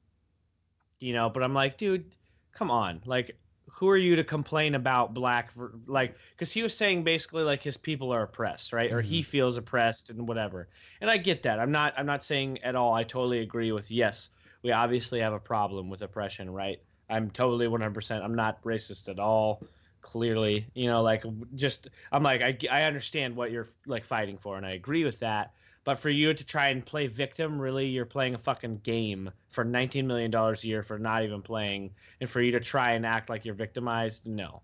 you 0.99 1.13
know 1.13 1.30
but 1.30 1.41
i'm 1.41 1.54
like 1.54 1.77
dude 1.77 2.12
come 2.51 2.69
on. 2.69 3.01
Like 3.06 3.38
who 3.69 3.88
are 3.88 3.97
you 3.97 4.17
to 4.17 4.23
complain 4.23 4.75
about 4.75 5.13
black 5.13 5.51
like 5.88 6.17
because 6.32 6.51
he 6.51 6.62
was 6.62 6.75
saying 6.75 7.04
basically 7.04 7.43
like 7.43 7.63
his 7.63 7.77
people 7.77 8.13
are 8.13 8.23
oppressed 8.23 8.73
right? 8.73 8.91
Or 8.91 9.01
he 9.01 9.21
feels 9.21 9.56
oppressed 9.56 10.10
and 10.10 10.27
whatever. 10.27 10.67
And 10.99 11.10
i 11.10 11.17
get 11.17 11.43
that. 11.43 11.60
I'm 11.60 11.71
not 11.71 11.93
i'm 11.95 12.06
not 12.06 12.23
saying 12.23 12.60
at 12.63 12.75
all. 12.75 12.93
I 12.93 13.04
totally 13.04 13.39
agree 13.39 13.71
with 13.71 13.89
yes 13.89 14.30
we 14.63 14.71
obviously 14.71 15.21
have 15.21 15.34
a 15.34 15.39
problem 15.39 15.89
with 15.89 16.01
oppression 16.01 16.49
right? 16.49 16.80
I'm 17.10 17.30
totally 17.30 17.67
100% 17.67 18.21
i'm 18.23 18.36
not 18.36 18.63
racist 18.63 19.10
at 19.10 19.19
all 19.19 19.62
clearly 20.01 20.65
you 20.73 20.87
know 20.87 21.01
like 21.01 21.23
just 21.55 21.89
i'm 22.11 22.23
like 22.23 22.41
i, 22.41 22.57
I 22.69 22.84
understand 22.84 23.36
what 23.36 23.51
you're 23.51 23.69
like 23.86 24.03
fighting 24.03 24.38
for 24.38 24.57
and 24.57 24.65
i 24.65 24.71
agree 24.71 25.03
with 25.03 25.19
that. 25.19 25.53
But 25.84 25.97
for 25.97 26.11
you 26.11 26.32
to 26.32 26.43
try 26.43 26.67
and 26.67 26.86
play 26.86 27.07
victim 27.07 27.59
really 27.59 27.88
you're 27.88 28.05
playing 28.05 28.36
a 28.36 28.38
fucking 28.38 28.82
game 28.84 29.32
for 29.49 29.63
19 29.63 30.05
million 30.05 30.30
dollars 30.30 30.63
a 30.63 30.67
year 30.67 30.84
for 30.84 30.99
not 30.99 31.23
even 31.23 31.41
playing 31.41 31.91
and 32.19 32.30
for 32.30 32.39
you 32.39 32.51
to 32.51 32.59
try 32.59 32.91
and 32.91 33.05
act 33.05 33.30
like 33.30 33.45
you're 33.45 33.55
victimized 33.55 34.28
no. 34.28 34.61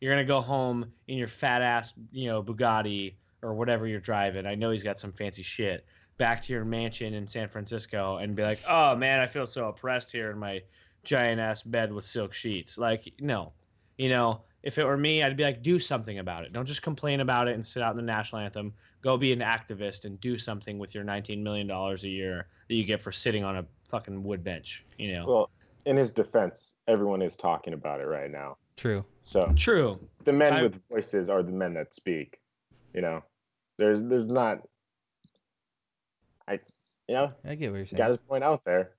You're 0.00 0.12
gonna 0.12 0.24
go 0.24 0.40
home 0.40 0.92
in 1.08 1.18
your 1.18 1.28
fat 1.28 1.62
ass 1.62 1.92
you 2.12 2.28
know 2.28 2.42
bugatti 2.42 3.14
or 3.42 3.54
whatever 3.54 3.86
you're 3.86 4.00
driving. 4.00 4.46
I 4.46 4.54
know 4.54 4.70
he's 4.70 4.84
got 4.84 5.00
some 5.00 5.12
fancy 5.12 5.42
shit. 5.42 5.84
Back 6.18 6.42
to 6.44 6.52
your 6.52 6.64
mansion 6.64 7.14
in 7.14 7.26
san 7.26 7.48
francisco 7.48 8.18
and 8.18 8.36
be 8.36 8.42
like 8.42 8.60
oh 8.68 8.94
man 8.94 9.18
i 9.20 9.26
feel 9.26 9.46
so 9.46 9.68
oppressed 9.68 10.12
here 10.12 10.30
in 10.30 10.38
my 10.38 10.62
giant 11.02 11.40
ass 11.40 11.62
bed 11.62 11.92
with 11.92 12.04
silk 12.04 12.32
sheets. 12.32 12.78
Like 12.78 13.12
no. 13.18 13.52
You 13.98 14.08
know 14.10 14.42
if 14.62 14.78
it 14.78 14.84
were 14.84 14.96
me 14.96 15.22
i'd 15.22 15.36
be 15.36 15.44
like 15.44 15.62
do 15.62 15.78
something 15.78 16.18
about 16.18 16.44
it 16.44 16.52
don't 16.52 16.66
just 16.66 16.82
complain 16.82 17.20
about 17.20 17.48
it 17.48 17.54
and 17.54 17.66
sit 17.66 17.82
out 17.82 17.90
in 17.92 17.96
the 17.96 18.02
national 18.02 18.40
anthem 18.42 18.72
go 19.02 19.16
be 19.16 19.32
an 19.32 19.40
activist 19.40 20.04
and 20.04 20.20
do 20.20 20.36
something 20.36 20.78
with 20.78 20.94
your 20.94 21.04
19 21.04 21.42
million 21.42 21.66
dollars 21.66 22.04
a 22.04 22.08
year 22.08 22.46
that 22.68 22.74
you 22.74 22.84
get 22.84 23.00
for 23.00 23.12
sitting 23.12 23.44
on 23.44 23.56
a 23.58 23.64
fucking 23.88 24.22
wood 24.22 24.44
bench 24.44 24.84
you 24.98 25.12
know 25.14 25.24
Well, 25.26 25.50
in 25.86 25.96
his 25.96 26.12
defense, 26.12 26.74
everyone 26.88 27.22
is 27.22 27.36
talking 27.36 27.72
about 27.72 28.00
it 28.02 28.04
right 28.04 28.30
now. 28.30 28.58
True. 28.76 29.02
So 29.22 29.50
True. 29.56 29.98
the 30.24 30.32
men 30.32 30.52
I- 30.52 30.62
with 30.64 30.78
voices 30.90 31.30
are 31.30 31.42
the 31.42 31.50
men 31.52 31.72
that 31.72 31.94
speak. 31.94 32.38
You 32.92 33.00
know, 33.00 33.22
there's 33.78 34.02
there's 34.02 34.26
not. 34.26 34.58
I, 36.46 36.60
you 37.08 37.14
know, 37.14 37.32
I 37.46 37.54
get 37.54 37.70
what 37.70 37.78
you're 37.78 37.86
saying. 37.86 37.96
got 37.98 38.10
his 38.10 38.18
point 38.18 38.44
out 38.44 38.62
there, 38.66 38.90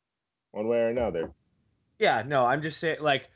one 0.53 0.67
way 0.67 0.77
or 0.79 0.87
another. 0.89 1.31
Yeah, 1.99 2.23
no, 2.25 2.45
I'm 2.45 2.63
just 2.63 2.79
saying, 2.79 2.97
like, 3.01 3.29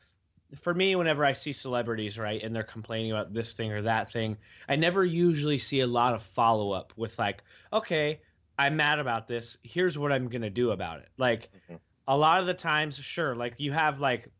for 0.54 0.74
me, 0.74 0.96
whenever 0.96 1.26
I 1.26 1.34
see 1.34 1.54
celebrities, 1.54 2.18
right, 2.18 2.42
and 2.42 2.56
they're 2.56 2.64
complaining 2.64 3.12
about 3.12 3.34
this 3.34 3.54
thing 3.54 3.72
or 3.72 3.82
that 3.82 4.12
thing, 4.12 4.38
I 4.70 4.76
never 4.76 5.04
usually 5.04 5.58
see 5.58 5.82
a 5.82 5.88
lot 5.88 6.14
of 6.14 6.24
follow 6.24 6.72
up 6.72 6.94
with, 6.96 7.18
like, 7.18 7.44
okay, 7.74 8.22
I'm 8.58 8.76
mad 8.76 9.00
about 9.00 9.28
this. 9.28 9.58
Here's 9.64 9.98
what 9.98 10.12
I'm 10.12 10.30
going 10.30 10.44
to 10.44 10.50
do 10.50 10.72
about 10.72 11.00
it. 11.00 11.10
Like, 11.18 11.50
Mhm. 11.70 11.80
a 12.08 12.18
lot 12.18 12.40
of 12.42 12.48
the 12.48 12.54
times, 12.54 12.98
sure, 12.98 13.36
like, 13.36 13.56
you 13.58 13.72
have, 13.72 14.00
like, 14.00 14.32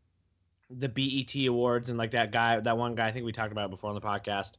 the 0.70 0.88
BET 0.88 1.34
awards 1.46 1.88
and, 1.88 1.98
like, 1.98 2.12
that 2.12 2.32
guy, 2.32 2.60
that 2.60 2.78
one 2.78 2.94
guy 2.94 3.08
I 3.08 3.12
think 3.12 3.24
we 3.26 3.32
talked 3.32 3.52
about 3.52 3.70
before 3.70 3.90
on 3.90 3.94
the 3.94 4.00
podcast, 4.00 4.56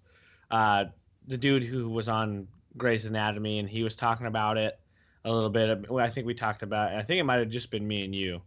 uh, 0.51 0.85
the 1.25 1.37
dude 1.37 1.63
who 1.63 1.89
was 1.89 2.07
on 2.07 2.47
Grey's 2.77 3.05
Anatomy 3.05 3.59
and 3.59 3.69
he 3.69 3.83
was 3.83 3.95
talking 3.95 4.27
about 4.27 4.57
it 4.57 4.79
a 5.25 5.31
little 5.33 5.49
bit. 5.49 5.89
I 5.91 6.09
think 6.09 6.27
we 6.27 6.33
talked 6.33 6.63
about 6.63 6.93
I 6.93 7.03
think 7.03 7.19
it 7.19 7.23
might 7.23 7.39
have 7.39 7.49
just 7.49 7.71
been 7.71 7.87
me 7.87 8.05
and 8.05 8.15
you 8.15 8.41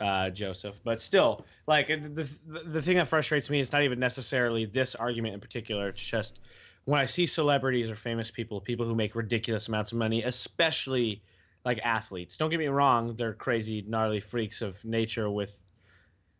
uh, 0.00 0.30
Joseph. 0.30 0.76
But 0.84 1.00
still, 1.00 1.44
like 1.66 1.88
the, 1.88 2.28
the 2.46 2.62
the 2.64 2.82
thing 2.82 2.96
that 2.96 3.08
frustrates 3.08 3.50
me 3.50 3.60
is 3.60 3.72
not 3.72 3.82
even 3.82 3.98
necessarily 3.98 4.64
this 4.64 4.94
argument 4.94 5.34
in 5.34 5.40
particular. 5.40 5.88
It's 5.88 6.02
just 6.02 6.40
when 6.84 7.00
I 7.00 7.04
see 7.04 7.26
celebrities 7.26 7.90
or 7.90 7.96
famous 7.96 8.30
people, 8.30 8.60
people 8.60 8.86
who 8.86 8.94
make 8.94 9.14
ridiculous 9.14 9.68
amounts 9.68 9.92
of 9.92 9.98
money, 9.98 10.22
especially 10.22 11.22
like 11.64 11.78
athletes. 11.84 12.36
Don't 12.36 12.50
get 12.50 12.58
me 12.58 12.68
wrong; 12.68 13.14
they're 13.16 13.34
crazy, 13.34 13.84
gnarly 13.86 14.20
freaks 14.20 14.62
of 14.62 14.82
nature 14.84 15.30
with 15.30 15.56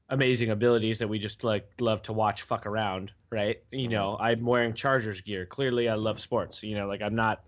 amazing 0.08 0.50
abilities 0.50 0.98
that 0.98 1.08
we 1.08 1.18
just 1.18 1.44
like 1.44 1.70
love 1.80 2.02
to 2.02 2.12
watch 2.12 2.42
fuck 2.42 2.66
around, 2.66 3.12
right? 3.30 3.62
You 3.70 3.88
know, 3.88 4.16
I'm 4.18 4.44
wearing 4.44 4.74
Chargers 4.74 5.20
gear. 5.20 5.46
Clearly, 5.46 5.88
I 5.88 5.94
love 5.94 6.20
sports. 6.20 6.62
You 6.62 6.76
know, 6.76 6.86
like 6.86 7.02
I'm 7.02 7.14
not 7.14 7.44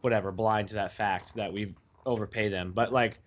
whatever 0.00 0.30
blind 0.32 0.68
to 0.68 0.74
that 0.74 0.92
fact 0.92 1.34
that 1.34 1.52
we 1.52 1.74
overpay 2.06 2.48
them, 2.48 2.72
but 2.74 2.92
like 2.92 3.18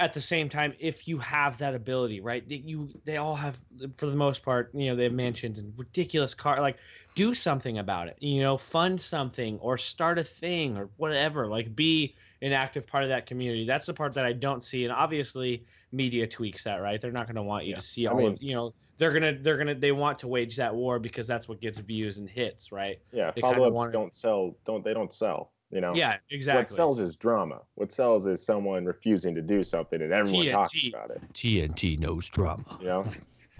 at 0.00 0.12
the 0.12 0.20
same 0.20 0.48
time, 0.48 0.72
if 0.78 1.06
you 1.06 1.18
have 1.18 1.56
that 1.58 1.74
ability, 1.74 2.20
right? 2.20 2.46
that 2.48 2.58
You 2.68 2.88
they 3.04 3.16
all 3.16 3.36
have 3.36 3.58
for 3.96 4.06
the 4.06 4.16
most 4.16 4.42
part, 4.42 4.70
you 4.74 4.86
know, 4.90 4.96
they 4.96 5.04
have 5.04 5.12
mansions 5.12 5.58
and 5.58 5.72
ridiculous 5.78 6.34
car. 6.34 6.60
Like, 6.60 6.76
do 7.14 7.32
something 7.34 7.78
about 7.78 8.08
it. 8.08 8.16
You 8.20 8.42
know, 8.42 8.56
fund 8.56 9.00
something 9.00 9.58
or 9.60 9.78
start 9.78 10.18
a 10.18 10.24
thing 10.24 10.76
or 10.76 10.88
whatever. 10.96 11.46
Like, 11.46 11.74
be 11.76 12.14
an 12.42 12.52
active 12.52 12.86
part 12.86 13.04
of 13.04 13.08
that 13.10 13.26
community. 13.26 13.64
That's 13.64 13.86
the 13.86 13.94
part 13.94 14.14
that 14.14 14.26
I 14.26 14.32
don't 14.32 14.62
see. 14.62 14.84
And 14.84 14.92
obviously, 14.92 15.64
media 15.92 16.26
tweaks 16.26 16.64
that, 16.64 16.76
right? 16.82 17.00
They're 17.00 17.12
not 17.12 17.26
going 17.26 17.36
to 17.36 17.42
want 17.42 17.64
you 17.64 17.70
Yeah. 17.70 17.76
to 17.76 17.82
see 17.82 18.06
I 18.06 18.10
all 18.10 18.16
mean- 18.18 18.32
of, 18.32 18.42
you 18.42 18.54
know, 18.54 18.74
they're 18.96 19.12
gonna 19.12 19.36
they're 19.40 19.56
gonna 19.56 19.74
they 19.74 19.90
want 19.90 20.20
to 20.20 20.28
wage 20.28 20.54
that 20.54 20.72
war 20.72 21.00
because 21.00 21.26
that's 21.26 21.48
what 21.48 21.60
gets 21.60 21.78
views 21.78 22.18
and 22.18 22.30
hits, 22.30 22.70
right? 22.70 23.00
Yeah, 23.12 23.32
They 23.32 23.40
follow 23.40 23.64
ups 23.66 23.74
wanna- 23.74 23.90
don't 23.92 24.14
sell. 24.14 24.54
Don't 24.66 24.84
they 24.84 24.94
don't 24.94 25.12
sell? 25.12 25.50
You 25.74 25.80
know. 25.80 25.92
Yeah, 25.94 26.18
exactly. 26.30 26.60
What 26.62 26.68
sells 26.70 27.00
is 27.00 27.16
drama. 27.16 27.60
What 27.74 27.92
sells 27.92 28.26
is 28.26 28.42
someone 28.46 28.84
refusing 28.84 29.34
to 29.34 29.42
do 29.42 29.64
something 29.64 30.00
and 30.00 30.12
everyone 30.12 30.46
talks 30.46 30.72
about 30.88 31.10
it. 31.10 31.20
TNT 31.32 31.98
knows 31.98 32.28
drama. 32.28 32.78
You 32.80 32.86
know. 32.86 33.06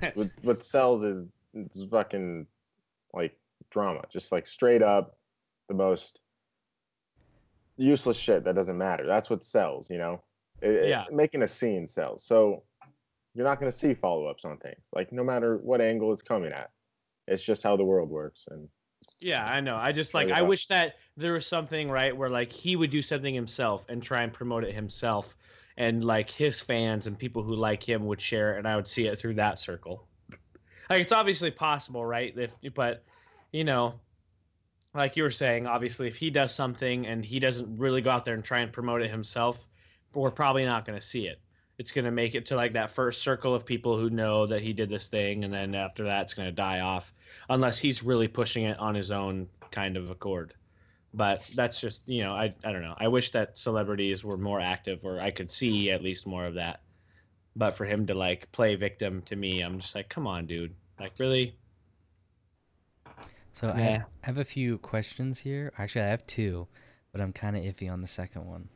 what, 0.14 0.30
what 0.42 0.64
sells 0.64 1.02
is, 1.02 1.26
is 1.54 1.84
fucking 1.90 2.46
like 3.12 3.36
drama, 3.70 4.02
just 4.12 4.30
like 4.30 4.46
straight 4.46 4.80
up 4.80 5.18
the 5.68 5.74
most 5.74 6.20
useless 7.76 8.16
shit 8.16 8.44
that 8.44 8.54
doesn't 8.54 8.78
matter. 8.78 9.06
That's 9.06 9.28
what 9.28 9.42
sells, 9.44 9.90
you 9.90 9.98
know. 9.98 10.22
It- 10.62 10.70
it- 10.70 10.88
Yeah. 10.88 11.04
making 11.10 11.42
a 11.42 11.48
scene 11.48 11.88
sells. 11.88 12.24
So 12.24 12.62
you're 13.34 13.44
not 13.46 13.58
going 13.58 13.70
to 13.72 13.76
see 13.76 13.94
follow 13.94 14.26
ups 14.26 14.44
on 14.44 14.58
things, 14.58 14.86
like 14.92 15.10
no 15.10 15.24
matter 15.24 15.56
what 15.58 15.80
angle 15.80 16.12
it's 16.12 16.22
coming 16.22 16.52
at. 16.52 16.70
It's 17.26 17.42
just 17.42 17.62
how 17.64 17.76
the 17.76 17.82
world 17.84 18.08
works, 18.10 18.44
and 18.50 18.68
Yeah, 19.18 19.44
I 19.44 19.60
know. 19.60 19.76
I 19.76 19.90
just 19.92 20.14
like 20.14 20.30
I 20.30 20.40
go. 20.40 20.44
wish 20.46 20.66
that 20.68 20.94
there 21.16 21.32
was 21.32 21.46
something 21.46 21.90
right 21.90 22.16
where 22.16 22.30
like 22.30 22.52
he 22.52 22.76
would 22.76 22.90
do 22.90 23.02
something 23.02 23.34
himself 23.34 23.84
and 23.88 24.02
try 24.02 24.22
and 24.22 24.32
promote 24.32 24.64
it 24.64 24.74
himself 24.74 25.36
and 25.76 26.04
like 26.04 26.30
his 26.30 26.60
fans 26.60 27.06
and 27.06 27.18
people 27.18 27.42
who 27.42 27.54
like 27.54 27.82
him 27.82 28.06
would 28.06 28.20
share 28.20 28.54
it 28.54 28.58
and 28.58 28.68
I 28.68 28.76
would 28.76 28.88
see 28.88 29.06
it 29.06 29.18
through 29.18 29.34
that 29.34 29.58
circle. 29.58 30.06
Like 30.90 31.00
it's 31.00 31.12
obviously 31.12 31.50
possible, 31.50 32.04
right? 32.04 32.36
If 32.36 32.50
but 32.74 33.04
you 33.52 33.64
know, 33.64 33.94
like 34.94 35.16
you 35.16 35.22
were 35.22 35.30
saying, 35.30 35.66
obviously 35.66 36.08
if 36.08 36.16
he 36.16 36.30
does 36.30 36.54
something 36.54 37.06
and 37.06 37.24
he 37.24 37.38
doesn't 37.38 37.78
really 37.78 38.00
go 38.00 38.10
out 38.10 38.24
there 38.24 38.34
and 38.34 38.44
try 38.44 38.60
and 38.60 38.72
promote 38.72 39.00
it 39.00 39.10
himself, 39.10 39.58
we're 40.14 40.30
probably 40.30 40.64
not 40.64 40.84
going 40.84 40.98
to 40.98 41.04
see 41.04 41.26
it. 41.26 41.40
It's 41.78 41.90
going 41.90 42.04
to 42.04 42.12
make 42.12 42.34
it 42.34 42.46
to 42.46 42.56
like 42.56 42.72
that 42.74 42.90
first 42.90 43.22
circle 43.22 43.54
of 43.54 43.64
people 43.64 43.98
who 43.98 44.10
know 44.10 44.46
that 44.46 44.62
he 44.62 44.72
did 44.72 44.88
this 44.88 45.08
thing 45.08 45.44
and 45.44 45.52
then 45.52 45.74
after 45.74 46.04
that 46.04 46.22
it's 46.22 46.34
going 46.34 46.46
to 46.46 46.52
die 46.52 46.80
off 46.80 47.12
unless 47.48 47.78
he's 47.78 48.02
really 48.02 48.28
pushing 48.28 48.64
it 48.64 48.78
on 48.78 48.94
his 48.94 49.10
own 49.10 49.48
kind 49.70 49.96
of 49.96 50.10
accord. 50.10 50.54
But 51.14 51.42
that's 51.54 51.80
just 51.80 52.08
you 52.08 52.22
know 52.24 52.34
I 52.34 52.54
I 52.64 52.72
don't 52.72 52.82
know. 52.82 52.96
I 52.98 53.08
wish 53.08 53.32
that 53.32 53.58
celebrities 53.58 54.24
were 54.24 54.38
more 54.38 54.60
active 54.60 55.04
or 55.06 55.20
I 55.20 55.30
could 55.32 55.50
see 55.50 55.90
at 55.90 56.02
least 56.02 56.26
more 56.26 56.46
of 56.46 56.54
that. 56.56 56.82
But 57.56 57.76
for 57.76 57.86
him 57.86 58.06
to 58.08 58.14
like 58.14 58.52
play 58.52 58.76
victim 58.76 59.22
to 59.24 59.36
me, 59.36 59.60
I'm 59.62 59.80
just 59.80 59.94
like, 59.96 60.08
come 60.10 60.26
on, 60.28 60.46
dude. 60.46 60.74
Like 61.00 61.14
really? 61.18 61.58
So 63.52 63.70
I, 63.70 63.80
Yeah. 63.80 64.04
I 64.22 64.26
have 64.26 64.36
a 64.38 64.44
few 64.44 64.76
questions 64.78 65.40
here. 65.40 65.72
Actually, 65.78 66.02
I 66.02 66.08
have 66.08 66.26
two, 66.26 66.68
but 67.12 67.20
I'm 67.22 67.32
kind 67.32 67.56
of 67.56 67.62
iffy 67.62 67.90
on 67.90 68.00
the 68.02 68.08
second 68.08 68.46
one. 68.46 68.68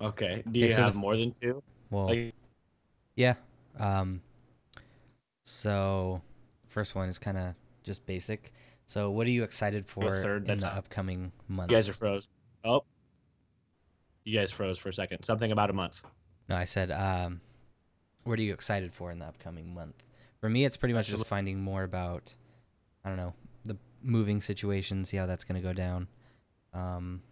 Okay. 0.00 0.42
Do 0.50 0.58
you 0.58 0.66
Okay, 0.66 0.72
so 0.72 0.84
have 0.84 0.94
f- 0.94 0.94
more 0.94 1.16
than 1.16 1.34
two? 1.40 1.62
Well, 1.90 2.08
Like, 2.08 2.34
yeah. 3.16 3.36
Um. 3.78 4.22
So, 5.44 6.22
first 6.66 6.94
one 6.94 7.08
is 7.08 7.18
kind 7.18 7.36
of 7.38 7.54
just 7.82 8.06
basic. 8.06 8.52
So, 8.90 9.08
what 9.08 9.24
are 9.28 9.30
you 9.30 9.44
excited 9.44 9.86
for 9.86 10.10
third, 10.20 10.50
in 10.50 10.58
the 10.58 10.66
upcoming 10.66 11.30
month? 11.46 11.70
you 11.70 11.76
guys 11.76 11.88
are 11.88 11.92
froze. 11.92 12.26
Oh. 12.64 12.82
You 14.24 14.36
guys 14.36 14.50
froze 14.50 14.78
for 14.78 14.88
a 14.88 14.92
second. 14.92 15.22
Something 15.22 15.52
about 15.52 15.70
a 15.70 15.72
month. 15.72 16.02
No, 16.48 16.56
I 16.56 16.64
said, 16.64 16.90
um, 16.90 17.40
what 18.24 18.36
are 18.40 18.42
you 18.42 18.52
excited 18.52 18.92
for 18.92 19.12
in 19.12 19.20
the 19.20 19.26
upcoming 19.26 19.72
month? 19.72 20.02
For 20.40 20.50
me, 20.50 20.64
it's 20.64 20.76
pretty 20.76 20.92
much 20.92 21.06
just 21.06 21.24
finding 21.28 21.60
more 21.60 21.84
about, 21.84 22.34
I 23.04 23.10
don't 23.10 23.16
know, 23.16 23.32
the 23.62 23.76
moving 24.02 24.40
situation, 24.40 25.04
see 25.04 25.18
how 25.18 25.26
that's 25.26 25.44
going 25.44 25.62
to 25.62 25.64
go 25.64 25.72
down. 25.72 26.08
Um, 26.74 27.22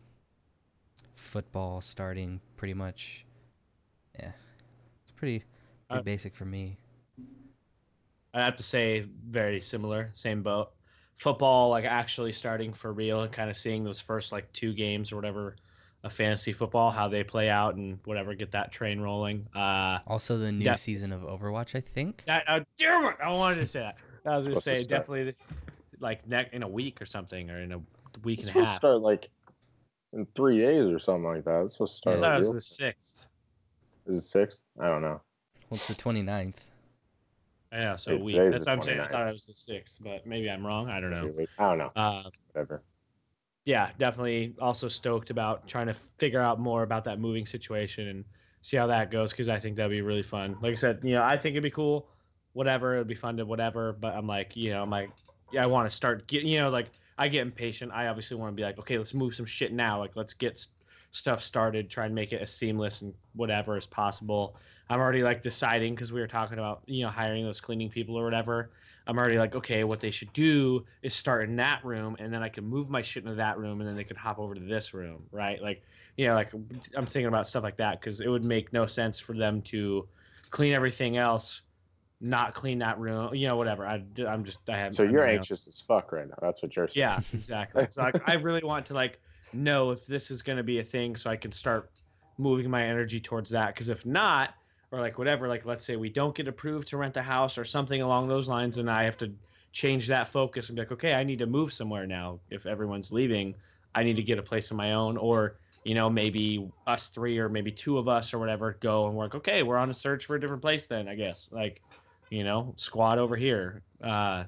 football 1.17 1.81
starting 1.81 2.41
pretty 2.57 2.75
much. 2.75 3.27
Yeah. 4.17 4.31
It's 5.03 5.11
pretty, 5.11 5.41
pretty 5.89 6.01
Uh, 6.01 6.03
basic 6.03 6.37
for 6.37 6.45
me. 6.45 6.77
I 8.33 8.45
have 8.45 8.55
to 8.55 8.63
say, 8.63 9.07
very 9.29 9.61
similar, 9.61 10.13
same 10.15 10.45
boat. 10.45 10.71
Football, 11.19 11.71
like 11.71 11.85
actually 11.85 12.33
starting 12.33 12.73
for 12.73 12.93
real 12.93 13.23
and 13.23 13.33
kind 13.33 13.51
of 13.51 13.57
seeing 13.57 13.83
those 13.85 13.99
first 14.01 14.31
like 14.33 14.51
two 14.53 14.73
games 14.73 15.11
or 15.13 15.17
whatever 15.17 15.57
of 16.05 16.13
fantasy 16.13 16.53
football, 16.53 16.93
how 16.93 17.09
they 17.09 17.25
play 17.25 17.51
out 17.51 17.75
and 17.75 17.99
whatever, 18.05 18.33
get 18.35 18.53
that 18.53 18.71
train 18.71 19.01
rolling. 19.01 19.45
Uh, 19.55 19.99
Also, 20.07 20.39
the 20.39 20.53
new 20.53 20.65
yeah. 20.65 20.75
season 20.75 21.11
of 21.13 21.23
Overwatch, 21.23 21.75
I 21.75 21.81
think. 21.81 22.23
that, 22.27 22.45
uh, 22.47 22.61
damn 22.77 23.05
it, 23.07 23.17
I 23.23 23.31
wanted 23.33 23.57
to 23.57 23.67
say 23.67 23.81
that. 23.81 23.97
I 24.25 24.37
was 24.37 24.47
gonna 24.47 24.61
Supposed 24.61 24.77
to 24.79 24.83
say 24.85 24.89
definitely 24.89 25.35
like 25.99 26.27
neck 26.29 26.51
in 26.53 26.63
a 26.63 26.69
week 26.69 27.03
or 27.03 27.07
something, 27.07 27.51
or 27.51 27.61
in 27.61 27.73
a 27.73 27.81
week 28.23 28.41
it's 28.41 28.49
and 28.51 28.59
a 28.59 28.65
half. 28.65 28.79
start 28.79 29.01
like 29.01 29.29
in 30.13 30.25
three 30.37 30.59
days 30.61 30.85
or 30.85 31.01
something 31.01 31.25
like 31.25 31.45
that. 31.45 31.63
It's 31.65 31.73
supposed 31.75 31.95
to 31.95 31.97
start. 31.99 32.17
I 32.17 32.19
start. 32.21 32.31
thought 32.31 32.37
it 32.37 32.39
was 32.39 32.47
real- 32.49 32.55
the 32.55 32.61
sixth. 32.61 33.27
Is 34.07 34.17
it 34.19 34.21
sixth? 34.21 34.63
I 34.81 34.87
don't 34.87 35.03
know. 35.03 35.21
Well, 35.69 35.79
it's 35.79 35.89
the 35.89 35.95
29th. 35.95 36.55
Yeah, 37.73 37.97
so 37.97 38.13
a 38.13 38.19
week. 38.19 38.37
That's 38.37 38.67
what 38.67 38.69
I'm 38.69 38.83
saying. 38.83 39.01
I 39.01 39.09
thought 39.09 39.29
it 39.29 39.33
was 39.33 39.47
the 39.47 39.55
sixth, 39.55 39.99
but 40.03 40.27
maybe 40.27 40.49
I'm 40.49 40.67
wrong. 40.67 40.89
I 40.89 41.01
don't 41.01 41.11
know. 41.11 41.33
I 41.59 41.69
don't 41.69 41.79
know. 41.79 41.93
Uh, 41.95 42.25
Whatever. 42.53 42.83
yeah, 43.65 43.91
definitely 43.99 44.55
also 44.61 44.89
stoked 44.89 45.31
about 45.31 45.69
trying 45.69 45.89
to 45.89 45.97
figure 46.19 46.41
out 46.41 46.59
more 46.59 46.83
about 46.83 47.05
that 47.05 47.21
moving 47.21 47.47
situation 47.47 48.09
and 48.09 48.25
see 48.63 48.77
how 48.77 48.87
that 48.87 49.11
goes 49.11 49.33
because 49.33 49.49
I 49.49 49.59
think 49.59 49.77
that'd 49.77 49.91
be 49.91 50.01
really 50.01 50.23
fun. 50.23 50.57
Like 50.63 50.73
I 50.73 50.77
said, 50.77 51.01
you 51.03 51.13
know, 51.15 51.23
I 51.23 51.37
think 51.37 51.55
it'd 51.55 51.63
be 51.63 51.71
cool. 51.71 52.09
Whatever, 52.55 52.95
it'd 52.95 53.07
be 53.07 53.15
fun 53.15 53.37
to 53.37 53.45
whatever. 53.45 53.93
But 53.93 54.15
I'm 54.15 54.27
like, 54.27 54.57
you 54.57 54.71
know, 54.71 54.83
I'm 54.83 54.91
like, 54.91 55.11
yeah, 55.53 55.63
I 55.63 55.67
want 55.67 55.89
to 55.89 55.95
start 55.95 56.27
getting, 56.27 56.49
you 56.49 56.61
know, 56.61 56.71
like 56.71 56.91
I 57.19 57.29
get 57.29 57.43
impatient. 57.43 57.93
I 57.93 58.07
obviously 58.07 58.37
want 58.37 58.53
to 58.53 58.57
be 58.57 58.63
like, 58.63 58.79
okay, 58.79 58.97
let's 58.97 59.15
move 59.15 59.35
some 59.35 59.47
shit 59.47 59.73
now. 59.73 59.99
Like 59.99 60.17
let's 60.17 60.33
get 60.33 60.67
stuff 61.13 61.43
started. 61.43 61.91
Try 61.91 62.07
and 62.07 62.15
make 62.15 62.33
it 62.33 62.41
as 62.41 62.53
seamless 62.53 63.03
and 63.03 63.13
whatever 63.35 63.77
as 63.77 63.87
possible. 63.87 64.57
I'm 64.91 65.01
already 65.01 65.23
like 65.23 65.43
deciding 65.43 65.95
because 65.95 66.13
we 66.13 66.21
were 66.21 66.27
talking 66.27 66.59
about 66.59 66.83
you 66.87 67.05
know 67.05 67.11
hiring 67.11 67.45
those 67.45 67.61
cleaning 67.61 67.91
people 67.91 68.17
or 68.17 68.25
whatever. 68.25 68.71
I'm 69.07 69.17
already 69.17 69.39
like, 69.39 69.55
okay, 69.55 69.85
what 69.85 70.01
they 70.01 70.11
should 70.11 70.33
do 70.35 70.85
is 71.03 71.15
start 71.15 71.49
in 71.49 71.57
that 71.57 71.83
room, 71.83 72.17
and 72.19 72.33
then 72.33 72.43
I 72.43 72.51
can 72.51 72.65
move 72.65 72.91
my 72.91 73.01
shit 73.01 73.25
into 73.25 73.37
that 73.37 73.59
room, 73.59 73.81
and 73.81 73.89
then 73.89 73.97
they 73.97 74.05
could 74.05 74.19
hop 74.19 74.39
over 74.39 74.55
to 74.55 74.61
this 74.61 74.93
room, 74.93 75.23
right? 75.33 75.63
Like, 75.63 75.83
you 76.19 76.27
know, 76.27 76.35
like 76.35 76.53
I'm 76.53 77.07
thinking 77.07 77.27
about 77.27 77.49
stuff 77.49 77.63
like 77.63 77.79
that 77.79 78.01
because 78.01 78.21
it 78.21 78.29
would 78.29 78.45
make 78.45 78.71
no 78.71 78.87
sense 78.87 79.19
for 79.19 79.35
them 79.35 79.63
to 79.63 80.07
clean 80.51 80.75
everything 80.75 81.17
else, 81.17 81.63
not 82.21 82.55
clean 82.55 82.79
that 82.81 82.99
room, 82.99 83.35
you 83.35 83.49
know, 83.49 83.57
whatever. 83.57 83.87
I, 83.87 84.03
I'm 84.27 84.45
just, 84.45 84.59
I 84.69 84.77
have. 84.77 84.95
So 84.95 85.05
you're 85.05 85.27
anxious 85.27 85.67
as 85.67 85.81
fuck 85.81 86.13
right 86.13 86.29
now. 86.29 86.37
That's 86.43 86.63
what 86.63 86.77
you're 86.77 86.89
saying. 86.89 87.09
yeah, 87.09 87.21
exactly. 87.33 87.87
So 87.91 88.03
like, 88.03 88.29
I 88.29 88.35
really 88.35 88.63
want 88.63 88.85
to 88.87 88.95
like 88.95 89.21
know 89.55 89.91
if 89.91 90.07
this 90.07 90.31
is 90.31 90.43
going 90.43 90.59
to 90.59 90.63
be 90.63 90.81
a 90.81 90.85
thing, 90.85 91.17
so 91.17 91.31
I 91.31 91.37
can 91.37 91.53
start 91.53 91.91
moving 92.37 92.69
my 92.71 92.85
energy 92.85 93.21
towards 93.21 93.49
that. 93.51 93.75
Because 93.75 93.89
if 93.89 94.05
not, 94.05 94.51
or 94.91 95.01
like 95.01 95.19
whatever. 95.19 95.49
Like 95.49 95.65
let's 95.65 95.85
say 95.85 95.97
we 95.97 96.09
don't 96.09 96.35
get 96.35 96.49
approved 96.49 96.89
to 96.89 96.97
rent 96.97 97.17
a 97.17 97.23
house 97.23 97.59
or 97.59 97.65
something 97.65 98.03
along 98.03 98.29
those 98.29 98.49
lines, 98.49 98.79
and 98.79 98.91
I 98.91 99.05
have 99.05 99.17
to 99.19 99.33
change 99.73 100.07
that 100.09 100.29
focus 100.29 100.69
and 100.69 100.77
be 100.77 100.83
like, 100.83 100.93
okay, 100.93 101.15
I 101.15 101.25
need 101.25 101.39
to 101.41 101.47
move 101.47 101.73
somewhere 101.73 102.07
now. 102.07 102.41
If 102.51 102.67
everyone's 102.67 103.13
leaving, 103.13 103.55
I 103.95 104.03
need 104.03 104.17
to 104.17 104.23
get 104.23 104.39
a 104.39 104.43
place 104.43 104.71
of 104.71 104.77
my 104.77 104.93
own, 104.95 105.17
or 105.17 105.57
you 105.85 105.95
know 105.95 106.11
maybe 106.11 106.71
us 106.87 107.09
three 107.09 107.39
or 107.39 107.49
maybe 107.49 107.71
two 107.71 107.99
of 107.99 108.09
us 108.09 108.33
or 108.35 108.39
whatever 108.39 108.77
go 108.81 109.07
and 109.07 109.17
work. 109.17 109.35
Okay, 109.35 109.63
we're 109.63 109.77
on 109.77 109.91
a 109.91 109.95
search 109.95 110.27
for 110.27 110.37
a 110.37 110.41
different 110.41 110.63
place 110.63 110.87
then. 110.87 111.09
I 111.09 111.15
guess 111.15 111.49
like 111.53 111.83
you 112.31 112.45
know 112.45 112.75
squad 112.77 113.19
over 113.19 113.37
here. 113.37 113.83
Uh, 114.03 114.45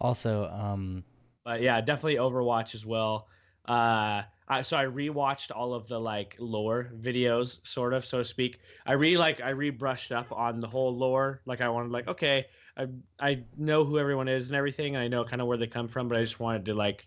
Also, 0.00 0.46
um, 0.50 1.04
but 1.44 1.62
yeah, 1.62 1.80
definitely 1.80 2.16
Overwatch 2.16 2.74
as 2.74 2.84
well. 2.84 3.28
Uh, 3.66 4.22
I, 4.48 4.62
so 4.62 4.76
I 4.76 4.84
rewatched 4.84 5.50
all 5.54 5.74
of 5.74 5.88
the 5.88 5.98
like 5.98 6.36
lore 6.38 6.90
videos, 7.00 7.58
sort 7.66 7.92
of, 7.92 8.06
so 8.06 8.18
to 8.18 8.24
speak. 8.24 8.60
I 8.86 8.92
re 8.92 9.16
like 9.16 9.40
I 9.40 9.52
rebrushed 9.52 10.14
up 10.14 10.30
on 10.30 10.60
the 10.60 10.68
whole 10.68 10.96
lore. 10.96 11.40
Like 11.46 11.60
I 11.60 11.68
wanted, 11.68 11.90
like, 11.90 12.06
okay, 12.06 12.46
I 12.76 12.86
I 13.18 13.42
know 13.56 13.84
who 13.84 13.98
everyone 13.98 14.28
is 14.28 14.48
and 14.48 14.56
everything, 14.56 14.94
and 14.94 15.02
I 15.02 15.08
know 15.08 15.24
kind 15.24 15.42
of 15.42 15.48
where 15.48 15.56
they 15.58 15.66
come 15.66 15.88
from, 15.88 16.06
but 16.08 16.16
I 16.16 16.22
just 16.22 16.38
wanted 16.38 16.64
to 16.66 16.74
like 16.74 17.06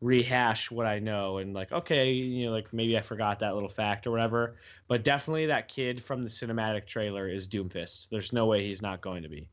rehash 0.00 0.70
what 0.70 0.86
I 0.86 0.98
know 0.98 1.38
and 1.38 1.54
like, 1.54 1.72
okay, 1.72 2.12
you 2.12 2.46
know, 2.46 2.52
like 2.52 2.72
maybe 2.72 2.96
I 2.98 3.00
forgot 3.00 3.40
that 3.40 3.54
little 3.54 3.68
fact 3.68 4.06
or 4.06 4.10
whatever. 4.12 4.56
But 4.88 5.02
definitely 5.04 5.46
that 5.46 5.68
kid 5.68 6.04
from 6.04 6.22
the 6.22 6.28
cinematic 6.28 6.86
trailer 6.86 7.28
is 7.28 7.48
Doomfist. 7.48 8.08
There's 8.10 8.32
no 8.32 8.46
way 8.46 8.64
he's 8.64 8.82
not 8.82 9.00
going 9.00 9.22
to 9.22 9.28
be. 9.28 9.48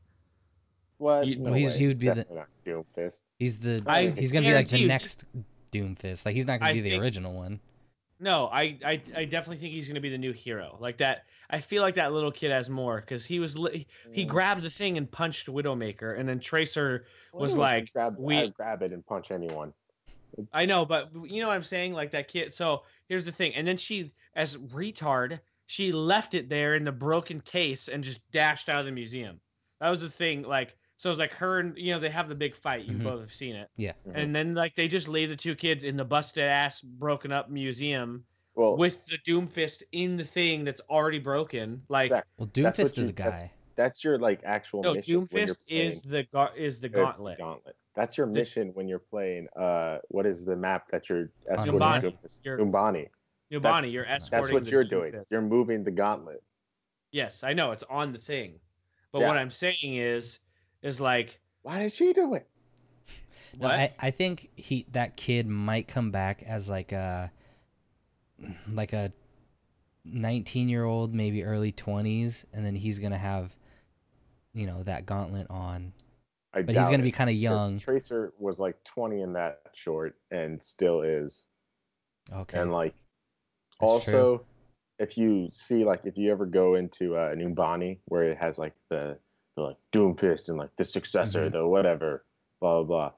What? 0.98 1.26
You- 1.26 1.36
No 1.36 1.44
Well, 1.44 1.54
he's- 1.54 1.72
way. 1.72 1.78
he 1.78 1.86
would 1.88 1.98
be 1.98 2.10
the- 2.10 2.46
Doomfist. 2.64 3.20
he's 3.38 3.58
the 3.58 3.82
I 3.86 4.10
he's 4.10 4.30
gonna 4.32 4.46
be 4.46 4.54
like 4.54 4.68
the 4.68 4.78
you- 4.80 4.86
next 4.86 5.24
Doomfist. 5.74 6.24
Like 6.24 6.34
he's 6.34 6.46
not 6.46 6.60
gonna 6.60 6.70
I 6.70 6.74
be 6.74 6.80
the 6.80 6.98
original 6.98 7.32
one. 7.34 7.60
No, 8.20 8.46
I, 8.46 8.78
I, 8.84 9.02
I 9.16 9.24
definitely 9.24 9.56
think 9.56 9.74
he's 9.74 9.88
going 9.88 9.96
to 9.96 10.00
be 10.00 10.08
the 10.08 10.16
new 10.16 10.32
hero. 10.32 10.78
Like 10.80 10.98
that, 10.98 11.24
I 11.50 11.60
feel 11.60 11.82
like 11.82 11.96
that 11.96 12.12
little 12.12 12.30
kid 12.30 12.52
has 12.52 12.70
more 12.70 13.00
because 13.00 13.24
he 13.24 13.40
was 13.40 13.58
li- 13.58 13.86
he 14.12 14.24
grabbed 14.24 14.62
the 14.62 14.70
thing 14.70 14.96
and 14.96 15.10
punched 15.10 15.48
Widowmaker, 15.48 16.18
and 16.18 16.28
then 16.28 16.38
Tracer. 16.38 17.06
was 17.32 17.52
Well, 17.52 17.62
like, 17.62 17.92
grab, 17.92 18.14
we- 18.16 18.36
I'd 18.36 18.54
grab 18.54 18.82
it 18.82 18.92
and 18.92 19.04
punch 19.04 19.30
anyone. 19.30 19.72
I 20.52 20.64
know, 20.64 20.84
but 20.84 21.10
you 21.24 21.40
know 21.40 21.48
what 21.48 21.54
I'm 21.54 21.62
saying? 21.62 21.92
Like 21.92 22.12
that 22.12 22.28
kid. 22.28 22.52
So 22.52 22.82
here's 23.08 23.24
the 23.24 23.32
thing, 23.32 23.54
and 23.54 23.66
then 23.66 23.76
she, 23.76 24.12
as 24.36 24.56
retard, 24.56 25.40
she 25.66 25.92
left 25.92 26.34
it 26.34 26.48
there 26.48 26.76
in 26.76 26.84
the 26.84 26.92
broken 26.92 27.40
case 27.40 27.88
and 27.88 28.02
just 28.02 28.20
dashed 28.30 28.68
out 28.68 28.80
of 28.80 28.86
the 28.86 28.92
museum. 28.92 29.40
That 29.80 29.90
was 29.90 30.00
the 30.00 30.10
thing. 30.10 30.42
Like, 30.42 30.76
so 30.96 31.10
it's 31.10 31.18
like 31.18 31.32
her 31.32 31.60
and 31.60 31.76
you 31.76 31.92
know 31.92 31.98
they 32.00 32.08
have 32.10 32.28
the 32.28 32.34
big 32.34 32.54
fight. 32.54 32.84
You 32.84 32.96
Mhm. 32.96 33.02
both 33.04 33.20
have 33.20 33.32
seen 33.34 33.56
it, 33.56 33.68
Mhm. 33.78 33.94
and 34.14 34.34
then 34.34 34.54
like 34.54 34.74
they 34.74 34.88
just 34.88 35.08
leave 35.08 35.28
the 35.28 35.36
two 35.36 35.54
kids 35.54 35.84
in 35.84 35.96
the 35.96 36.04
busted 36.04 36.44
ass, 36.44 36.80
broken 36.80 37.32
up 37.32 37.50
museum 37.50 38.24
well, 38.54 38.76
with 38.76 39.04
the 39.06 39.18
Doomfist 39.18 39.82
in 39.92 40.16
the 40.16 40.24
thing 40.24 40.64
that's 40.64 40.80
already 40.88 41.18
broken. 41.18 41.82
Like. 41.88 42.10
Exactly. 42.10 42.32
Well, 42.38 42.48
Doomfist 42.48 42.98
is 42.98 43.04
you- 43.04 43.10
a 43.10 43.12
guy. 43.12 43.52
that's 43.76 44.04
your 44.04 44.18
like 44.18 44.40
actual 44.44 44.82
No, 44.82 44.94
mission. 44.94 45.26
Doomfist 45.26 45.64
is 45.68 46.02
the 46.02 46.22
ga- 46.24 46.52
is 46.56 46.78
the 46.80 46.88
gauntlet. 46.88 47.38
gauntlet. 47.38 47.76
That's 47.96 48.16
your 48.16 48.26
The- 48.26 48.32
mission 48.32 48.68
when 48.74 48.88
you're 48.88 48.98
playing. 48.98 49.48
Uh, 49.56 49.98
what 50.08 50.26
is 50.26 50.44
the 50.44 50.56
map 50.56 50.88
that 50.90 51.08
you're 51.08 51.30
escorting? 51.48 51.74
Numbani. 51.80 52.00
Doomfist? 52.02 52.40
You're- 52.44 52.62
Numbani. 52.62 53.08
Numbani, 53.52 53.62
That's- 53.62 53.92
you're 53.92 54.04
That's 54.06 54.30
what 54.30 54.64
the 54.64 54.70
you're 54.70 54.84
doing. 54.84 55.12
Doomfist. 55.12 55.30
You're 55.30 55.42
moving 55.42 55.84
the 55.84 55.90
gauntlet. 55.90 56.42
Yes, 57.12 57.44
I 57.44 57.52
know 57.52 57.70
it's 57.72 57.84
on 57.84 58.12
the 58.12 58.18
thing, 58.18 58.58
but 59.12 59.20
Yeah. 59.20 59.28
what 59.28 59.36
I'm 59.36 59.50
saying 59.50 59.96
is, 59.96 60.40
is 60.84 61.00
like 61.00 61.40
Why 61.62 61.80
did 61.82 61.92
she 61.92 62.12
do 62.12 62.34
it? 62.34 62.46
No, 63.58 63.68
what? 63.68 63.74
I, 63.74 63.94
I 64.00 64.10
think 64.10 64.50
he 64.56 64.86
that 64.92 65.16
kid 65.16 65.46
might 65.46 65.88
come 65.88 66.10
back 66.10 66.42
as 66.44 66.68
like 66.70 66.92
a 66.92 67.32
like 68.68 68.92
a 68.92 69.12
19 70.04 70.68
year 70.68 70.84
old 70.84 71.14
maybe 71.14 71.44
early 71.44 71.72
20s 71.72 72.44
and 72.52 72.64
then 72.64 72.74
he's 72.74 72.98
gonna 72.98 73.16
have 73.16 73.56
you 74.52 74.66
know 74.66 74.82
that 74.82 75.06
gauntlet 75.06 75.46
on 75.50 75.92
I 76.54 76.62
but 76.62 76.76
he's 76.76 76.88
gonna 76.88 77.02
be 77.02 77.10
kind 77.10 77.30
of 77.30 77.36
young 77.36 77.78
Tracer 77.78 78.32
was 78.38 78.58
like 78.58 78.76
20 78.84 79.22
in 79.22 79.32
that 79.32 79.60
short 79.72 80.16
and 80.30 80.62
still 80.62 81.02
is. 81.02 81.44
okay 82.32 82.60
And 82.60 82.72
like, 82.72 82.94
That's 83.80 83.90
also, 83.90 84.44
if 84.98 85.18
you 85.18 85.48
see 85.50 85.84
like 85.84 86.02
if 86.04 86.16
you 86.16 86.30
ever 86.30 86.46
go 86.46 86.76
into 86.76 87.16
uh, 87.16 87.30
an 87.30 87.40
Numbani 87.40 87.98
where 88.04 88.30
it 88.30 88.38
has 88.38 88.58
like 88.58 88.74
the, 88.88 89.16
the 89.16 89.23
like 89.62 89.76
Doomfist 89.92 90.48
and 90.48 90.58
like 90.58 90.74
the 90.76 90.84
successor, 90.84 91.48
Mhm. 91.48 91.52
the 91.52 91.66
whatever, 91.66 92.24
blah 92.60 92.82
blah 92.82 92.84
blah. 92.84 93.12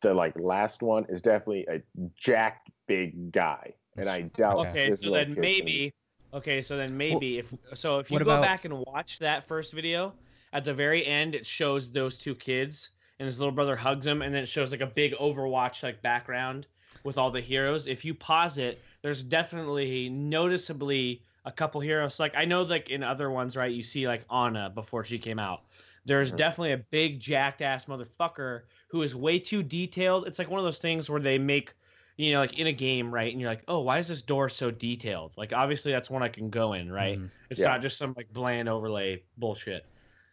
The 0.00 0.14
like 0.14 0.38
last 0.38 0.82
one 0.82 1.04
is 1.08 1.20
definitely 1.20 1.66
a 1.68 1.82
jacked 2.16 2.70
big 2.86 3.30
guy, 3.32 3.74
and 3.96 4.08
I 4.08 4.22
doubt. 4.22 4.58
Okay. 4.68 4.68
okay, 4.70 4.92
so 4.92 5.10
then 5.10 5.26
kid's 5.26 5.34
gonna 5.34 5.40
maybe, 5.40 5.92
okay, 6.34 6.62
so 6.62 6.76
then 6.76 6.96
maybe 6.96 7.38
if 7.38 7.52
so, 7.74 7.98
if 7.98 8.10
you 8.10 8.18
go 8.18 8.24
about- 8.24 8.42
back 8.42 8.64
and 8.64 8.78
watch 8.86 9.18
that 9.18 9.46
first 9.46 9.72
video, 9.72 10.14
at 10.52 10.64
the 10.64 10.74
very 10.74 11.06
end 11.06 11.34
it 11.34 11.46
shows 11.46 11.90
those 11.92 12.18
two 12.18 12.34
kids 12.34 12.90
and 13.18 13.26
his 13.26 13.38
little 13.38 13.52
brother 13.54 13.76
hugs 13.76 14.06
him, 14.06 14.22
and 14.22 14.34
then 14.34 14.42
it 14.42 14.48
shows 14.48 14.72
like 14.72 14.80
a 14.80 14.86
big 14.86 15.12
Overwatch 15.14 15.82
like 15.82 16.00
background 16.02 16.66
with 17.04 17.16
all 17.18 17.30
the 17.30 17.40
heroes. 17.40 17.86
If 17.86 18.04
you 18.04 18.14
pause 18.14 18.58
it, 18.58 18.80
there's 19.02 19.22
definitely 19.22 20.08
noticeably 20.08 21.22
a 21.44 21.52
couple 21.52 21.80
heroes. 21.80 22.20
Like 22.20 22.34
I 22.36 22.44
know, 22.44 22.62
like 22.62 22.90
in 22.90 23.02
other 23.02 23.30
ones, 23.30 23.56
right? 23.56 23.72
You 23.72 23.82
see 23.82 24.06
like 24.06 24.24
Ana 24.30 24.70
before 24.70 25.04
she 25.04 25.18
came 25.18 25.38
out. 25.38 25.64
There's 26.04 26.32
Mhm. 26.32 26.36
definitely 26.36 26.72
a 26.72 26.78
big 26.78 27.20
jacked 27.20 27.62
ass 27.62 27.84
motherfucker 27.86 28.62
who 28.88 29.02
is 29.02 29.14
way 29.14 29.38
too 29.38 29.62
detailed. 29.62 30.26
It's 30.26 30.38
like 30.38 30.50
one 30.50 30.58
of 30.58 30.64
those 30.64 30.78
things 30.80 31.08
where 31.08 31.20
they 31.20 31.38
make, 31.38 31.74
you 32.16 32.32
know, 32.32 32.40
like 32.40 32.58
in 32.58 32.66
a 32.66 32.72
game, 32.72 33.12
right? 33.12 33.30
And 33.32 33.40
you're 33.40 33.50
like, 33.50 33.64
oh, 33.68 33.80
why 33.80 33.98
is 33.98 34.08
this 34.08 34.22
door 34.22 34.48
so 34.48 34.70
detailed? 34.70 35.36
Like 35.36 35.52
obviously 35.52 35.92
that's 35.92 36.10
one 36.10 36.22
I 36.22 36.28
can 36.28 36.50
go 36.50 36.72
in, 36.72 36.90
right? 36.90 37.18
Mhm. 37.18 37.30
It's 37.50 37.60
Yeah. 37.60 37.66
not 37.66 37.82
just 37.82 37.98
some 37.98 38.14
like 38.16 38.32
bland 38.32 38.68
overlay 38.68 39.24
bullshit. 39.36 39.88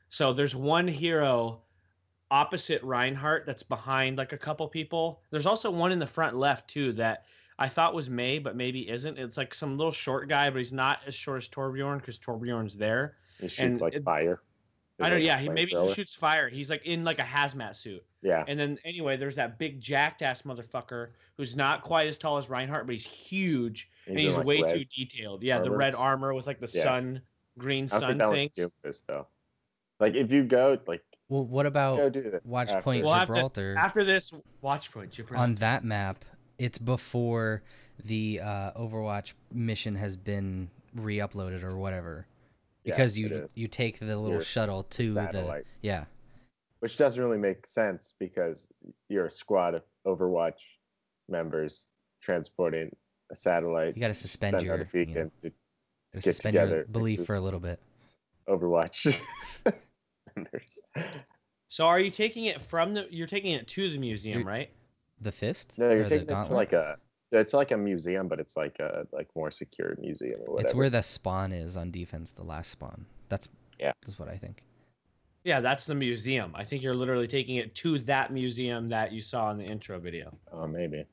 So 0.10 0.34
there's 0.34 0.56
one 0.56 0.88
hero 0.88 1.64
opposite 2.32 2.82
Reinhardt 2.84 3.46
that's 3.46 3.64
behind 3.64 4.18
like 4.18 4.34
a 4.34 4.38
couple 4.38 4.68
people. 4.70 5.24
There's 5.32 5.46
also 5.46 5.72
one 5.72 5.92
in 5.92 6.00
the 6.00 6.08
front 6.08 6.36
left 6.38 6.70
too 6.70 6.94
that 6.94 7.26
I 7.60 7.68
thought 7.70 7.94
was 7.94 8.10
Mei, 8.10 8.40
but 8.40 8.56
maybe 8.56 8.90
isn't. 8.90 9.20
It's 9.20 9.38
like 9.38 9.54
some 9.54 9.78
little 9.78 9.92
short 9.92 10.30
guy, 10.30 10.50
but 10.50 10.58
he's 10.60 10.74
not 10.74 11.00
as 11.06 11.14
short 11.14 11.44
as 11.44 11.50
Torbjorn 11.50 11.98
because 12.00 12.18
Torbjorn's 12.18 12.78
there. 12.78 13.18
He 13.40 13.48
shoots 13.50 13.60
and 13.60 13.82
like 13.82 13.94
it- 13.94 14.04
fire. 14.04 14.42
I 15.02 15.10
don't. 15.10 15.22
Yeah, 15.22 15.40
he 15.40 15.48
maybe 15.48 15.72
he 15.72 15.94
shoots 15.94 16.14
fire. 16.14 16.50
He's 16.50 16.70
like 16.70 16.86
in 16.86 17.04
like 17.06 17.20
a 17.20 17.24
hazmat 17.24 17.76
suit. 17.78 18.04
Yeah, 18.22 18.44
And 18.50 18.60
then 18.60 18.78
anyway, 18.84 19.16
there's 19.16 19.38
that 19.38 19.58
big 19.58 19.80
jacked 19.80 20.22
ass 20.24 20.42
motherfucker 20.42 21.12
who's 21.38 21.56
not 21.56 21.84
quite 21.84 22.10
as 22.10 22.18
tall 22.18 22.38
as 22.38 22.50
Reinhardt, 22.50 22.86
but 22.86 22.92
he's 22.92 23.06
huge 23.06 23.90
and 24.08 24.20
he's 24.20 24.36
like, 24.36 24.46
way 24.46 24.62
too 24.62 24.84
detailed. 24.94 25.42
Yeah, 25.42 25.60
the 25.62 25.72
red 25.72 25.96
armor 25.96 26.34
with 26.34 26.46
like 26.48 26.60
the 26.60 26.70
Yeah. 26.74 26.84
sun, 26.84 27.22
green 27.58 27.86
I 27.86 28.00
sun 28.00 28.20
think 28.20 28.54
that 28.56 28.72
was 28.84 28.98
Doomfist 28.98 29.04
though. 29.08 29.28
Like 30.02 30.16
if 30.16 30.34
you 30.34 30.44
go 30.44 30.78
like 30.86 31.02
well 31.30 31.46
what 31.46 31.66
about 31.66 32.12
do 32.12 32.30
that. 32.32 32.46
watch 32.46 32.70
after. 32.72 32.82
point 32.82 33.06
We'll 33.06 33.14
have 33.14 33.28
to- 33.28 33.34
gibraltar 33.36 33.76
After 33.78 34.04
this, 34.04 34.34
watch 34.62 34.92
point. 34.92 35.12
Gibraltar. 35.12 35.42
on 35.42 35.56
that 35.56 35.86
map 35.86 36.26
it's 36.60 36.78
before 36.78 37.64
the 38.04 38.40
uh, 38.42 38.72
overwatch 38.74 39.34
mission 39.52 39.96
has 39.96 40.16
been 40.16 40.70
re-uploaded 40.96 41.64
or 41.64 41.78
whatever 41.78 42.28
Yeah, 42.84 42.94
because 42.94 43.18
it 43.18 43.22
you 43.22 43.48
you 43.56 43.68
take 43.68 44.00
the 44.00 44.06
little 44.06 44.30
Your 44.30 44.42
shuttle 44.42 44.84
to 44.84 45.14
the 45.14 45.26
satellite. 45.26 45.66
yeah 45.82 46.06
which 46.80 46.96
doesn't 46.98 47.22
really 47.22 47.38
make 47.38 47.68
sense 47.68 48.14
because 48.20 48.68
you're 49.10 49.26
a 49.26 49.32
squad 49.32 49.76
of 49.76 49.82
Overwatch 50.08 50.54
members 51.28 51.86
transporting 52.22 52.96
a 53.32 53.36
satellite. 53.36 53.96
you 53.96 54.02
got 54.02 54.08
to 54.08 54.14
suspend 54.14 54.62
your 54.62 54.74
out 54.82 54.88
you 54.94 55.06
know, 55.08 55.14
to 55.14 55.50
gotta 55.50 55.54
get 56.14 56.24
suspend 56.24 56.56
your 56.56 56.66
together 56.66 56.86
belief 56.92 57.26
for 57.26 57.36
a 57.36 57.42
little 57.42 57.60
bit 57.60 57.80
Overwatch 58.48 59.16
members. 60.36 60.80
So 61.68 61.86
are 61.86 62.00
you 62.00 62.10
taking 62.10 62.46
it 62.46 62.62
from 62.64 62.94
the? 62.96 63.06
You're 63.12 63.28
taking 63.28 63.52
it 63.52 63.68
to 63.68 63.92
the 63.92 63.98
museum, 64.00 64.40
You're- 64.40 64.52
right? 64.52 64.70
The 65.22 65.32
fist 65.32 65.78
No, 65.78 65.92
you're 65.92 66.08
taking 66.08 66.30
it 66.30 66.46
to 66.48 66.54
like 66.54 66.74
a. 66.74 66.98
It's 67.32 67.54
like 67.54 67.70
a 67.72 67.78
museum, 67.78 68.28
but 68.28 68.40
it's 68.40 68.58
like 68.58 68.80
a 68.80 69.06
like 69.12 69.28
more 69.36 69.52
secure 69.52 69.96
museum 70.00 70.40
or 70.48 70.54
whatever. 70.54 70.62
it's 70.66 70.74
where 70.74 70.90
the 70.90 71.02
spawn 71.04 71.52
is 71.52 71.78
on 71.78 71.92
defense 71.92 72.32
the 72.32 72.44
last 72.44 72.72
spawn 72.72 73.06
that's 73.30 73.48
Yeah. 73.80 73.92
that's 74.02 74.18
what 74.18 74.30
i 74.30 74.36
think 74.38 74.64
Yeah, 75.44 75.62
that's 75.62 75.86
the 75.86 75.96
museum. 75.96 76.52
I 76.56 76.64
think 76.66 76.84
you're 76.84 76.96
literally 76.96 77.28
taking 77.28 77.56
it 77.58 77.74
to 77.76 78.00
that 78.00 78.34
museum 78.34 78.90
that 78.90 79.12
you 79.14 79.22
saw 79.22 79.52
in 79.52 79.58
the 79.58 79.64
intro 79.64 79.98
video. 80.00 80.36
Oh, 80.52 80.68
maybe. 80.68 81.06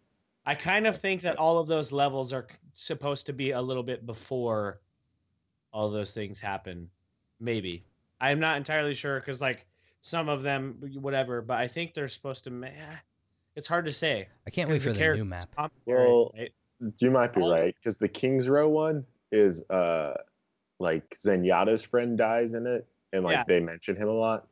I 0.46 0.54
kind 0.56 0.86
of 0.86 0.98
think 0.98 1.22
that 1.22 1.36
all 1.36 1.58
of 1.58 1.66
those 1.68 1.92
levels 1.92 2.32
are 2.32 2.46
supposed 2.74 3.24
to 3.26 3.32
be 3.32 3.52
a 3.52 3.60
little 3.60 3.82
bit 3.84 4.04
before 4.04 4.80
all 5.72 5.90
those 5.90 6.12
things 6.12 6.40
happen. 6.40 6.88
Maybe. 7.40 7.84
I'm 8.20 8.40
not 8.40 8.56
entirely 8.56 8.94
sure 8.94 9.20
because, 9.20 9.40
like, 9.40 9.64
some 10.00 10.28
of 10.28 10.42
them, 10.42 10.76
whatever, 11.00 11.40
but 11.40 11.58
I 11.58 11.68
think 11.68 11.94
they're 11.94 12.08
supposed 12.08 12.42
to. 12.44 12.50
Ma- 13.56 13.58
It's 13.58 13.68
hard 13.68 13.84
to 13.86 13.90
say. 13.92 14.28
i 14.46 14.50
can't 14.50 14.68
wait 14.70 14.82
for 14.82 14.92
the, 14.92 14.98
characters 14.98 15.18
new 15.24 15.24
map 15.30 15.48
commentary, 15.54 16.06
Well, 16.08 16.32
right? 16.36 16.52
You 16.98 17.10
might 17.10 17.34
be 17.34 17.40
All- 17.40 17.50
right 17.52 17.74
because 17.74 17.96
the 17.98 18.08
Kings 18.08 18.48
Row 18.48 18.68
one 18.68 19.04
is 19.32 19.62
uh 19.70 20.14
like 20.78 21.16
Zenyatta's 21.18 21.82
friend 21.82 22.18
dies 22.18 22.52
in 22.52 22.66
it, 22.66 22.86
and 23.12 23.24
like 23.24 23.36
Yeah. 23.36 23.44
they 23.48 23.60
mention 23.60 23.96
him 23.96 24.08
a 24.08 24.12
lot. 24.12 24.46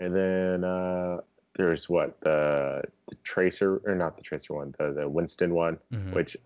And 0.00 0.16
then 0.16 0.64
uh 0.64 1.18
there's 1.56 1.88
what 1.88 2.18
the 2.22 2.82
the 3.10 3.14
Tracer 3.16 3.82
or 3.84 3.94
not 3.94 4.16
the 4.16 4.22
Tracer 4.22 4.54
one, 4.54 4.74
the 4.78 4.92
the 4.94 5.08
Winston 5.08 5.52
one, 5.54 5.78
Mhm. 5.92 6.14
which 6.14 6.36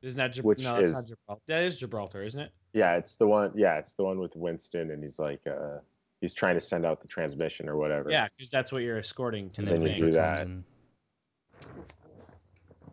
Isn't 0.00 0.18
that 0.18 0.34
Gib- 0.34 0.44
Which 0.44 0.62
no? 0.62 0.74
That's 0.74 0.86
is- 0.88 0.92
not 0.92 1.06
Gibraltar. 1.06 1.42
That 1.48 1.62
is 1.64 1.78
Gibraltar, 1.78 2.22
isn't 2.22 2.40
it? 2.40 2.50
Yeah, 2.72 2.96
it's 2.96 3.16
the 3.16 3.26
one. 3.26 3.52
Yeah, 3.54 3.78
it's 3.78 3.92
the 3.94 4.04
one 4.04 4.18
with 4.18 4.34
Winston, 4.36 4.90
and 4.90 5.02
he's 5.02 5.18
like, 5.18 5.40
uh, 5.46 5.78
he's 6.24 6.32
trying 6.32 6.54
to 6.54 6.60
send 6.60 6.86
out 6.86 7.02
the 7.02 7.06
transmission 7.08 7.68
or 7.68 7.76
whatever. 7.76 8.10
Yeah, 8.10 8.28
because 8.34 8.48
that's 8.48 8.72
what 8.72 8.78
you're 8.78 8.96
escorting 8.96 9.50
to 9.50 9.60
And 9.60 9.68
the 9.68 9.72
then 9.72 9.80
then 9.80 9.88
you 9.90 9.94
thing. 9.94 10.04
Do 10.06 10.12
that. 10.12 10.40
and 10.40 10.64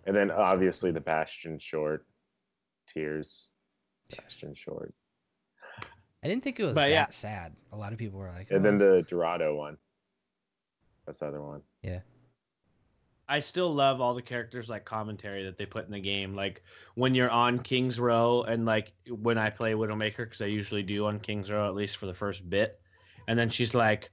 And 0.05 0.13
then 0.13 0.32
obviously 0.32 0.91
the 0.91 0.99
Bastion 0.99 1.57
short, 1.57 2.05
tears, 2.93 3.47
Bastion 4.17 4.53
short, 4.53 4.93
I 6.23 6.27
didn't 6.27 6.43
think 6.43 6.59
it 6.59 6.65
was 6.65 6.75
But 6.75 6.82
that 6.82 6.89
yeah. 6.89 7.07
sad. 7.09 7.55
A 7.71 7.77
lot 7.77 7.93
of 7.93 7.97
people 7.97 8.19
were 8.19 8.27
like, 8.29 8.51
and 8.51 8.59
"Oh, 8.59 8.63
then 8.63 8.77
the 8.77 9.05
Dorado 9.09 9.55
one. 9.55 9.77
That's 11.05 11.19
the 11.19 11.27
other 11.27 11.41
one. 11.41 11.61
Yeah. 11.82 12.01
I 13.29 13.39
still 13.39 13.73
love 13.73 14.01
all 14.01 14.13
the 14.13 14.21
characters 14.21 14.67
like 14.69 14.84
commentary 14.84 15.45
that 15.45 15.55
they 15.57 15.65
put 15.65 15.86
in 15.86 15.91
the 15.91 16.01
game. 16.01 16.36
Like 16.36 16.63
when 16.95 17.15
you're 17.15 17.29
on 17.29 17.59
King's 17.59 17.97
Row, 17.97 18.43
and 18.43 18.65
like 18.65 18.91
when 19.07 19.38
I 19.38 19.49
play 19.49 19.71
Widowmaker, 19.71 20.17
because 20.17 20.41
I 20.41 20.47
usually 20.47 20.84
do 20.84 21.05
on 21.05 21.17
King's 21.21 21.49
Row 21.49 21.65
at 21.65 21.73
least 21.73 21.95
for 21.95 22.07
the 22.07 22.13
first 22.13 22.49
bit, 22.49 22.80
and 23.28 23.38
then 23.38 23.49
she's 23.49 23.74
like, 23.74 24.09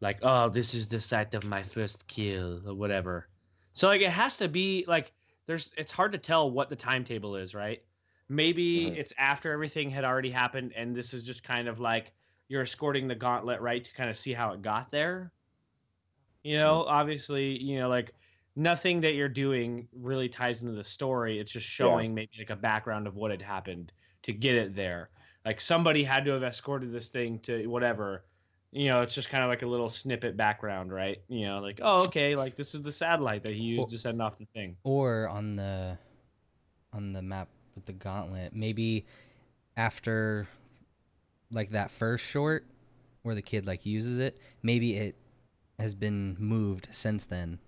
like, 0.00 0.18
oh, 0.22 0.48
this 0.48 0.74
is 0.74 0.88
the 0.88 1.00
site 1.00 1.34
of 1.34 1.44
my 1.44 1.62
first 1.62 2.06
kill 2.08 2.60
or 2.68 2.74
whatever. 2.74 3.28
So 3.72 3.88
like 3.88 4.02
it 4.02 4.10
has 4.10 4.36
to 4.38 4.48
be 4.48 4.84
like 4.86 5.12
there's. 5.46 5.72
It's 5.76 5.92
hard 5.92 6.12
to 6.12 6.18
tell 6.18 6.50
what 6.50 6.68
the 6.70 6.76
timetable 6.76 7.36
is, 7.36 7.54
right? 7.54 7.82
Maybe 8.28 8.92
Mhm. 8.92 8.96
it's 8.96 9.12
after 9.18 9.52
everything 9.52 9.90
had 9.90 10.04
already 10.04 10.30
happened, 10.30 10.72
and 10.74 10.94
this 10.94 11.12
is 11.14 11.22
just 11.24 11.42
kind 11.42 11.68
of 11.68 11.80
like 11.80 12.12
you're 12.48 12.62
escorting 12.62 13.08
the 13.08 13.14
gauntlet, 13.14 13.60
right, 13.60 13.82
to 13.84 13.92
kind 13.94 14.10
of 14.10 14.16
see 14.16 14.32
how 14.32 14.52
it 14.52 14.62
got 14.62 14.90
there. 14.90 15.32
You 16.42 16.58
know, 16.58 16.84
obviously, 16.84 17.60
you 17.62 17.78
know, 17.78 17.88
like 17.88 18.14
nothing 18.56 19.00
that 19.00 19.14
you're 19.14 19.28
doing 19.28 19.88
really 19.92 20.28
ties 20.28 20.62
into 20.62 20.74
the 20.74 20.84
story. 20.84 21.38
It's 21.38 21.52
just 21.52 21.66
showing 21.66 22.14
maybe 22.14 22.32
like 22.38 22.50
a 22.50 22.56
background 22.56 23.06
of 23.06 23.16
what 23.16 23.30
had 23.30 23.42
happened 23.42 23.92
to 24.22 24.32
get 24.32 24.54
it 24.54 24.74
there. 24.74 25.10
Like 25.44 25.60
somebody 25.60 26.04
had 26.04 26.24
to 26.26 26.32
have 26.32 26.42
escorted 26.42 26.92
this 26.92 27.08
thing 27.08 27.38
to 27.40 27.66
whatever. 27.66 28.24
You 28.74 28.88
know, 28.88 29.02
it's 29.02 29.14
just 29.14 29.28
kind 29.28 29.44
of 29.44 29.48
like 29.48 29.62
a 29.62 29.66
little 29.66 29.88
snippet 29.88 30.36
background, 30.36 30.92
right? 30.92 31.22
You 31.28 31.46
know, 31.46 31.60
like, 31.60 31.78
oh, 31.80 32.02
okay, 32.06 32.34
like 32.34 32.56
this 32.56 32.74
is 32.74 32.82
the 32.82 32.90
satellite 32.90 33.44
that 33.44 33.52
he 33.52 33.62
used 33.62 33.78
Well- 33.78 33.86
to 33.86 33.98
send 33.98 34.20
off 34.20 34.36
the 34.36 34.46
thing. 34.46 34.76
or 34.82 35.28
on 35.28 35.54
the 35.54 35.96
on 36.92 37.12
the 37.12 37.22
map 37.22 37.48
with 37.74 37.86
the 37.86 37.92
gauntlet 37.92 38.54
maybe 38.54 39.04
after 39.76 40.46
like 41.50 41.70
that 41.70 41.90
first 41.90 42.24
short 42.24 42.64
where 43.22 43.34
the 43.34 43.42
kid 43.42 43.66
like 43.66 43.84
uses 43.84 44.20
it 44.20 44.38
maybe 44.62 44.96
it 44.96 45.16
has 45.80 45.94
been 45.96 46.36
moved 46.38 46.86
since 46.92 47.24
then 47.24 47.58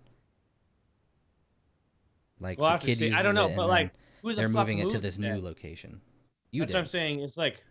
like 2.38 2.59
We'll 2.61 2.70
the 2.70 2.78
kid 2.78 3.00
uses 3.00 3.18
I 3.18 3.22
don't 3.22 3.34
know, 3.34 3.48
but 3.48 3.66
like, 3.68 3.90
the 4.22 4.34
they're 4.34 4.48
moving 4.48 4.78
it 4.78 4.90
to 4.90 4.98
this 4.98 5.18
new 5.18 5.40
location 5.40 6.00
you 6.52 6.62
That's 6.62 6.70
did 6.72 6.76
what 6.76 6.80
I'm 6.82 6.86
saying. 6.86 7.20
It's 7.20 7.36
like, 7.36 7.62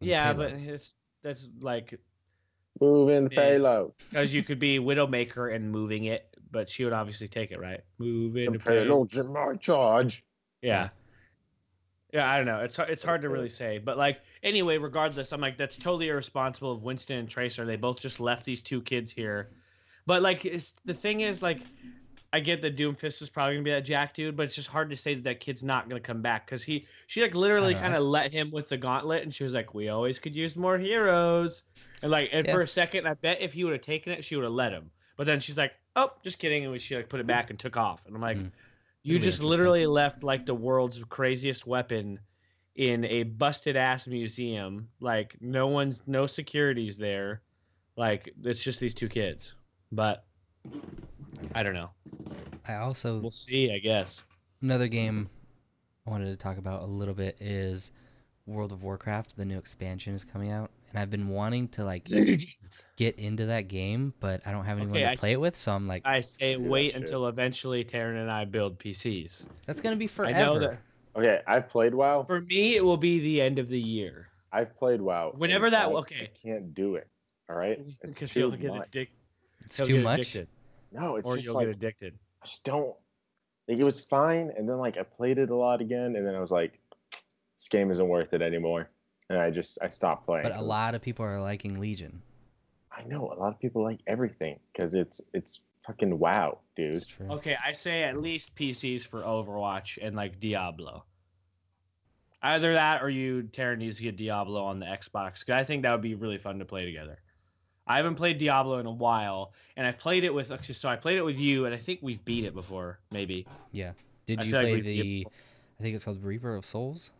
yeah, 0.00 0.32
but 0.32 0.52
it's 0.52 0.96
that's 1.22 1.48
like 1.60 2.00
Moving 2.80 3.28
the 3.28 3.34
Yeah. 3.34 3.40
payload. 3.40 3.92
because 4.10 4.32
you 4.34 4.42
could 4.42 4.58
be 4.58 4.78
Widowmaker 4.78 5.54
and 5.54 5.70
moving 5.70 6.04
it, 6.04 6.26
but 6.50 6.68
she 6.68 6.84
would 6.84 6.92
obviously 6.92 7.28
take 7.28 7.50
it, 7.52 7.60
right? 7.60 7.80
Moving 7.98 8.58
payload. 8.58 8.64
payload's 8.86 9.16
in 9.18 9.32
my 9.32 9.54
charge. 9.56 10.24
Yeah. 10.62 10.88
Yeah, 12.12 12.28
I 12.28 12.36
don't 12.38 12.46
know. 12.46 12.60
It's 12.60 12.76
hard, 12.76 12.90
it's 12.90 13.02
hard 13.04 13.22
to 13.22 13.28
really 13.28 13.48
say, 13.48 13.78
but 13.78 13.96
like 13.96 14.20
anyway, 14.42 14.78
regardless, 14.78 15.32
I'm 15.32 15.40
like 15.40 15.56
that's 15.56 15.76
totally 15.76 16.08
irresponsible 16.08 16.72
of 16.72 16.82
Winston 16.82 17.18
and 17.18 17.28
Tracer. 17.28 17.64
They 17.64 17.76
both 17.76 18.00
just 18.00 18.18
left 18.18 18.44
these 18.44 18.62
two 18.62 18.82
kids 18.82 19.12
here, 19.12 19.50
but 20.06 20.20
like 20.20 20.44
it's 20.44 20.74
the 20.84 20.94
thing 20.94 21.20
is 21.20 21.40
like 21.40 21.60
I 22.32 22.40
get 22.40 22.62
that 22.62 22.76
Doomfist 22.76 23.22
is 23.22 23.28
probably 23.28 23.54
gonna 23.54 23.64
be 23.64 23.70
that 23.72 23.84
Jack 23.84 24.14
dude, 24.14 24.36
but 24.36 24.44
it's 24.44 24.54
just 24.54 24.68
hard 24.68 24.90
to 24.90 24.96
say 24.96 25.14
that 25.14 25.24
that 25.24 25.40
kid's 25.40 25.64
not 25.64 25.88
gonna 25.88 26.00
come 26.00 26.22
back 26.22 26.46
because 26.46 26.62
he 26.62 26.86
she 27.08 27.22
like 27.22 27.34
literally 27.34 27.74
kind 27.74 27.94
of 27.94 28.02
let 28.04 28.32
him 28.32 28.50
with 28.50 28.68
the 28.68 28.76
gauntlet, 28.76 29.22
and 29.24 29.34
she 29.34 29.42
was 29.42 29.52
like, 29.52 29.74
"We 29.74 29.88
always 29.88 30.18
could 30.18 30.36
use 30.36 30.56
more 30.56 30.78
heroes," 30.78 31.64
and 32.02 32.10
like 32.10 32.30
and 32.32 32.46
Yeah. 32.46 32.52
for 32.52 32.60
a 32.60 32.68
second, 32.68 33.06
I 33.06 33.14
bet 33.14 33.40
if 33.40 33.52
he 33.52 33.64
would 33.64 33.72
have 33.72 33.82
taken 33.82 34.12
it, 34.12 34.24
she 34.24 34.36
would 34.36 34.44
have 34.44 34.52
let 34.52 34.72
him, 34.72 34.90
but 35.16 35.26
then 35.26 35.40
she's 35.40 35.56
like, 35.56 35.72
"Oh, 35.96 36.12
just 36.22 36.38
kidding," 36.38 36.64
and 36.64 36.80
she 36.80 36.94
like 36.94 37.08
put 37.08 37.18
it 37.20 37.26
back 37.26 37.50
and 37.50 37.58
took 37.58 37.76
off, 37.76 38.04
and 38.06 38.14
I'm 38.14 38.22
like. 38.22 38.38
Mm. 38.38 38.50
You 39.02 39.18
just 39.18 39.42
literally 39.42 39.86
left 39.86 40.22
like 40.22 40.44
the 40.44 40.54
world's 40.54 41.00
craziest 41.08 41.66
weapon 41.66 42.20
in 42.76 43.04
a 43.06 43.22
busted 43.22 43.74
ass 43.74 44.06
museum. 44.06 44.88
Like 45.00 45.36
no 45.40 45.68
one's 45.68 46.02
no 46.06 46.26
security's 46.26 46.98
there. 46.98 47.40
Like 47.96 48.32
it's 48.44 48.62
just 48.62 48.78
these 48.78 48.92
two 48.94 49.08
kids. 49.08 49.54
But 49.90 50.24
I 51.54 51.62
don't 51.62 51.74
know. 51.74 51.90
i 52.68 52.74
also 52.74 53.18
We'll 53.18 53.30
see, 53.30 53.72
I 53.72 53.78
guess. 53.78 54.22
another 54.62 54.88
game 54.88 55.28
i 56.06 56.10
wanted 56.10 56.26
to 56.26 56.36
talk 56.36 56.58
about 56.58 56.82
a 56.82 56.86
little 56.86 57.14
bit 57.14 57.36
is 57.40 57.92
world 58.46 58.72
of 58.72 58.82
warcraft 58.82 59.36
the 59.36 59.44
new 59.44 59.58
expansion 59.58 60.12
is 60.14 60.24
coming 60.24 60.50
out 60.50 60.70
and 60.90 60.98
i've 60.98 61.10
been 61.10 61.28
wanting 61.28 61.68
to 61.68 61.84
like 61.84 62.08
get 62.96 63.18
into 63.18 63.46
that 63.46 63.68
game 63.68 64.12
but 64.20 64.40
i 64.46 64.50
don't 64.50 64.64
have 64.64 64.76
anyone 64.78 64.96
Okay, 64.96 65.04
to 65.04 65.10
I 65.10 65.14
play 65.16 65.30
s- 65.30 65.34
it 65.34 65.40
with 65.40 65.56
so 65.56 65.72
i'm 65.72 65.86
like 65.86 66.02
I 66.04 66.20
say 66.20 66.56
wait 66.56 66.94
until 66.94 67.26
eventually 67.28 67.84
Taryn 67.84 68.20
and 68.20 68.30
I 68.30 68.44
build 68.44 68.78
PCs. 68.78 69.44
that's 69.66 69.80
gonna 69.80 69.96
be 69.96 70.06
forever 70.06 70.36
I 70.38 70.42
know 70.42 70.58
that 70.58 70.78
Okay, 71.16 71.40
I've 71.46 71.68
played 71.68 71.92
WoW. 71.94 72.22
for 72.22 72.40
me 72.40 72.76
it 72.76 72.84
will 72.84 72.96
be 72.96 73.18
the 73.18 73.40
end 73.40 73.58
of 73.58 73.68
the 73.68 73.78
year. 73.80 74.28
I've 74.52 74.76
played 74.78 75.00
WoW. 75.00 75.30
and 75.32 75.40
Whenever 75.40 75.68
that- 75.70 75.86
guys, 75.88 75.94
okay. 75.96 76.30
I 76.32 76.46
can't 76.46 76.72
do 76.72 76.94
it. 76.94 77.08
All 77.48 77.56
right, 77.56 77.78
it's 77.80 77.96
Because 78.14 78.36
you'll 78.36 78.52
get 78.52 78.68
much. 78.70 78.86
addicted. 78.88 79.16
It's 79.64 79.76
He'll 79.76 79.86
too 79.86 79.94
get 79.96 80.04
much 80.04 80.18
addicted, 80.20 80.48
No, 80.92 81.16
it's 81.16 81.26
or 81.26 81.36
just 81.36 81.46
you'll 81.46 81.54
like 81.54 81.66
get 81.66 81.76
addicted. 81.76 82.18
I 82.42 82.46
just 82.46 82.64
don't. 82.64 82.94
Like 83.68 83.78
it 83.78 83.84
was 83.84 84.00
fine, 84.00 84.52
and 84.56 84.68
then 84.68 84.78
like 84.78 84.96
I 84.96 85.02
played 85.02 85.38
it 85.38 85.50
a 85.50 85.56
lot 85.56 85.80
again, 85.80 86.16
and 86.16 86.26
then 86.26 86.34
I 86.34 86.40
was 86.40 86.50
like, 86.50 86.80
this 87.58 87.68
game 87.68 87.90
isn't 87.90 88.08
worth 88.08 88.32
it 88.32 88.42
anymore, 88.42 88.90
and 89.28 89.38
I 89.38 89.50
just 89.50 89.78
I 89.80 89.88
stopped 89.88 90.26
playing. 90.26 90.44
but 90.44 90.56
a 90.56 90.62
lot 90.62 90.94
of 90.94 91.02
people 91.02 91.24
are 91.24 91.40
liking 91.40 91.78
legion 91.78 92.22
I 92.96 93.04
know 93.04 93.32
a 93.32 93.38
lot 93.38 93.52
of 93.52 93.60
people 93.60 93.82
like 93.82 94.00
everything 94.06 94.58
because 94.72 94.94
it's 94.94 95.20
it's 95.32 95.60
fucking 95.86 96.18
WoW, 96.18 96.58
dude. 96.76 96.94
it's 96.94 97.06
true 97.06 97.30
Okay, 97.30 97.56
I 97.64 97.72
say 97.72 98.02
at 98.02 98.20
least 98.20 98.54
PCs 98.54 99.06
for 99.06 99.22
Overwatch 99.22 99.98
and 100.02 100.16
like 100.16 100.40
Diablo. 100.40 101.04
Either 102.42 102.72
that 102.72 103.02
or 103.02 103.10
you 103.10 103.48
Taryn 103.52 103.78
needs 103.78 103.98
to 103.98 104.02
get 104.02 104.16
Diablo 104.16 104.64
on 104.64 104.78
the 104.78 104.86
Xbox 104.86 105.40
because 105.40 105.60
I 105.60 105.62
think 105.62 105.82
that 105.82 105.92
would 105.92 106.00
be 106.00 106.14
really 106.14 106.38
fun 106.38 106.58
to 106.58 106.64
play 106.64 106.84
together. 106.84 107.18
I 107.90 107.96
haven't 107.96 108.14
played 108.14 108.38
Diablo 108.38 108.78
in 108.78 108.86
a 108.86 108.90
while, 108.90 109.52
and 109.76 109.86
I 109.86 109.92
played 109.92 110.24
it 110.24 110.32
with 110.32 110.52
so 110.62 110.88
I 110.88 110.96
played 110.96 111.18
it 111.18 111.22
with 111.22 111.38
you, 111.38 111.66
and 111.66 111.74
I 111.74 111.78
think 111.78 112.00
we've 112.02 112.24
beat 112.24 112.44
it 112.44 112.54
before, 112.54 113.00
maybe 113.10 113.46
yeah 113.72 113.92
did 114.26 114.40
I 114.40 114.44
you 114.44 114.50
feel 114.50 114.60
like 114.60 114.68
play 114.68 114.80
the 114.80 115.26
i 115.78 115.82
think 115.82 115.94
it's 115.94 116.04
called 116.04 116.22
reaper 116.22 116.54
of 116.54 116.64
souls 116.64 117.10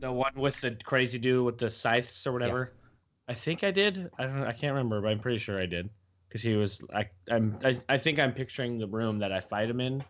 the 0.00 0.12
one 0.12 0.32
with 0.36 0.60
the 0.60 0.76
crazy 0.84 1.18
dude 1.18 1.44
with 1.44 1.58
the 1.58 1.70
scythes 1.70 2.26
or 2.26 2.32
whatever. 2.32 2.72
Yeah. 2.72 3.32
I 3.32 3.34
think 3.34 3.64
I 3.64 3.70
did. 3.70 4.10
I 4.18 4.24
don't. 4.24 4.42
I 4.44 4.52
can't 4.52 4.72
remember, 4.72 5.00
but 5.00 5.08
I'm 5.08 5.20
pretty 5.20 5.38
sure 5.38 5.60
I 5.60 5.66
did 5.66 5.90
because 6.28 6.42
he 6.42 6.54
was. 6.54 6.82
I. 6.94 7.06
I'm. 7.30 7.58
I, 7.64 7.78
I 7.88 7.98
think 7.98 8.18
I'm 8.18 8.32
picturing 8.32 8.78
the 8.78 8.86
room 8.86 9.18
that 9.18 9.32
I 9.32 9.40
fight 9.40 9.68
him 9.68 9.80
in. 9.80 10.02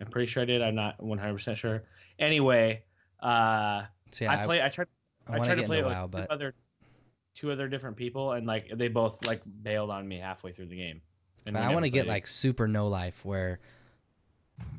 I'm 0.00 0.06
pretty 0.08 0.26
sure 0.26 0.42
I 0.42 0.46
did. 0.46 0.62
I'm 0.62 0.74
not 0.74 1.02
100 1.02 1.34
percent 1.34 1.58
sure. 1.58 1.82
Anyway, 2.18 2.84
uh, 3.20 3.82
so 4.12 4.24
yeah 4.24 4.32
I 4.32 4.46
play. 4.46 4.62
I 4.62 4.68
tried. 4.68 4.86
i, 5.28 5.34
I, 5.34 5.38
tried 5.40 5.56
to 5.56 5.64
play 5.64 5.82
with 5.82 5.92
wow 5.92 6.04
two 6.04 6.10
but 6.10 6.30
other, 6.30 6.54
two 7.34 7.50
other 7.50 7.68
different 7.68 7.96
people, 7.96 8.32
and 8.32 8.46
like 8.46 8.70
they 8.74 8.88
both 8.88 9.24
like 9.24 9.42
bailed 9.62 9.90
on 9.90 10.06
me 10.06 10.18
halfway 10.18 10.52
through 10.52 10.66
the 10.66 10.76
game. 10.76 11.00
And 11.46 11.54
but 11.54 11.62
i 11.62 11.72
want 11.72 11.84
to 11.84 11.90
get 11.90 12.06
like 12.06 12.26
super 12.26 12.66
no 12.66 12.86
life 12.86 13.24
where 13.24 13.60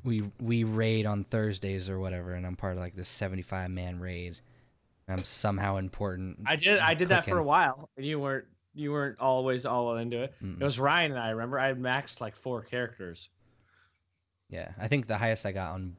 we 0.04 0.24
we 0.42 0.64
raid 0.64 1.06
on 1.06 1.24
thursdays 1.24 1.90
or 1.92 2.00
whatever 2.00 2.32
and 2.34 2.44
i'm 2.46 2.56
part 2.56 2.74
of 2.74 2.80
like 2.80 2.96
this 2.96 3.08
75 3.08 3.70
man 3.70 4.00
raid 4.00 4.40
and 5.08 5.20
i'm 5.20 5.24
somehow 5.24 5.78
important 5.78 6.40
I 6.46 6.56
did. 6.56 6.80
I 6.80 6.94
did 6.94 7.10
that 7.10 7.26
for 7.26 7.38
a 7.38 7.44
while, 7.44 7.90
and 7.98 8.06
you 8.06 8.20
weren't. 8.20 8.46
You 8.74 8.92
weren't 8.92 9.20
always 9.20 9.66
all 9.66 9.96
into 9.98 10.24
it. 10.24 10.34
Mm-mm. 10.44 10.60
It 10.60 10.64
was 10.66 10.80
Ryan 10.80 11.12
and 11.12 11.20
I. 11.20 11.30
Remember, 11.30 11.58
I 11.58 11.68
had 11.68 11.80
maxed 11.80 12.20
like 12.20 12.36
four 12.36 12.62
characters. 12.62 13.30
Yeah, 14.50 14.72
I 14.78 14.88
think 14.90 15.08
the 15.08 15.18
highest 15.18 15.46
I 15.46 15.54
got 15.54 15.74
on. 15.74 15.96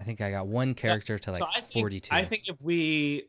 I 0.00 0.04
think 0.04 0.20
I 0.20 0.30
got 0.30 0.46
one 0.46 0.74
character 0.74 1.18
to 1.18 1.30
like 1.32 1.40
so 1.40 1.46
I 1.46 1.60
think, 1.60 1.72
42. 1.74 2.14
I 2.14 2.24
think 2.24 2.48
if 2.48 2.56
we, 2.60 3.24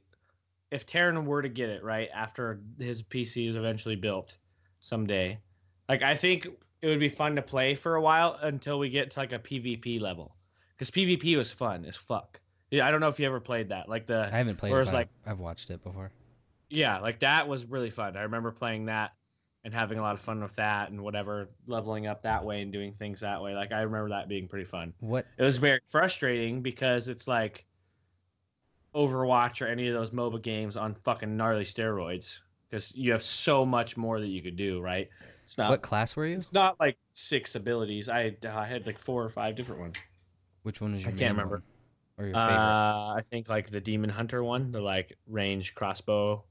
if 0.74 0.86
Taryn 0.88 1.26
were 1.26 1.42
to 1.42 1.50
get 1.50 1.70
it 1.70 1.84
right 1.84 2.10
after 2.14 2.60
his 2.80 3.04
PC 3.04 3.48
is 3.48 3.56
eventually 3.56 3.96
built, 3.96 4.36
someday, 4.82 5.40
like 5.88 6.02
I 6.02 6.16
think 6.16 6.48
it 6.82 6.88
would 6.88 7.00
be 7.00 7.10
fun 7.10 7.36
to 7.36 7.42
play 7.42 7.76
for 7.76 7.96
a 7.96 8.02
while 8.02 8.38
until 8.42 8.80
we 8.80 8.90
get 8.90 9.12
to 9.12 9.20
like 9.20 9.32
a 9.32 9.40
PvP 9.40 10.02
level, 10.02 10.36
because 10.76 10.90
PvP 10.90 11.38
was 11.38 11.52
fun 11.52 11.86
as 11.86 11.96
fuck. 11.96 12.40
Yeah, 12.72 12.88
I 12.88 12.92
don't 12.92 13.00
know 13.02 13.08
if 13.08 13.20
you 13.20 13.26
ever 13.28 13.40
played 13.40 13.70
that, 13.70 13.88
like 13.88 14.08
the 14.08 14.30
I 14.34 14.38
haven't 14.38 14.58
played 14.58 14.70
it, 14.70 14.74
whereas, 14.74 14.90
but 14.90 14.96
like- 14.96 15.10
I've 15.28 15.40
watched 15.40 15.70
it 15.70 15.84
before. 15.84 16.12
yeah, 16.70 16.98
like 17.00 17.20
that 17.20 17.48
was 17.48 17.66
really 17.66 17.92
fun. 17.92 18.18
I 18.18 18.24
remember 18.24 18.52
playing 18.52 18.86
that 18.86 19.12
and 19.64 19.74
having 19.74 20.00
a 20.00 20.02
lot 20.02 20.16
of 20.16 20.22
fun 20.22 20.42
with 20.42 20.56
that 20.56 20.90
and 20.90 21.02
whatever, 21.02 21.50
leveling 21.68 22.08
up 22.08 22.24
that 22.24 22.44
way 22.44 22.62
and 22.62 22.74
doing 22.74 22.92
things 22.92 23.22
that 23.22 23.42
way. 23.42 23.54
Like 23.54 23.72
I 23.72 23.82
remember 23.82 24.10
that 24.10 24.28
being 24.28 24.48
pretty 24.48 24.66
fun. 24.66 24.94
What? 25.00 25.26
It 25.38 25.44
was 25.44 25.58
very 25.58 25.80
frustrating 25.90 26.62
because 26.62 27.08
it's 27.08 27.28
like 27.28 27.64
Overwatch 28.94 29.62
or 29.62 29.68
any 29.68 29.88
of 29.88 29.94
those 29.94 30.12
MOBA 30.12 30.42
games 30.42 30.78
on 30.78 30.96
fucking 31.04 31.36
gnarly 31.36 31.66
steroids 31.66 32.40
because 32.70 32.96
you 32.96 33.12
have 33.12 33.24
so 33.24 33.66
much 33.66 33.98
more 33.98 34.20
that 34.20 34.28
you 34.28 34.42
could 34.42 34.56
do, 34.56 34.82
right? 34.82 35.10
It's 35.44 35.58
not 35.58 35.70
what 35.70 35.82
class 35.82 36.16
were 36.16 36.26
you? 36.26 36.38
it's 36.38 36.54
not 36.54 36.80
like 36.80 36.98
six 37.14 37.56
abilities. 37.56 38.08
I 38.10 38.36
I 38.48 38.66
had 38.66 38.86
like 38.86 38.98
four 39.00 39.24
or 39.24 39.30
five 39.30 39.56
different 39.56 39.82
ones. 39.82 39.96
Which 40.64 40.80
one 40.80 40.94
was 40.94 41.02
your 41.02 41.10
I 41.10 41.12
can't 41.12 41.20
main 41.22 41.30
remember. 41.32 41.56
one? 41.56 41.64
Or 42.18 42.26
your 42.28 42.36
favorite? 42.36 42.54
Uh, 42.56 43.14
I 43.18 43.22
think 43.30 43.50
like 43.50 43.70
the 43.70 43.82
Demon 43.82 44.10
Hunter 44.10 44.44
one, 44.44 44.72
the 44.72 44.80
like 44.82 45.18
range 45.28 45.76
crossbow 45.76 46.44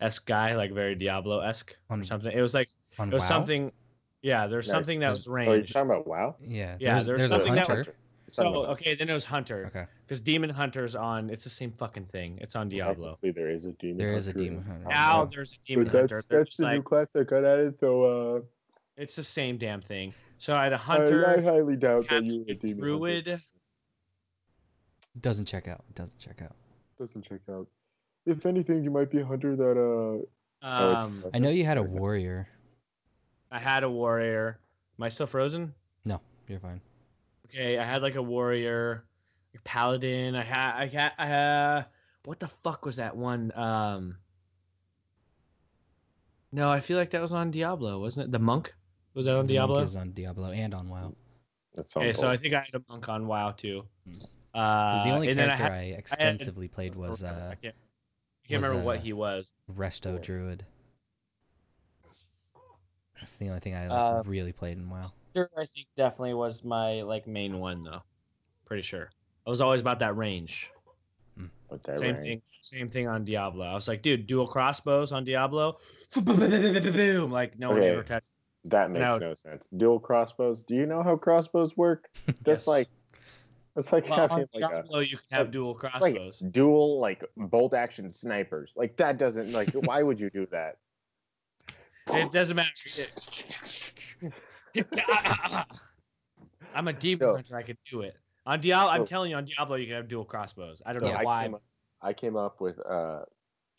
esque 0.00 0.26
guy, 0.26 0.56
like 0.56 0.72
very 0.72 0.94
Diablo 0.96 1.40
esque 1.40 1.76
or 1.88 2.02
something. 2.02 2.32
It 2.32 2.40
was 2.42 2.54
like 2.54 2.68
it 2.98 3.12
was 3.12 3.22
WoW? 3.22 3.28
something. 3.28 3.72
Yeah, 4.22 4.46
there's 4.46 4.66
Nice. 4.66 4.72
something 4.74 5.00
that 5.00 5.10
Is- 5.12 5.18
was 5.18 5.28
Oh, 5.28 5.40
you're 5.42 5.52
range. 5.56 5.72
talking 5.72 5.90
about 5.90 6.06
WoW? 6.06 6.36
Yeah. 6.42 6.76
Yeah, 6.80 6.94
there's, 6.94 7.06
there's 7.06 7.18
there's 7.18 7.32
a 7.32 7.34
something 7.36 7.54
that 7.54 7.66
hunter. 7.66 7.74
You're 7.74 7.84
talking 7.84 8.03
So 8.28 8.66
okay, 8.66 8.94
then 8.94 9.08
it 9.10 9.14
was 9.14 9.24
Hunter 9.24 9.66
Okay. 9.66 9.84
because 10.06 10.20
Demon 10.20 10.50
Hunter's 10.50 10.94
on. 10.96 11.28
It's 11.30 11.44
the 11.44 11.50
same 11.50 11.72
fucking 11.72 12.06
thing. 12.06 12.38
It's 12.40 12.56
on 12.56 12.68
Diablo. 12.68 13.18
Technically, 13.22 13.32
there 13.42 13.50
is 13.50 13.64
a 13.66 13.72
demon. 13.72 13.98
There 13.98 14.12
is 14.12 14.28
a 14.28 14.30
hunter. 14.32 14.44
demon 14.44 14.64
hunter. 14.64 14.88
Now 14.88 15.24
there's 15.26 15.52
a 15.52 15.66
Demon 15.66 15.84
But 15.84 15.92
Hunter. 15.94 16.16
that's, 16.16 16.26
They're 16.28 16.38
that's 16.40 16.48
just 16.50 16.58
the 16.58 16.70
new 16.70 16.76
like 16.76 16.84
class 16.84 17.06
that 17.12 17.28
got 17.28 17.44
added, 17.44 17.78
so 17.78 18.02
uh, 18.36 18.40
it's 18.96 19.14
the 19.16 19.22
same 19.22 19.58
damn 19.58 19.82
thing. 19.82 20.14
So 20.38 20.56
I 20.56 20.64
had 20.64 20.72
a 20.72 20.78
Hunter, 20.78 21.28
I 21.28 21.40
highly 21.42 21.76
doubt 21.76 22.08
that 22.08 22.24
you 22.24 22.40
were 22.40 22.44
a 22.48 22.52
a 22.52 22.54
demon. 22.54 22.78
hunter. 22.78 22.80
Druid. 22.82 23.40
Doesn't 25.20 25.44
check 25.46 25.68
out. 25.68 25.84
Doesn't 25.94 26.18
check 26.18 26.42
out. 26.42 26.56
Doesn't 26.98 27.22
check 27.22 27.40
out. 27.50 27.68
If 28.26 28.46
anything, 28.46 28.82
you 28.82 28.90
might 28.90 29.10
be 29.10 29.20
a 29.20 29.24
hunter 29.26 29.54
that 29.54 30.24
uh. 30.62 30.66
Um, 30.66 31.24
I 31.34 31.38
know 31.38 31.50
you 31.50 31.64
had 31.66 31.76
a 31.76 31.82
warrior. 31.82 32.48
I 33.50 33.58
had 33.58 33.84
a 33.84 33.90
warrior. 33.90 34.58
Am 34.98 35.02
I 35.04 35.10
still 35.10 35.26
frozen? 35.26 35.74
No, 36.06 36.20
you're 36.48 36.58
fine. 36.58 36.80
Okay, 37.54 37.78
I 37.78 37.84
had 37.84 38.02
like 38.02 38.16
a 38.16 38.22
warrior, 38.22 39.04
a 39.54 39.58
paladin. 39.60 40.34
I 40.34 40.42
had, 40.42 40.74
I 40.76 40.86
had, 40.86 41.12
I 41.18 41.26
had. 41.26 41.86
What 42.24 42.40
the 42.40 42.48
fuck 42.48 42.84
was 42.84 42.96
that 42.96 43.16
one? 43.16 43.52
Um. 43.54 44.16
No, 46.50 46.68
I 46.70 46.80
feel 46.80 46.98
like 46.98 47.10
that 47.10 47.20
was 47.22 47.32
on 47.32 47.50
Diablo, 47.50 48.00
wasn't 48.00 48.28
it? 48.28 48.32
The 48.32 48.38
monk 48.38 48.74
was 49.14 49.26
that 49.26 49.32
on 49.36 49.46
The 49.46 49.58
monk 49.58 49.68
Diablo? 49.68 49.82
is 49.82 49.96
on 49.96 50.12
Diablo 50.12 50.50
and 50.50 50.72
on 50.74 50.88
WoW. 50.88 51.14
That's 51.74 51.96
Okay, 51.96 52.08
on 52.10 52.14
so 52.14 52.28
I 52.30 52.36
think 52.36 52.54
I 52.54 52.60
had 52.60 52.74
a 52.74 52.82
monk 52.88 53.08
on 53.08 53.26
WoW 53.26 53.50
too. 53.52 53.84
Hmm. 54.06 54.14
Uh, 54.54 54.92
Because 54.92 55.04
the 55.06 55.10
only 55.12 55.28
and 55.30 55.38
then 55.38 55.50
I 55.50 55.56
character 55.56 55.74
had- 55.74 55.94
I, 55.94 55.98
extensively 55.98 56.68
played 56.68 56.94
I 56.94 56.98
was 56.98 57.22
can't- 57.22 57.36
uh, 57.36 57.48
I 57.50 57.54
can't, 57.56 57.74
I 57.74 58.48
can't 58.48 58.62
was, 58.62 58.64
remember 58.70 58.86
what 58.86 58.98
uh, 58.98 59.02
he 59.02 59.12
was. 59.12 59.52
Resto 59.72 60.10
Cool. 60.12 60.18
Druid. 60.18 60.66
That's 63.18 63.36
the 63.36 63.48
only 63.48 63.60
thing 63.60 63.74
I 63.74 63.88
like, 63.88 63.90
Uh, 63.90 64.22
really 64.24 64.52
played 64.52 64.76
in 64.78 64.88
WoW. 64.88 65.10
Sure, 65.34 65.50
I 65.56 65.66
think 65.66 65.86
definitely 65.96 66.34
was 66.34 66.62
my 66.64 67.02
like 67.02 67.26
main 67.26 67.58
one 67.58 67.82
though. 67.82 68.02
Pretty 68.66 68.82
sure. 68.82 69.10
I 69.46 69.50
was 69.50 69.60
always 69.60 69.80
about 69.80 69.98
that 69.98 70.16
range. 70.16 70.70
Hmm. 71.36 71.46
That 71.70 71.98
Same 71.98 72.14
range. 72.14 72.18
thing. 72.18 72.42
Same 72.60 72.88
thing 72.88 73.08
on 73.08 73.24
Diablo. 73.24 73.66
I 73.66 73.74
was 73.74 73.88
like, 73.88 74.00
dude, 74.02 74.26
dual 74.26 74.46
crossbows 74.46 75.12
on 75.12 75.24
Diablo. 75.24 75.78
Boom! 76.22 77.30
Like 77.30 77.58
no 77.58 77.70
one 77.72 77.82
ever 77.82 78.02
touched. 78.02 78.30
That 78.66 78.90
makes 78.90 79.00
Now- 79.02 79.18
no 79.18 79.34
sense. 79.34 79.66
Dual 79.76 80.00
crossbows. 80.00 80.64
Do 80.64 80.74
you 80.74 80.86
know 80.86 81.02
how 81.02 81.16
crossbows 81.16 81.76
work? 81.76 82.08
That's 82.26 82.62
Yes. 82.62 82.66
like 82.66 82.88
that's 83.74 83.92
like 83.92 84.08
Well, 84.08 84.16
having 84.28 84.36
on 84.44 84.46
like 84.54 84.70
a 84.70 84.74
Diablo, 84.74 85.00
you 85.00 85.16
can 85.18 85.26
have 85.30 85.46
like- 85.46 85.52
dual 85.52 85.72
it's 85.82 86.00
like 86.00 86.14
crossbows. 86.14 86.38
dual 86.52 87.00
like 87.00 87.24
bolt 87.36 87.74
action 87.74 88.08
snipers. 88.08 88.72
Like 88.76 88.96
that 88.98 89.18
doesn't 89.18 89.50
like 89.52 89.72
why 89.72 90.02
would 90.02 90.20
you 90.20 90.30
do 90.30 90.46
that? 90.52 90.76
It 92.06 92.30
doesn't 92.32 92.54
matter. 92.54 92.70
It- 94.74 94.86
I'm 96.74 96.88
a 96.88 96.92
demon 96.92 97.28
No. 97.28 97.34
hunter. 97.34 97.56
I 97.56 97.62
could 97.62 97.78
do 97.90 98.00
it. 98.02 98.16
On 98.46 98.60
Diablo, 98.60 98.92
I'm 98.92 99.06
telling 99.06 99.30
you, 99.30 99.36
on 99.36 99.44
Diablo, 99.44 99.76
you 99.76 99.86
can 99.86 99.94
have 99.96 100.08
dual 100.08 100.24
crossbows. 100.24 100.82
I 100.84 100.92
don't 100.92 101.02
So 101.02 101.08
know 101.08 101.14
I 101.14 101.24
why. 101.24 101.42
came 101.44 101.54
up, 101.54 101.62
I 102.02 102.12
came 102.12 102.36
up 102.36 102.60
with 102.60 102.78
uh 102.86 103.20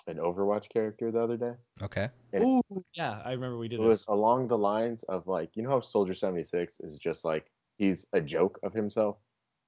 an 0.07 0.17
Overwatch 0.17 0.69
character 0.69 1.11
the 1.11 1.19
other 1.19 1.35
day. 1.37 1.53
Okay. 1.83 2.09
and- 2.31 2.43
Ooh, 2.45 2.83
yeah, 2.93 3.21
I 3.25 3.31
remember 3.31 3.57
we 3.57 3.67
did 3.67 3.79
It 3.79 3.83
was 3.83 4.05
along 4.07 4.47
the 4.47 4.57
lines 4.57 5.03
of 5.03 5.27
like 5.27 5.49
you 5.55 5.63
know 5.63 5.69
how 5.69 5.81
Soldier 5.81 6.13
76 6.13 6.79
is 6.79 6.97
just 6.97 7.25
like 7.25 7.45
he's 7.77 8.07
a 8.13 8.21
joke 8.21 8.59
of 8.63 8.73
himself 8.73 9.17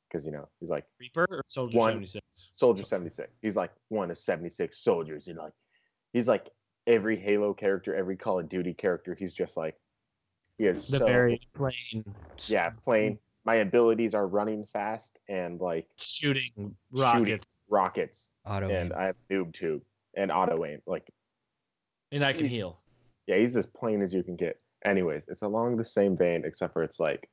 because 0.07 0.25
you 0.25 0.31
know 0.31 0.47
he's 0.59 0.69
like 0.69 0.85
Reaper 0.99 1.27
or 1.29 1.43
Soldier 1.49 1.79
76? 1.79 2.23
Soldier 2.55 2.83
76. 2.83 3.29
He's 3.41 3.55
like 3.57 3.71
one 3.89 4.09
of 4.09 4.17
76 4.17 4.77
soldiers. 4.81 5.27
You 5.27 5.33
know, 5.33 5.43
like 5.43 5.53
he's 6.13 6.27
like 6.27 6.49
every 6.87 7.17
Halo 7.17 7.53
character, 7.53 7.93
every 7.93 8.15
Call 8.15 8.39
of 8.39 8.47
Duty 8.47 8.73
character. 8.73 9.13
He's 9.19 9.33
just 9.33 9.57
like 9.57 9.75
he 10.57 10.65
is 10.65 10.87
The 10.87 10.97
so 10.99 11.05
very 11.05 11.39
plain. 11.53 12.03
yeah 12.47 12.71
plain. 12.83 13.19
My 13.45 13.55
abilities 13.55 14.13
are 14.13 14.27
running 14.27 14.65
fast 14.73 15.17
and 15.29 15.59
like 15.61 15.87
Shooting 15.97 16.51
shooting 16.55 16.75
rockets. 16.91 17.47
rockets, 17.69 18.29
Auto 18.45 18.69
and 18.69 18.91
aim. 18.91 18.97
I 18.97 19.03
have 19.05 19.15
noob 19.31 19.53
tube 19.53 19.81
and 20.15 20.31
auto 20.31 20.65
aim. 20.65 20.79
Like 20.85 21.09
And 22.11 22.25
I 22.25 22.33
can 22.33 22.45
heal. 22.45 22.79
yeah, 23.27 23.37
he's 23.37 23.55
as 23.55 23.65
plain 23.67 24.01
as 24.01 24.13
you 24.13 24.23
can 24.23 24.35
get. 24.35 24.59
Anyways, 24.85 25.23
it's 25.27 25.41
along 25.43 25.77
the 25.77 25.83
same 25.85 26.17
vein, 26.17 26.43
except 26.45 26.73
for 26.73 26.83
it's 26.83 26.99
like 26.99 27.29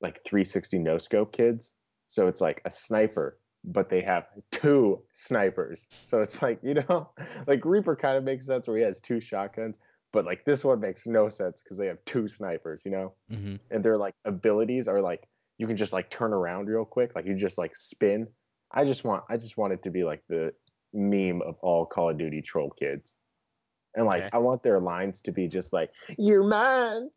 like 0.00 0.22
360 0.24 0.78
no 0.78 0.96
scope 0.98 1.32
kids. 1.32 1.74
So 2.06 2.26
it's 2.26 2.40
like 2.40 2.62
a 2.64 2.70
sniper, 2.70 3.38
but 3.64 3.90
they 3.90 4.00
have 4.02 4.28
two 4.50 5.02
snipers. 5.12 5.88
So 6.04 6.20
it's 6.22 6.40
like, 6.40 6.60
you 6.62 6.74
know, 6.74 7.10
like 7.46 7.64
Reaper 7.64 7.96
kind 7.96 8.16
of 8.16 8.24
makes 8.24 8.46
sense 8.46 8.66
where 8.66 8.78
he 8.78 8.82
has 8.84 9.00
two 9.00 9.20
shotguns, 9.20 9.76
but 10.12 10.24
like 10.24 10.44
this 10.44 10.64
one 10.64 10.80
makes 10.80 11.06
no 11.06 11.28
sense 11.28 11.62
because 11.62 11.78
they 11.78 11.86
have 11.86 11.98
two 12.04 12.28
snipers, 12.28 12.82
you 12.84 12.90
know? 12.90 13.12
hmm 13.30 13.54
And 13.70 13.84
their 13.84 13.96
like 13.96 14.14
abilities 14.24 14.88
are 14.88 15.00
like 15.00 15.28
you 15.58 15.66
can 15.66 15.76
just 15.76 15.92
like 15.92 16.10
turn 16.10 16.32
around 16.32 16.68
real 16.68 16.84
quick, 16.84 17.14
like 17.14 17.26
you 17.26 17.34
just 17.34 17.58
like 17.58 17.74
spin. 17.76 18.26
I 18.72 18.84
just 18.84 19.04
want 19.04 19.24
I 19.28 19.36
just 19.36 19.56
want 19.56 19.72
it 19.72 19.82
to 19.84 19.90
be 19.90 20.04
like 20.04 20.22
the 20.28 20.52
meme 20.92 21.42
of 21.42 21.56
all 21.62 21.86
Call 21.86 22.10
of 22.10 22.18
Duty 22.18 22.42
troll 22.42 22.70
kids. 22.70 23.16
And 23.94 24.06
like 24.06 24.22
Okay. 24.22 24.30
I 24.32 24.38
want 24.38 24.62
their 24.62 24.80
lines 24.80 25.20
to 25.22 25.32
be 25.32 25.48
just 25.48 25.72
like, 25.72 25.90
You're 26.18 26.44
mine. 26.44 27.10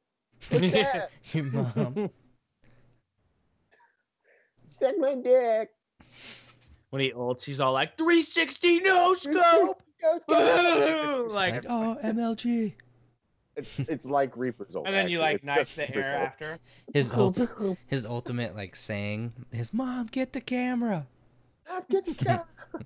Your 0.52 1.44
mom. 1.44 2.10
Suck 4.68 4.98
my 4.98 5.16
dick. 5.16 5.70
when 6.90 7.02
he 7.02 7.12
ults, 7.12 7.44
he's 7.44 7.60
all 7.60 7.74
like 7.74 7.98
360 7.98 8.80
no 8.80 9.14
scope. 9.14 9.84
Boom! 10.28 11.30
like, 11.30 11.54
like, 11.54 11.66
oh, 11.70 11.98
MLG. 12.04 12.74
It's, 13.56 13.80
it's 13.80 14.06
like 14.06 14.38
Reaper's 14.38 14.76
ult. 14.76 14.88
and 14.88 14.96
then 14.96 15.10
you 15.10 15.20
like 15.20 15.38
It's 15.38 15.46
knife 15.46 15.76
the 15.76 15.82
Reaper's 15.84 16.06
air 16.06 16.18
after. 16.26 16.60
His 16.94 17.12
ult- 17.12 17.42
his 17.88 18.06
ultimate 18.06 18.56
like 18.56 18.76
saying, 18.76 19.34
his 19.52 19.74
mom, 19.74 20.08
get 20.08 20.34
the 20.34 20.42
camera. 20.42 21.08
Ah, 21.70 21.82
Get 21.90 22.06
the 22.06 22.16
camera. 22.16 22.46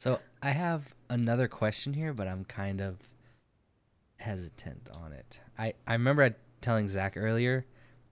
So 0.00 0.20
I 0.40 0.50
have 0.50 0.94
another 1.10 1.48
question 1.48 1.92
here, 1.92 2.12
but 2.12 2.28
I'm 2.28 2.44
kind 2.44 2.80
of 2.80 2.98
hesitant 4.20 4.88
on 4.96 5.12
it. 5.12 5.40
I, 5.58 5.74
I 5.88 5.94
remember 5.94 6.36
telling 6.60 6.86
Zach 6.86 7.14
earlier, 7.16 7.66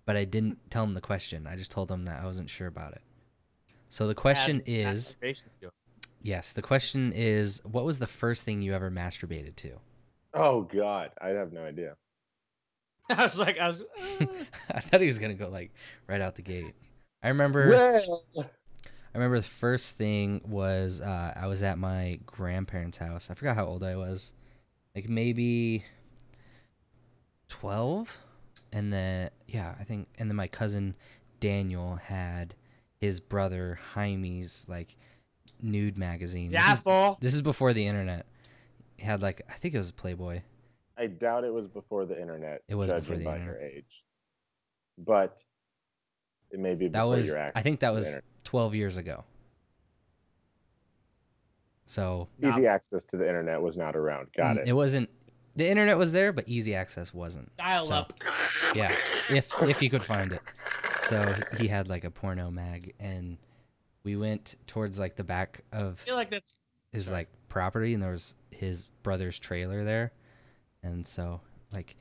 but 0.05 0.17
I 0.17 0.25
didn't 0.25 0.59
tell 0.69 0.83
him 0.83 0.95
the 0.95 1.01
question. 1.01 1.47
I 1.47 1.55
just 1.55 1.71
told 1.71 1.89
him 1.89 2.05
that 2.07 2.21
I 2.21 2.25
wasn't 2.27 2.51
sure 2.51 2.67
about 2.67 2.95
it. 2.95 3.03
So 3.89 4.09
the 4.09 4.17
question 4.17 4.57
Add- 4.67 4.87
add 4.87 4.95
is 4.95 5.17
motivation 5.21 5.51
to 5.61 5.67
it. 5.69 5.73
Yes, 6.23 6.53
the 6.53 6.63
question 6.63 7.13
is 7.13 7.61
what 7.65 7.85
was 7.85 7.99
the 7.99 8.07
first 8.07 8.45
thing 8.45 8.63
you 8.63 8.75
ever 8.75 8.91
masturbated 8.91 9.57
to? 9.57 9.73
Oh 10.35 10.63
god, 10.63 11.11
I 11.21 11.29
have 11.29 11.53
no 11.53 11.63
idea. 11.63 11.97
I 13.11 13.23
was 13.25 13.39
like, 13.39 13.59
I 13.59 13.69
was. 13.69 13.83
uh, 14.21 14.27
I 14.71 14.81
thought 14.81 15.01
he 15.01 15.07
was 15.07 15.19
gonna 15.19 15.35
go 15.35 15.49
like 15.49 15.73
right 16.07 16.21
out 16.21 16.35
the 16.35 16.43
gate. 16.43 16.75
I 17.23 17.29
remember 17.29 17.71
Well, 17.71 18.25
I 18.37 19.19
remember 19.19 19.39
the 19.39 19.47
first 19.47 19.97
thing 19.97 20.43
was 20.45 21.01
uh, 21.01 21.33
I 21.35 21.47
was 21.47 21.63
at 21.63 21.79
my 21.79 22.19
grandparents' 22.27 22.99
house. 22.99 23.31
I 23.31 23.35
forgot 23.35 23.57
how 23.57 23.67
old 23.67 23.83
I 23.83 23.97
was, 23.97 24.33
like 24.95 25.09
maybe 25.09 25.85
twelve, 27.49 28.19
and 28.73 28.93
then 28.93 29.31
yeah, 29.47 29.75
I 29.81 29.85
think, 29.85 30.09
and 30.19 30.29
then 30.29 30.37
my 30.37 30.49
cousin 30.49 30.97
Daniel 31.41 31.97
had 31.97 32.55
his 33.01 33.21
brother 33.21 33.79
Jaime's 33.95 34.69
like 34.69 34.97
nude 35.63 35.97
magazine. 35.99 36.53
yeah, 36.53 36.69
This 36.69 36.77
is, 36.79 36.83
fool. 36.83 37.19
this 37.21 37.35
is 37.35 37.43
before 37.43 37.73
the 37.73 37.87
internet. 37.87 38.27
He 38.97 39.05
had 39.05 39.23
like 39.23 39.43
I 39.49 39.55
think 39.55 39.75
it 39.75 39.79
was 39.79 39.91
Playboy. 39.91 40.43
I 40.99 41.07
doubt 41.09 41.45
it 41.45 41.53
was 41.53 41.67
before 41.69 42.07
the 42.07 42.19
internet. 42.21 42.63
It 42.69 42.75
was 42.75 42.91
judging 42.91 43.01
before 43.01 43.17
the 43.19 43.25
by 43.25 43.37
internet. 43.39 43.61
your 43.61 43.71
age, 43.71 44.03
but 44.97 45.43
it 46.51 46.59
may 46.59 46.75
be 46.75 46.89
That 46.89 47.03
was 47.03 47.29
your 47.29 47.53
I 47.55 47.63
think 47.63 47.81
that 47.81 47.93
was 47.93 48.21
twelve 48.45 48.75
years 48.75 48.97
ago. 48.97 49.25
So 51.85 52.29
easy 52.43 52.67
access 52.67 53.05
to 53.07 53.17
the 53.17 53.27
internet 53.29 53.61
was 53.61 53.77
not 53.77 53.95
around. 53.95 54.29
Got 54.37 54.57
mm, 54.57 54.61
it. 54.61 54.69
It 54.69 54.73
wasn't. 54.73 55.09
The 55.55 55.69
internet 55.69 55.97
was 55.97 56.13
there, 56.13 56.33
but 56.33 56.49
easy 56.49 56.75
access 56.75 57.15
wasn't. 57.15 57.55
Dial 57.57 57.81
So, 57.81 57.95
up. 57.95 58.13
Yeah, 58.75 58.95
if 59.31 59.51
if 59.63 59.81
you 59.83 59.89
could 59.91 60.03
find 60.03 60.33
it. 60.33 60.43
So 60.99 61.35
he 61.59 61.69
had 61.69 61.89
like 61.89 62.05
a 62.05 62.11
porno 62.11 62.51
mag, 62.51 62.93
and 62.99 63.39
we 64.07 64.15
went 64.17 64.55
towards 64.69 64.99
like 65.01 65.17
the 65.17 65.25
back 65.25 65.63
of 65.73 66.01
I 66.01 66.05
feel 66.05 66.15
like 66.15 66.31
that's. 66.31 66.53
his 66.93 67.07
sorry. 67.07 67.17
like 67.19 67.29
property, 67.49 67.93
and 67.93 68.01
there 68.03 68.13
was 68.13 68.35
his 68.51 68.93
brother's 69.03 69.39
trailer 69.39 69.83
there, 69.85 70.13
and 70.83 71.05
so 71.07 71.41
like 71.75 71.97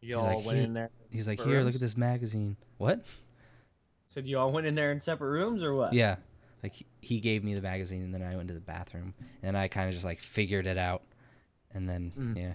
You 0.00 0.16
He's 0.16 0.24
all 0.26 0.34
like, 0.36 0.44
went 0.44 0.58
"Here." 0.58 0.66
in 0.66 0.74
there. 0.74 0.90
he's 1.10 1.28
like, 1.28 1.40
For 1.40 1.48
"Here, 1.48 1.60
look 1.62 1.76
at 1.76 1.80
this 1.80 1.96
magazine." 1.96 2.56
What? 2.78 3.00
Said 4.08 4.26
you 4.26 4.38
all 4.38 4.50
went 4.52 4.66
in 4.66 4.74
there 4.74 4.90
in 4.92 5.00
separate 5.00 5.30
rooms 5.30 5.62
or 5.62 5.74
what? 5.74 5.92
Yeah, 5.92 6.16
like 6.64 6.74
he- 6.74 6.86
he 7.00 7.20
gave 7.20 7.44
me 7.44 7.54
the 7.54 7.62
magazine, 7.62 8.02
and 8.02 8.12
then 8.12 8.22
I 8.22 8.34
went 8.36 8.48
to 8.48 8.54
the 8.54 8.60
bathroom, 8.60 9.14
and 9.42 9.56
I 9.56 9.68
kind 9.68 9.88
of 9.88 9.94
just 9.94 10.04
like 10.04 10.18
figured 10.18 10.66
it 10.66 10.78
out, 10.78 11.02
and 11.72 11.88
then 11.88 12.10
Mm. 12.10 12.36
yeah, 12.36 12.54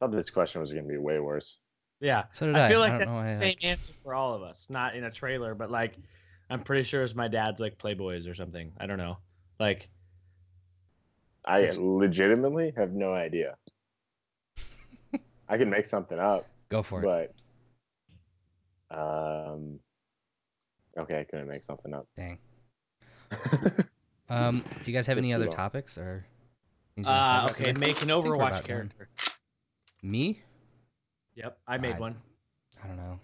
thought 0.00 0.10
this 0.10 0.28
question 0.30 0.60
was 0.60 0.72
going 0.72 0.84
to 0.84 0.88
be 0.90 0.98
way 0.98 1.20
worse. 1.20 1.58
Yeah. 2.00 2.24
So 2.32 2.46
did 2.46 2.56
I. 2.56 2.66
I 2.66 2.68
feel 2.68 2.82
I 2.82 2.88
like 2.88 2.98
don't 2.98 2.98
that's 2.98 3.10
why 3.10 3.26
the 3.26 3.32
I- 3.32 3.36
same 3.36 3.56
answer 3.62 3.92
for 4.02 4.12
all 4.14 4.34
of 4.34 4.42
us. 4.42 4.66
Not 4.68 4.96
in 4.96 5.04
a 5.04 5.10
trailer, 5.10 5.54
but 5.54 5.70
like, 5.70 5.94
I'm 6.50 6.62
pretty 6.62 6.82
sure 6.82 7.02
it's 7.02 7.14
my 7.14 7.28
dad's 7.28 7.60
like 7.60 7.78
Playboys 7.78 8.28
or 8.28 8.34
something. 8.34 8.72
I 8.78 8.86
don't 8.86 8.98
know. 8.98 9.18
Like, 9.58 9.88
I 11.44 11.60
Just- 11.62 11.78
legitimately 11.78 12.72
have 12.76 12.92
no 12.92 13.12
idea. 13.12 13.56
I 15.48 15.58
can 15.58 15.68
make 15.70 15.84
something 15.86 16.18
up, 16.18 16.46
Go 16.70 16.82
for 16.82 17.02
it. 17.02 17.34
but 18.90 18.96
um, 18.96 19.78
okay, 20.98 21.20
I 21.20 21.24
couldn't 21.24 21.48
make 21.48 21.62
something 21.64 21.92
up. 21.94 22.06
Dang. 22.16 22.38
Um, 24.30 24.64
do 24.82 24.90
you 24.90 24.96
guys 24.96 25.06
have 25.08 25.18
any 25.18 25.34
other 25.34 25.44
long. 25.44 25.54
topics 25.54 25.98
or? 25.98 26.24
things 26.94 27.06
uh, 27.06 27.10
talk 27.10 27.50
okay, 27.50 27.68
I 27.68 27.72
make 27.74 28.00
an 28.00 28.08
Overwatch 28.08 28.36
about 28.36 28.52
done. 28.52 28.62
character. 28.62 29.08
Me? 30.02 30.40
Yep, 31.34 31.58
I 31.68 31.76
made 31.76 31.96
I- 31.96 31.98
one. 31.98 32.16
I 32.82 32.86
don't 32.86 32.96
know. 32.96 33.20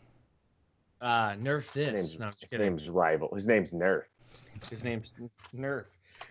Uh, 1.01 1.31
nerf 1.33 1.63
His 1.73 1.73
this. 1.73 1.95
name's, 1.95 2.19
No, 2.19 2.27
his 2.27 2.37
kidding. 2.51 2.67
name's 2.67 2.89
rival. 2.89 3.31
His 3.35 3.47
name's 3.47 3.73
Nerf. 3.73 4.03
His 4.31 4.45
name's 4.45 4.69
His 4.71 4.85
name's 4.85 5.15
Nerf. 5.57 5.85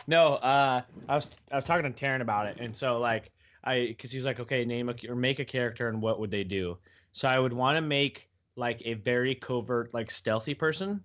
No, 0.07 0.34
uh, 0.36 0.82
I 1.07 1.15
was 1.15 1.30
I 1.51 1.55
was 1.55 1.65
talking 1.65 1.91
to 1.91 2.05
Taryn 2.05 2.22
about 2.22 2.47
it, 2.47 2.57
and 2.59 2.76
so 2.76 2.99
like 2.99 3.32
I, 3.63 3.86
because 3.88 4.11
he's 4.11 4.26
like, 4.26 4.39
okay, 4.39 4.65
name 4.65 4.89
a 4.89 4.95
or 5.09 5.15
make 5.15 5.39
a 5.39 5.45
character, 5.45 5.88
and 5.89 6.01
what 6.01 6.20
would 6.20 6.32
they 6.32 6.43
do? 6.43 6.78
So 7.13 7.28
I 7.28 7.39
would 7.39 7.53
want 7.53 7.78
to 7.78 7.82
make 7.82 8.30
like 8.55 8.82
a 8.86 8.95
very 8.95 9.36
covert, 9.36 9.93
like 9.93 10.11
stealthy 10.11 10.53
person. 10.53 11.01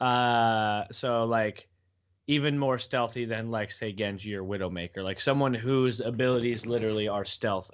Uh, 0.00 0.84
so 0.92 1.24
like 1.24 1.68
even 2.26 2.58
more 2.58 2.78
stealthy 2.78 3.24
than 3.24 3.50
like 3.50 3.70
say 3.70 3.92
Genji 3.92 4.34
or 4.34 4.42
Widowmaker, 4.44 5.02
like 5.02 5.20
someone 5.20 5.54
whose 5.54 6.00
abilities 6.00 6.66
literally 6.66 7.08
are 7.08 7.24
stealth 7.24 7.70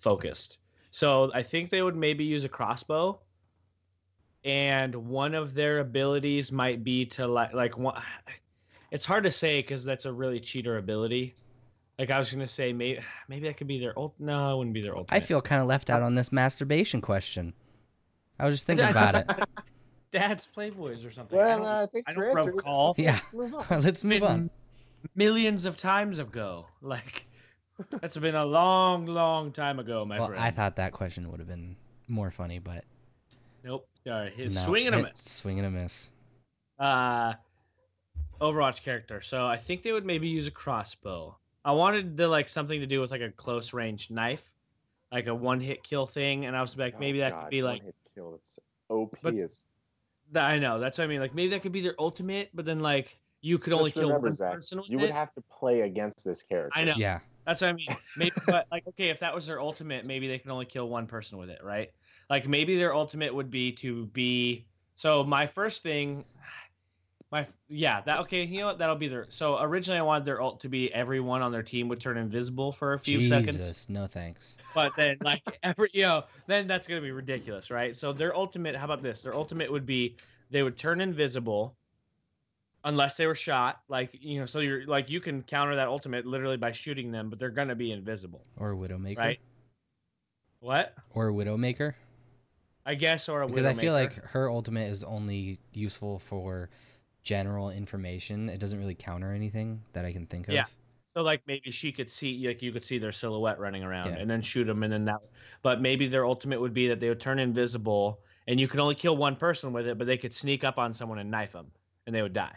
focused. 0.00 0.58
So 0.90 1.30
I 1.34 1.42
think 1.42 1.70
they 1.70 1.82
would 1.82 1.96
maybe 1.96 2.24
use 2.24 2.44
a 2.44 2.48
crossbow 2.48 3.18
and 4.46 4.94
one 4.94 5.34
of 5.34 5.52
their 5.54 5.80
abilities 5.80 6.50
might 6.52 6.82
be 6.84 7.04
to 7.04 7.26
like 7.26 7.52
like 7.52 7.76
one 7.76 8.00
it's 8.92 9.04
hard 9.04 9.24
to 9.24 9.30
say 9.30 9.60
because 9.60 9.84
that's 9.84 10.04
a 10.04 10.12
really 10.12 10.38
cheater 10.40 10.78
ability 10.78 11.34
like 11.98 12.10
i 12.10 12.18
was 12.18 12.30
gonna 12.30 12.46
say 12.46 12.72
maybe 12.72 13.00
maybe 13.28 13.48
that 13.48 13.56
could 13.56 13.66
be 13.66 13.78
their 13.80 13.98
ult 13.98 14.14
no 14.20 14.54
it 14.54 14.58
wouldn't 14.58 14.72
be 14.74 14.80
their 14.80 14.94
old 14.94 15.06
I 15.10 15.18
feel 15.20 15.42
kind 15.42 15.60
of 15.60 15.66
left 15.66 15.90
out 15.90 16.00
on 16.02 16.14
this 16.14 16.30
masturbation 16.30 17.00
question. 17.00 17.52
I 18.38 18.46
was 18.46 18.54
just 18.54 18.66
thinking 18.66 18.86
about 18.90 19.14
it. 19.16 19.26
that- 19.26 19.48
dad's 20.12 20.48
playboys 20.56 21.04
or 21.04 21.10
something 21.10 21.36
Well, 21.36 21.58
don't- 21.58 21.66
uh, 21.66 21.86
thanks 21.92 22.08
I 22.08 22.14
for 22.14 22.20
don't 22.20 22.38
answering. 22.38 22.56
recall. 22.56 22.94
Yeah. 22.98 23.18
Let's 23.32 23.34
move 23.34 23.54
on. 23.54 23.80
Let's 23.82 24.04
move 24.04 24.20
been 24.20 24.30
on. 24.30 24.50
millions 25.16 25.66
of 25.66 25.76
times 25.76 26.18
ago 26.20 26.66
like 26.80 27.26
that's 27.90 28.16
been 28.16 28.36
a 28.36 28.44
long 28.46 29.06
long 29.06 29.50
time 29.52 29.80
ago 29.80 30.04
my 30.04 30.18
Well, 30.20 30.28
friend 30.28 30.40
I 30.42 30.50
thought 30.52 30.76
that 30.76 30.92
question 30.92 31.28
would 31.30 31.40
have 31.40 31.48
been 31.48 31.76
more 32.08 32.30
funny, 32.30 32.60
but 32.60 32.84
nope 33.64 33.88
all 34.06 34.12
right 34.20 34.32
his 34.32 34.54
no, 34.54 34.64
swing 34.64 34.86
and 34.86 34.94
a 34.96 35.02
miss 35.02 35.20
Swing 35.20 35.58
and 35.58 35.66
a 35.66 35.70
miss. 35.70 36.10
uh 36.78 37.34
overwatch 38.40 38.82
character 38.82 39.20
so 39.22 39.46
i 39.46 39.56
think 39.56 39.82
they 39.82 39.92
would 39.92 40.04
maybe 40.04 40.28
use 40.28 40.46
a 40.46 40.50
crossbow 40.50 41.34
i 41.64 41.72
wanted 41.72 42.16
to 42.16 42.28
like 42.28 42.48
something 42.48 42.80
to 42.80 42.86
do 42.86 43.00
with 43.00 43.10
like 43.10 43.22
a 43.22 43.30
close 43.30 43.72
range 43.72 44.10
knife 44.10 44.42
like 45.10 45.26
a 45.26 45.34
one 45.34 45.58
hit 45.60 45.82
kill 45.82 46.06
thing 46.06 46.44
and 46.46 46.54
i 46.56 46.60
was 46.60 46.76
like 46.76 46.94
Oh, 46.96 47.00
maybe 47.00 47.20
that 47.20 47.32
God, 47.32 47.40
could 47.42 47.50
be 47.50 47.62
like 47.62 47.78
one-hit 47.80 47.94
kill. 48.14 48.34
It's 48.42 48.58
OP 48.90 49.16
But- 49.22 49.34
is 49.34 49.58
Th- 50.34 50.42
I 50.44 50.58
know 50.58 50.80
that's 50.80 50.98
what 50.98 51.04
I 51.04 51.06
mean. 51.06 51.20
Like 51.20 51.36
maybe 51.36 51.50
that 51.50 51.62
could 51.62 51.70
be 51.70 51.80
their 51.80 51.94
ultimate, 52.00 52.50
but 52.52 52.64
then 52.64 52.80
like 52.80 53.16
you 53.42 53.58
could 53.58 53.72
only 53.72 53.90
Just 53.90 53.94
kill 53.94 54.08
remember, 54.08 54.26
one 54.26 54.34
Zach, 54.34 54.54
person 54.54 54.78
with 54.78 54.88
it. 54.88 54.90
you 54.90 54.98
it. 54.98 55.02
would 55.02 55.10
have 55.12 55.32
to 55.34 55.40
play 55.42 55.82
against 55.82 56.24
this 56.24 56.42
character. 56.42 56.72
I 56.76 56.82
know. 56.82 56.94
Yeah. 56.96 57.20
That's 57.46 57.60
what 57.60 57.68
I 57.70 57.72
mean. 57.74 57.86
Maybe, 58.16 58.32
but 58.44 58.66
like 58.72 58.84
okay, 58.88 59.08
if 59.10 59.20
that 59.20 59.32
was 59.32 59.46
their 59.46 59.60
ultimate, 59.60 60.04
maybe 60.04 60.26
they 60.26 60.40
can 60.40 60.50
only 60.50 60.64
kill 60.66 60.88
one 60.88 61.06
person 61.06 61.38
with 61.38 61.48
it, 61.48 61.60
right? 61.62 61.92
Like 62.28 62.48
maybe 62.48 62.76
their 62.76 62.94
ultimate 62.94 63.34
would 63.34 63.50
be 63.50 63.72
to 63.72 64.06
be. 64.06 64.66
So 64.96 65.22
my 65.22 65.46
first 65.46 65.82
thing, 65.82 66.24
my 67.30 67.46
yeah, 67.68 68.00
that 68.02 68.20
okay. 68.20 68.44
You 68.44 68.60
know 68.60 68.66
what? 68.66 68.78
That'll 68.78 68.96
be 68.96 69.08
their. 69.08 69.26
So 69.30 69.60
originally 69.60 69.98
I 69.98 70.02
wanted 70.02 70.24
their 70.24 70.40
ult 70.40 70.60
to 70.60 70.68
be 70.68 70.92
everyone 70.94 71.42
on 71.42 71.52
their 71.52 71.62
team 71.62 71.88
would 71.88 72.00
turn 72.00 72.16
invisible 72.16 72.72
for 72.72 72.94
a 72.94 72.98
few 72.98 73.18
Jesus, 73.18 73.28
seconds. 73.30 73.56
Jesus, 73.58 73.88
no 73.88 74.06
thanks. 74.06 74.56
but 74.74 74.92
then 74.96 75.16
like 75.22 75.42
every 75.62 75.90
you 75.92 76.02
know 76.02 76.24
then 76.46 76.66
that's 76.66 76.86
gonna 76.86 77.00
be 77.00 77.10
ridiculous 77.10 77.70
right 77.70 77.96
so 77.96 78.12
their 78.12 78.34
ultimate 78.34 78.74
how 78.76 78.84
about 78.84 79.02
this 79.02 79.22
their 79.22 79.34
ultimate 79.34 79.70
would 79.70 79.84
be 79.86 80.16
they 80.50 80.62
would 80.62 80.76
turn 80.76 81.00
invisible 81.00 81.76
unless 82.84 83.16
they 83.16 83.26
were 83.26 83.34
shot 83.34 83.80
like 83.88 84.10
you 84.12 84.38
know 84.38 84.46
so 84.46 84.60
you're 84.60 84.86
like 84.86 85.10
you 85.10 85.20
can 85.20 85.42
counter 85.42 85.74
that 85.74 85.88
ultimate 85.88 86.24
literally 86.26 86.56
by 86.56 86.70
shooting 86.70 87.10
them 87.10 87.28
but 87.28 87.38
they're 87.40 87.50
gonna 87.50 87.74
be 87.74 87.90
invisible 87.90 88.44
Or 88.58 88.72
a 88.72 88.76
Widowmaker. 88.76 89.18
right 89.18 89.40
what 90.60 90.94
Or 91.14 91.28
a 91.28 91.32
Widowmaker. 91.32 91.94
I 92.86 92.94
guess 92.94 93.28
or 93.28 93.42
a 93.42 93.46
Because 93.46 93.66
I 93.66 93.74
feel 93.74 93.92
like 93.92 94.14
her 94.26 94.48
ultimate 94.48 94.88
is 94.90 95.04
only 95.04 95.58
useful 95.74 96.18
for 96.18 96.70
general 97.22 97.70
information. 97.70 98.48
It 98.48 98.60
doesn't 98.60 98.78
really 98.78 98.94
counter 98.94 99.32
anything 99.32 99.82
that 99.94 100.04
I 100.04 100.12
can 100.12 100.26
think 100.26 100.46
of. 100.46 100.54
Yeah. 100.54 100.66
so 101.12 101.22
like 101.22 101.42
maybe 101.48 101.72
she 101.72 101.90
could 101.90 102.08
see 102.08 102.46
like 102.46 102.62
you 102.62 102.70
could 102.72 102.84
see 102.84 102.98
their 102.98 103.10
silhouette 103.10 103.58
running 103.58 103.82
around 103.82 104.10
Yeah. 104.12 104.18
and 104.20 104.30
then 104.30 104.40
shoot 104.40 104.64
them 104.64 104.82
and 104.84 104.92
then 104.92 105.04
that 105.06 105.20
but 105.62 105.80
maybe 105.80 106.06
their 106.06 106.24
ultimate 106.24 106.60
would 106.60 106.72
be 106.72 106.86
that 106.88 107.00
they 107.00 107.08
would 107.08 107.20
turn 107.20 107.38
invisible 107.40 108.20
and 108.46 108.60
you 108.60 108.68
can 108.68 108.78
only 108.78 108.94
kill 108.94 109.16
one 109.16 109.34
person 109.34 109.72
with 109.72 109.88
it 109.88 109.98
but 109.98 110.06
they 110.06 110.16
could 110.16 110.32
sneak 110.32 110.62
up 110.62 110.78
on 110.78 110.94
someone 110.94 111.18
and 111.18 111.28
knife 111.30 111.52
them 111.52 111.66
and 112.06 112.14
they 112.14 112.22
would 112.22 112.32
die 112.34 112.54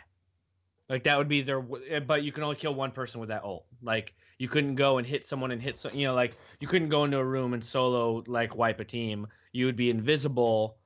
like 0.89 1.03
that 1.03 1.17
would 1.17 1.27
be 1.29 1.41
their 1.41 1.65
eh, 1.89 1.99
but 1.99 2.21
you 2.23 2.31
can 2.31 2.43
only 2.43 2.55
kill 2.55 2.75
one 2.75 2.91
person 2.91 3.19
with 3.19 3.29
that 3.29 3.43
ult 3.43 3.65
like 3.81 4.13
you 4.37 4.47
couldn't 4.47 4.75
go 4.75 4.99
and 4.99 5.07
hit 5.07 5.25
someone 5.25 5.49
and 5.51 5.61
hit 5.61 5.77
so 5.77 5.89
you 5.91 6.05
know 6.05 6.13
like 6.13 6.35
you 6.59 6.67
couldn't 6.67 6.89
go 6.89 7.05
into 7.05 7.17
a 7.17 7.25
room 7.25 7.53
and 7.55 7.63
solo 7.63 8.23
like 8.27 8.55
wipe 8.55 8.79
a 8.79 8.85
team 8.85 9.25
you 9.51 9.65
would 9.65 9.75
be 9.75 9.89
invisible 9.89 10.77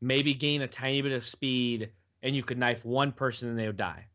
maybe 0.00 0.34
gain 0.34 0.62
a 0.62 0.68
tiny 0.68 1.00
bit 1.02 1.12
of 1.12 1.24
speed 1.24 1.90
and 2.22 2.34
you 2.34 2.42
could 2.42 2.58
knife 2.58 2.84
one 2.84 3.12
person 3.12 3.48
and 3.48 3.58
they 3.58 3.66
would 3.66 3.76
die 3.76 4.06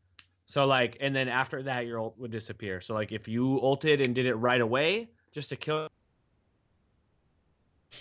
so 0.50 0.64
like, 0.64 0.96
and 1.00 1.14
then 1.14 1.28
after 1.28 1.62
that, 1.64 1.84
your 1.84 2.00
ult 2.00 2.18
would 2.18 2.30
disappear. 2.30 2.80
So 2.80 2.94
like, 2.94 3.12
if 3.12 3.28
you 3.28 3.60
ulted 3.60 4.00
and 4.00 4.14
did 4.14 4.24
it 4.24 4.34
right 4.34 4.62
away, 4.62 5.10
just 5.30 5.50
to 5.50 5.56
kill 5.56 5.88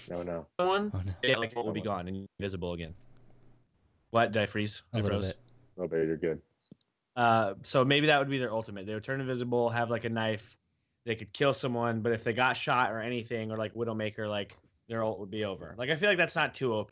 No, 0.10 0.24
no. 0.24 0.45
someone, 0.58 0.91
Oh 0.93 1.01
no. 1.05 1.14
it 1.24 1.38
like 1.38 1.51
it 1.51 1.58
would 1.66 1.74
be 1.74 1.82
gone 1.82 2.08
and 2.08 2.26
invisible 2.39 2.72
again. 2.72 2.93
What? 4.12 4.32
Did 4.32 4.43
I 4.43 4.45
freeze? 4.45 4.82
A 4.93 4.97
I 4.97 5.01
little 5.01 5.20
froze? 5.20 5.28
bit. 5.28 5.39
No, 5.76 5.88
but 5.89 5.97
you're 5.97 6.16
good. 6.16 6.41
Uh, 7.18 7.55
so 7.64 7.84
maybe 7.84 8.08
that 8.08 8.18
would 8.18 8.30
be 8.30 8.38
their 8.38 8.53
ultimate. 8.53 8.86
They 8.86 8.93
would 8.93 9.03
turn 9.03 9.20
invisible, 9.20 9.70
have 9.70 9.89
like 9.89 10.05
a 10.05 10.10
knife. 10.10 10.55
They 11.05 11.16
could 11.16 11.34
kill 11.34 11.51
someone, 11.53 11.99
but 11.99 12.14
if 12.14 12.24
they 12.24 12.32
got 12.32 12.55
shot 12.55 12.93
or 12.93 13.01
anything, 13.01 13.51
or 13.51 13.58
like 13.58 13.74
Widowmaker, 13.74 14.30
like 14.30 14.55
their 14.88 15.04
ult 15.04 15.20
would 15.20 15.32
be 15.32 15.44
over. 15.46 15.76
Like 15.78 15.90
I 15.90 15.96
feel 15.96 16.10
like 16.10 16.18
that's 16.18 16.36
not 16.36 16.54
too 16.54 16.74
OP. 16.74 16.92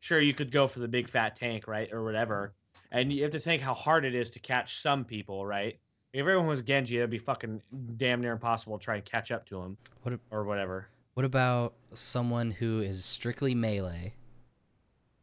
Sure, 0.00 0.20
you 0.20 0.34
could 0.34 0.50
go 0.52 0.66
for 0.68 0.80
the 0.80 0.88
big 0.88 1.08
fat 1.08 1.36
tank, 1.36 1.66
right, 1.66 1.92
or 1.92 2.04
whatever. 2.04 2.52
And 2.92 3.12
you 3.12 3.22
have 3.22 3.32
to 3.32 3.40
think 3.40 3.62
how 3.62 3.74
hard 3.74 4.04
it 4.04 4.14
is 4.14 4.30
to 4.32 4.38
catch 4.38 4.80
some 4.80 5.04
people, 5.04 5.44
right? 5.46 5.78
If 6.12 6.20
everyone 6.20 6.46
was 6.46 6.60
Genji, 6.62 6.98
it'd 6.98 7.10
be 7.10 7.18
fucking 7.18 7.60
damn 7.96 8.20
near 8.20 8.32
impossible 8.32 8.78
to 8.78 8.84
try 8.84 8.96
and 8.96 9.04
catch 9.04 9.30
up 9.30 9.46
to 9.48 9.60
him, 9.60 9.76
What 10.02 10.14
a- 10.14 10.20
or 10.30 10.44
whatever. 10.44 10.88
What 11.14 11.26
about 11.26 11.74
someone 11.94 12.50
who 12.50 12.80
is 12.80 13.04
strictly 13.04 13.54
melee? 13.54 14.14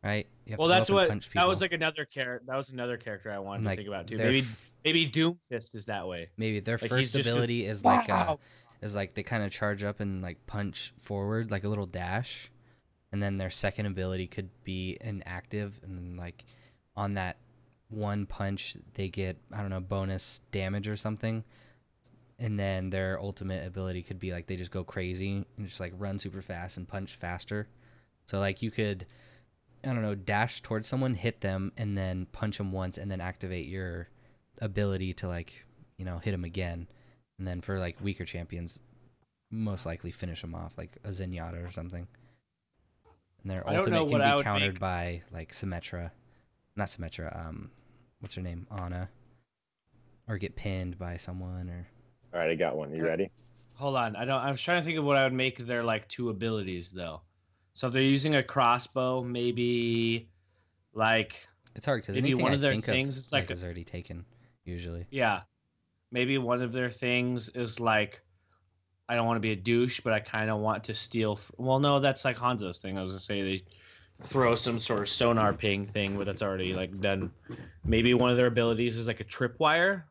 Right? 0.03 0.27
You 0.45 0.51
have 0.51 0.59
Well, 0.59 0.67
that's 0.67 0.89
what 0.89 1.07
punch 1.07 1.29
that 1.33 1.47
was 1.47 1.61
like 1.61 1.71
another 1.71 2.03
character. 2.05 2.43
That 2.47 2.57
was 2.57 2.69
another 2.69 2.97
character 2.97 3.31
I 3.31 3.39
wanted 3.39 3.59
And, 3.59 3.69
to 3.69 3.75
think 3.77 3.87
about 3.87 4.07
too. 4.07 4.17
Maybe 4.17 4.43
maybe 4.83 5.09
Doomfist 5.09 5.75
is 5.75 5.85
that 5.85 6.05
way. 6.05 6.29
maybe 6.35 6.59
their 6.59 6.77
like, 6.77 6.89
first 6.89 7.13
just 7.13 7.25
a- 7.27 7.31
ability 7.31 7.65
is 7.65 7.85
like 7.85 8.09
uh 8.09 8.13
Wow. 8.27 8.39
Is 8.83 8.95
like 8.95 9.13
they 9.13 9.23
kind 9.23 9.43
of 9.43 9.51
charge 9.51 9.83
up 9.83 9.99
and 9.99 10.21
like 10.21 10.45
punch 10.45 10.93
forward 11.01 11.49
like 11.51 11.63
a 11.63 11.69
little 11.69 11.85
dash 11.85 12.51
and 13.11 13.21
then 13.21 13.37
their 13.37 13.49
second 13.49 13.85
ability 13.85 14.27
could 14.27 14.49
be 14.63 14.97
inactive 15.01 15.79
and 15.83 15.97
then 15.97 16.17
like 16.17 16.43
on 16.95 17.13
that 17.13 17.37
one 17.89 18.25
punch 18.25 18.75
they 18.95 19.07
get 19.07 19.37
i 19.51 19.61
don't 19.61 19.69
know 19.69 19.79
bonus 19.79 20.41
damage 20.51 20.87
or 20.87 20.95
something 20.95 21.43
and 22.39 22.59
then 22.59 22.89
their 22.89 23.19
ultimate 23.19 23.65
ability 23.65 24.01
could 24.01 24.19
be 24.19 24.31
like 24.31 24.47
they 24.47 24.57
just 24.57 24.71
go 24.71 24.83
crazy 24.83 25.45
and 25.57 25.65
just 25.65 25.79
like 25.79 25.93
run 25.97 26.17
super 26.17 26.41
fast 26.41 26.77
and 26.77 26.87
punch 26.87 27.15
faster. 27.15 27.67
So 28.25 28.39
like 28.39 28.61
you 28.61 28.69
could 28.71 29.05
i 29.85 29.87
don't 29.87 30.01
know 30.01 30.15
dash 30.15 30.61
towards 30.61 30.87
someone 30.87 31.13
hit 31.13 31.41
them 31.41 31.71
and 31.77 31.97
then 31.97 32.25
punch 32.31 32.57
them 32.57 32.71
once 32.71 32.97
and 32.97 33.11
then 33.11 33.19
activate 33.19 33.67
your 33.67 34.07
ability 34.61 35.13
to 35.13 35.27
like 35.27 35.65
you 35.97 36.05
know 36.05 36.19
hit 36.19 36.31
them 36.31 36.45
again 36.45 36.87
and 37.37 37.47
then 37.47 37.61
for 37.61 37.79
like 37.79 37.97
weaker 38.01 38.25
champions 38.25 38.79
most 39.51 39.85
likely 39.85 40.11
finish 40.11 40.41
them 40.41 40.55
off 40.55 40.77
like 40.77 40.97
a 41.03 41.09
zenyatta 41.09 41.65
or 41.67 41.71
something 41.71 42.07
and 43.41 43.51
their 43.51 43.67
I 43.67 43.73
don't 43.73 43.89
know 43.89 43.99
ultimate 43.99 44.21
can 44.25 44.37
be 44.37 44.43
countered 44.43 44.73
make. 44.73 44.79
by 44.79 45.21
like 45.31 45.51
symmetra 45.51 46.11
not 46.75 46.87
symmetra 46.87 47.47
um 47.47 47.71
what's 48.19 48.35
her 48.35 48.41
name 48.41 48.65
ana 48.71 49.09
or 50.27 50.37
get 50.37 50.55
pinned 50.55 50.97
by 50.97 51.17
someone 51.17 51.69
or 51.69 51.87
All 52.33 52.39
right, 52.39 52.49
I 52.49 52.55
got 52.55 52.77
one. 52.77 52.93
You 52.93 53.05
ready? 53.05 53.29
Hold 53.75 53.97
on, 53.97 54.15
I 54.15 54.23
don't. 54.23 54.39
I 54.39 54.49
was 54.51 54.61
trying 54.61 54.81
to 54.81 54.85
think 54.85 54.97
of 54.97 55.03
what 55.03 55.17
I 55.17 55.23
would 55.25 55.33
make 55.33 55.57
their 55.57 55.83
like 55.83 56.07
two 56.07 56.29
abilities 56.29 56.89
though. 56.91 57.21
So 57.73 57.87
if 57.87 57.93
they're 57.93 58.01
using 58.01 58.35
a 58.35 58.43
crossbow, 58.43 59.21
maybe 59.23 60.29
like 60.93 61.45
it's 61.75 61.85
hard 61.85 62.01
because 62.01 62.15
Maybe 62.15 62.29
anything 62.29 62.43
one 62.43 62.51
I 62.53 62.55
of 62.55 62.61
their 62.61 62.71
think 62.71 62.85
things 62.85 63.17
of 63.17 63.21
is 63.23 63.33
like 63.33 63.43
like 63.43 63.49
a- 63.49 63.53
is 63.53 63.63
already 63.65 63.83
taken 63.83 64.25
usually 64.63 65.05
yeah, 65.11 65.41
maybe 66.13 66.37
one 66.37 66.61
of 66.61 66.71
their 66.71 66.89
things 66.91 67.49
is 67.49 67.79
like 67.79 68.21
I 69.09 69.15
don't 69.15 69.25
want 69.25 69.35
to 69.35 69.41
be 69.41 69.51
a 69.51 69.55
douche, 69.55 69.99
but 69.99 70.13
I 70.13 70.21
kind 70.21 70.49
of 70.49 70.59
want 70.59 70.85
to 70.85 70.93
steal. 70.95 71.33
f- 71.33 71.51
Well, 71.57 71.79
no, 71.79 71.99
that's 71.99 72.23
like 72.23 72.37
Hanzo's 72.37 72.77
thing. 72.77 72.97
I 72.97 73.01
was 73.01 73.11
gonna 73.11 73.19
say 73.19 73.41
they 73.41 73.65
throw 74.23 74.55
some 74.55 74.79
sort 74.79 75.01
of 75.01 75.09
sonar 75.09 75.51
ping 75.53 75.85
thing, 75.85 76.15
but 76.17 76.25
that's 76.25 76.41
already 76.41 76.73
like 76.73 76.97
done. 77.01 77.29
Maybe 77.83 78.13
one 78.13 78.31
of 78.31 78.37
their 78.37 78.47
abilities 78.47 78.95
is 78.95 79.07
like 79.07 79.19
a 79.19 79.25
tripwire. 79.25 80.03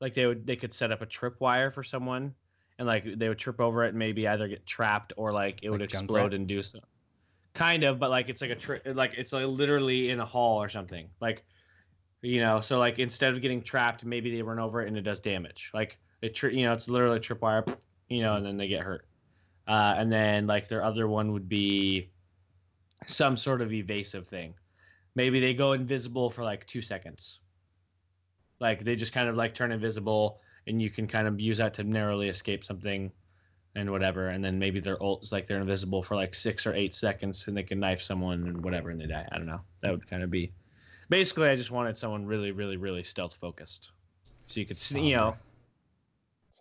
Like 0.00 0.14
they 0.14 0.26
would, 0.26 0.46
they 0.46 0.56
could 0.56 0.72
set 0.72 0.90
up 0.90 1.02
a 1.02 1.06
tripwire 1.06 1.72
for 1.72 1.84
someone, 1.84 2.34
and 2.78 2.88
like 2.88 3.04
they 3.18 3.28
would 3.28 3.38
trip 3.38 3.60
over 3.60 3.84
it 3.84 3.90
and 3.90 3.98
maybe 3.98 4.26
either 4.26 4.48
get 4.48 4.66
trapped 4.66 5.12
or 5.16 5.32
like 5.32 5.60
it 5.62 5.70
would 5.70 5.80
Like 5.82 5.92
explode 5.92 6.32
and 6.34 6.48
do 6.48 6.62
so. 6.62 6.80
Kind 7.52 7.84
of, 7.84 7.98
but 7.98 8.10
like 8.10 8.28
it's 8.28 8.40
like 8.40 8.50
a 8.50 8.56
tri- 8.56 8.80
like 8.86 9.14
it's 9.16 9.32
like 9.32 9.46
literally 9.46 10.08
in 10.10 10.18
a 10.18 10.26
hall 10.26 10.60
or 10.62 10.68
something. 10.68 11.10
Like 11.20 11.44
you 12.22 12.40
know, 12.40 12.60
so 12.60 12.78
like 12.78 12.98
instead 12.98 13.34
of 13.34 13.40
getting 13.40 13.62
trapped, 13.62 14.04
maybe 14.04 14.34
they 14.34 14.42
run 14.42 14.58
over 14.58 14.82
it 14.82 14.88
and 14.88 14.96
it 14.96 15.02
does 15.02 15.20
damage. 15.20 15.70
Like 15.72 15.98
it, 16.22 16.34
tri- 16.34 16.50
you 16.50 16.64
know, 16.64 16.72
it's 16.72 16.88
literally 16.88 17.16
a 17.16 17.20
tripwire, 17.20 17.76
you 18.08 18.22
know, 18.22 18.36
and 18.36 18.44
then 18.44 18.56
they 18.56 18.68
get 18.68 18.82
hurt. 18.82 19.06
Uh, 19.66 19.94
and 19.96 20.12
then 20.12 20.46
like 20.46 20.68
their 20.68 20.82
other 20.82 21.08
one 21.08 21.32
would 21.32 21.48
be 21.48 22.10
some 23.06 23.36
sort 23.36 23.60
of 23.62 23.72
evasive 23.72 24.26
thing. 24.26 24.54
Maybe 25.14 25.40
they 25.40 25.54
go 25.54 25.72
invisible 25.72 26.30
for 26.30 26.44
like 26.44 26.66
two 26.66 26.82
seconds. 26.82 27.40
Like 28.60 28.84
they 28.84 28.96
just 28.96 29.12
kind 29.12 29.28
of 29.28 29.36
like 29.36 29.54
turn 29.54 29.72
invisible, 29.72 30.40
and 30.66 30.82
you 30.82 30.90
can 30.90 31.06
kind 31.06 31.26
of 31.26 31.40
use 31.40 31.58
that 31.58 31.74
to 31.74 31.84
narrowly 31.84 32.28
escape 32.28 32.62
something, 32.62 33.10
and 33.74 33.90
whatever. 33.90 34.28
And 34.28 34.44
then 34.44 34.58
maybe 34.58 34.80
their 34.80 35.02
ult's 35.02 35.32
like 35.32 35.46
they're 35.46 35.60
invisible 35.60 36.02
for 36.02 36.14
like 36.14 36.34
six 36.34 36.66
or 36.66 36.74
eight 36.74 36.94
seconds, 36.94 37.46
and 37.48 37.56
they 37.56 37.62
can 37.62 37.80
knife 37.80 38.02
someone 38.02 38.46
and 38.46 38.62
whatever, 38.62 38.90
and 38.90 39.00
they 39.00 39.06
die. 39.06 39.26
I 39.32 39.36
don't 39.38 39.46
know. 39.46 39.60
That 39.82 39.92
would 39.92 40.08
kind 40.08 40.22
of 40.22 40.30
be. 40.30 40.52
Basically, 41.10 41.48
I 41.48 41.56
just 41.56 41.72
wanted 41.72 41.98
someone 41.98 42.24
really, 42.24 42.52
really, 42.52 42.76
really 42.76 43.02
stealth 43.02 43.34
focused, 43.34 43.90
so 44.46 44.60
you 44.60 44.64
could 44.66 44.76
see, 44.76 45.00
you 45.00 45.16
know, 45.16 45.36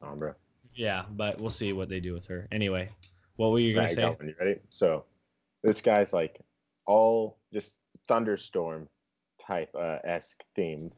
Sombra. 0.01 0.33
Yeah. 0.75 1.03
But 1.11 1.39
we'll 1.39 1.51
see 1.51 1.71
what 1.71 1.87
they 1.87 1.99
do 1.99 2.13
with 2.13 2.25
her. 2.27 2.47
Anyway, 2.51 2.89
what 3.35 3.51
were 3.51 3.59
you 3.59 3.75
gonna 3.75 3.89
say? 3.89 4.03
one. 4.03 4.17
You 4.21 4.35
ready? 4.39 4.59
So, 4.69 5.05
this 5.63 5.81
guy's 5.81 6.13
like 6.13 6.41
all 6.87 7.37
just 7.53 7.75
thunderstorm 8.07 8.89
type 9.39 9.69
uh, 9.75 9.99
esque 10.03 10.43
themed, 10.57 10.93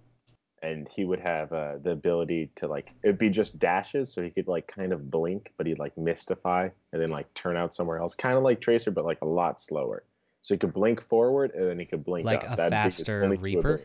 and 0.64 0.88
he 0.88 1.04
would 1.04 1.20
have 1.20 1.52
uh, 1.52 1.78
the 1.84 1.91
ability 1.91 2.52
to 2.56 2.68
like 2.68 2.93
it'd 3.04 3.18
be 3.18 3.30
just 3.30 3.60
dashes, 3.60 4.14
so 4.14 4.22
he 4.22 4.30
could 4.30 4.47
like 4.47 4.66
kind 4.66 4.93
of 4.93 5.12
blink, 5.12 5.52
but 5.58 5.68
he'd 5.68 5.78
like 5.80 5.97
mystify 5.97 6.70
and 6.93 7.02
then 7.02 7.10
like 7.10 7.32
turn 7.34 7.58
out 7.58 7.74
somewhere 7.74 7.97
else, 7.97 8.16
kind 8.16 8.38
of 8.38 8.43
like 8.43 8.62
Tracer, 8.62 8.91
but 8.91 9.04
like 9.04 9.20
a 9.22 9.28
lot 9.28 9.60
slower. 9.60 10.04
So 10.42 10.56
he 10.56 10.58
could 10.60 10.74
blink 10.74 11.02
forward 11.08 11.52
and 11.54 11.68
then 11.68 11.80
he 11.80 11.86
could 11.86 12.04
blink 12.04 12.26
Like 12.26 12.44
up. 12.46 12.54
a 12.54 12.56
That'd 12.58 12.72
faster 12.72 13.28
Reaper? 13.39 13.82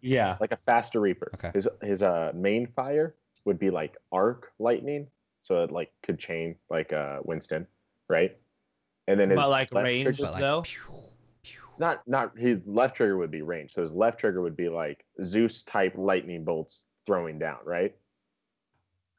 Yeah. 0.00 0.36
like 0.40 0.52
a 0.52 0.56
faster 0.56 1.00
Reaper. 1.00 1.30
Okay. 1.34 1.50
His 1.54 1.68
his 1.80 2.02
uh 2.02 2.32
main 2.34 2.66
fire 2.66 3.14
would 3.44 3.58
be 3.58 3.70
like 3.70 3.96
arc 4.10 4.52
lightning, 4.58 5.06
so 5.40 5.62
it 5.62 5.70
like 5.70 5.92
could 6.02 6.18
chain 6.18 6.56
like 6.70 6.92
uh 6.92 7.20
Winston, 7.24 7.66
right? 8.08 8.36
And 9.06 9.18
then 9.18 9.30
his 9.30 9.36
But 9.36 9.50
like 9.50 9.72
left 9.72 9.84
range 9.84 10.02
trigger- 10.02 10.22
But 10.24 10.32
like, 10.32 10.40
though. 10.40 10.62
pew, 10.62 10.80
pew. 11.42 11.60
not 11.78 12.06
not 12.08 12.36
his 12.36 12.58
left 12.66 12.96
trigger 12.96 13.16
would 13.16 13.30
be 13.30 13.42
range. 13.42 13.72
So 13.74 13.82
his 13.82 13.92
left 13.92 14.18
trigger 14.18 14.42
would 14.42 14.56
be 14.56 14.68
like 14.68 15.04
Zeus 15.22 15.62
type 15.62 15.94
lightning 15.96 16.44
bolts 16.44 16.86
throwing 17.06 17.38
down, 17.38 17.58
right? 17.64 17.94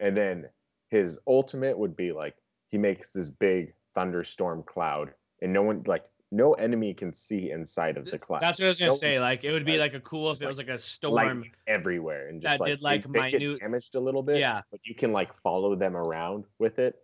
And 0.02 0.18
then 0.18 0.50
his 0.90 1.18
ultimate 1.28 1.78
would 1.78 1.96
be 1.96 2.12
like 2.12 2.36
he 2.70 2.78
makes 2.78 3.10
this 3.12 3.30
big 3.30 3.74
thunderstorm 3.96 4.64
cloud, 4.64 5.14
and 5.42 5.54
no 5.54 5.62
one 5.64 5.84
like 5.86 6.06
no 6.34 6.54
enemy 6.54 6.94
can 6.94 7.14
see 7.14 7.52
inside 7.52 7.96
of 7.96 8.06
the 8.06 8.18
cloud. 8.18 8.42
That's 8.42 8.60
what 8.60 8.66
I 8.66 8.68
was 8.70 8.80
gonna 8.80 8.92
No 8.92 8.98
say. 8.98 9.20
Like 9.20 9.44
it 9.44 9.52
would 9.52 9.66
be 9.66 9.78
like 9.78 9.94
a 9.94 10.00
cool 10.00 10.32
if 10.32 10.36
Just 10.36 10.42
it 10.44 10.48
was 10.48 10.58
like 10.58 10.68
a 10.68 10.80
storm. 10.80 11.14
lightning 11.14 11.52
everywhere 11.68 12.28
and 12.28 12.42
just 12.42 12.52
that 12.54 12.60
like, 12.60 12.70
did, 12.70 12.82
like, 12.82 13.04
they, 13.04 13.20
they 13.22 13.32
get 13.32 13.42
minute- 13.42 13.60
damaged 13.60 13.96
a 13.96 14.00
little 14.00 14.24
bit. 14.24 14.40
Yeah. 14.40 14.62
but 14.72 14.80
you 14.84 14.96
can 14.96 15.12
like 15.14 15.30
follow 15.42 15.76
them 15.76 15.96
around 15.96 16.46
with 16.60 16.80
it. 16.80 16.96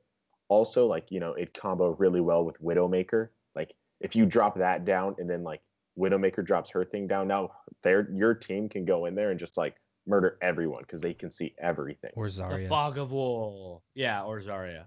Also, 0.50 0.88
like 0.88 1.06
you 1.10 1.20
know, 1.20 1.34
it 1.34 1.54
combo 1.54 1.92
really 2.00 2.22
well 2.22 2.44
with 2.44 2.62
Widowmaker. 2.62 3.30
Like 3.56 3.74
if 4.02 4.16
you 4.16 4.26
drop 4.26 4.58
that 4.58 4.84
down 4.84 5.16
and 5.20 5.30
then 5.30 5.44
like 5.44 5.62
Widowmaker 5.98 6.44
drops 6.44 6.72
her 6.72 6.84
thing 6.84 7.08
down, 7.08 7.28
now 7.28 7.52
their 7.84 8.10
your 8.12 8.34
team 8.34 8.68
can 8.68 8.84
go 8.84 9.06
in 9.06 9.14
there 9.14 9.30
and 9.30 9.40
just 9.40 9.58
like 9.58 9.76
murder 10.08 10.40
everyone 10.42 10.82
because 10.82 11.02
they 11.02 11.14
can 11.14 11.30
see 11.30 11.54
everything. 11.62 12.10
Or 12.16 12.26
Zarya. 12.26 12.64
The 12.64 12.68
fog 12.70 12.98
of 12.98 13.12
war. 13.12 13.82
Yeah, 13.94 14.24
or 14.24 14.42
Zarya. 14.42 14.86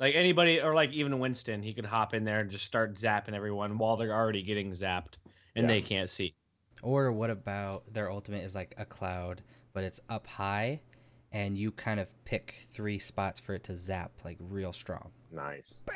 Like 0.00 0.14
anybody, 0.14 0.60
or 0.60 0.74
like 0.74 0.90
even 0.92 1.18
Winston, 1.18 1.62
he 1.62 1.72
could 1.72 1.86
hop 1.86 2.14
in 2.14 2.24
there 2.24 2.40
and 2.40 2.50
just 2.50 2.64
start 2.64 2.94
zapping 2.94 3.32
everyone 3.34 3.78
while 3.78 3.96
they're 3.96 4.12
already 4.14 4.42
getting 4.42 4.72
zapped 4.72 5.14
and 5.54 5.64
Yeah. 5.68 5.74
they 5.74 5.82
can't 5.82 6.10
see. 6.10 6.34
Or 6.82 7.12
what 7.12 7.30
about 7.30 7.86
their 7.92 8.10
ultimate 8.10 8.42
is 8.44 8.54
like 8.54 8.74
a 8.76 8.84
cloud, 8.84 9.42
but 9.72 9.84
it's 9.84 10.00
up 10.08 10.26
high, 10.26 10.80
and 11.32 11.56
you 11.56 11.70
kind 11.70 12.00
of 12.00 12.08
pick 12.24 12.66
three 12.72 12.98
spots 12.98 13.40
for 13.40 13.54
it 13.54 13.64
to 13.64 13.74
zap 13.76 14.12
like 14.24 14.36
real 14.40 14.72
strong. 14.72 15.10
Nice, 15.32 15.82
Bah, 15.86 15.94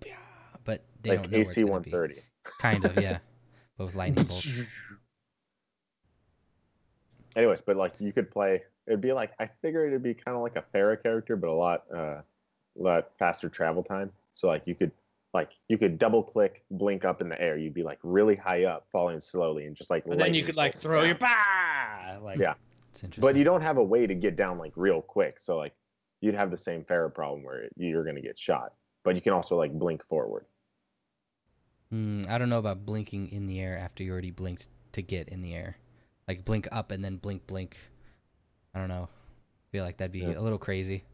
bah, 0.00 0.08
But 0.64 0.84
they 1.02 1.10
like 1.10 1.22
don't 1.22 1.32
know 1.32 1.36
where 1.36 1.40
it's 1.42 1.50
AC 1.50 1.60
gonna 1.62 1.72
one 1.72 1.82
be. 1.82 2.22
Kind 2.60 2.84
of, 2.84 2.96
yeah. 2.96 3.18
But 3.76 3.86
with 3.86 3.94
lightning 3.94 4.26
bolts. 4.26 4.62
Anyways, 7.36 7.60
but 7.62 7.76
like 7.76 7.94
you 7.98 8.12
could 8.12 8.30
play. 8.30 8.62
It'd 8.86 9.00
be 9.00 9.12
like 9.12 9.32
I 9.38 9.48
figured 9.62 9.88
it'd 9.88 10.02
be 10.02 10.12
kind 10.14 10.36
of 10.36 10.42
like 10.42 10.56
a 10.56 10.64
Pharah 10.74 11.02
character, 11.02 11.34
but 11.36 11.48
a 11.48 11.52
lot, 11.54 11.84
uh, 11.94 12.20
lot 12.82 13.10
faster 13.18 13.48
travel 13.48 13.82
time. 13.82 14.10
So 14.32 14.46
like 14.48 14.62
you 14.66 14.74
could, 14.74 14.90
like 15.34 15.50
you 15.68 15.78
could 15.78 15.98
double 15.98 16.22
click, 16.22 16.62
blink 16.70 17.04
up 17.04 17.20
in 17.20 17.28
the 17.28 17.40
air. 17.40 17.56
You'd 17.56 17.74
be 17.74 17.82
like 17.82 17.98
really 18.02 18.36
high 18.36 18.64
up, 18.64 18.86
falling 18.90 19.20
slowly, 19.20 19.66
and 19.66 19.76
just 19.76 19.90
like. 19.90 20.04
And 20.06 20.20
then 20.20 20.34
you 20.34 20.44
could 20.44 20.56
like 20.56 20.72
bolts 20.72 20.82
throw 20.82 21.02
your 21.04 21.14
down. 21.14 21.30
bah 21.30 22.18
like 22.22 22.38
Yeah. 22.38 22.54
It's 22.90 23.04
interesting. 23.04 23.22
But 23.22 23.36
you 23.36 23.44
don't 23.44 23.62
have 23.62 23.76
a 23.78 23.84
way 23.84 24.06
to 24.06 24.14
get 24.14 24.34
down 24.36 24.58
like 24.58 24.72
real 24.76 25.00
quick. 25.02 25.38
So 25.38 25.56
like 25.56 25.72
you'd 26.20 26.34
have 26.34 26.50
the 26.50 26.56
same 26.56 26.82
Pharah 26.84 27.12
problem 27.14 27.42
where 27.44 27.68
you're 27.76 28.04
gonna 28.04 28.20
get 28.20 28.38
shot. 28.38 28.72
But 29.04 29.14
you 29.14 29.20
can 29.20 29.32
also 29.32 29.56
like 29.56 29.72
blink 29.78 30.04
forward. 30.04 30.44
Hmm, 31.90 32.22
I 32.28 32.38
don't 32.38 32.48
know 32.48 32.58
about 32.58 32.86
blinking 32.86 33.30
in 33.32 33.46
the 33.46 33.60
air 33.60 33.76
after 33.76 34.02
you 34.04 34.12
already 34.12 34.30
blinked 34.30 34.68
to 34.92 35.02
get 35.02 35.28
in 35.28 35.40
the 35.40 35.54
air. 35.54 35.76
Like 36.28 36.44
blink 36.44 36.68
up 36.70 36.90
and 36.92 37.04
then 37.04 37.16
blink, 37.16 37.46
blink. 37.46 37.76
I 38.74 38.78
don't 38.78 38.88
know. 38.88 39.08
feel 39.72 39.84
like 39.84 39.98
that'd 39.98 40.10
be 40.12 40.20
Yeah. 40.20 40.38
a 40.38 40.40
little 40.40 40.58
crazy. 40.58 41.04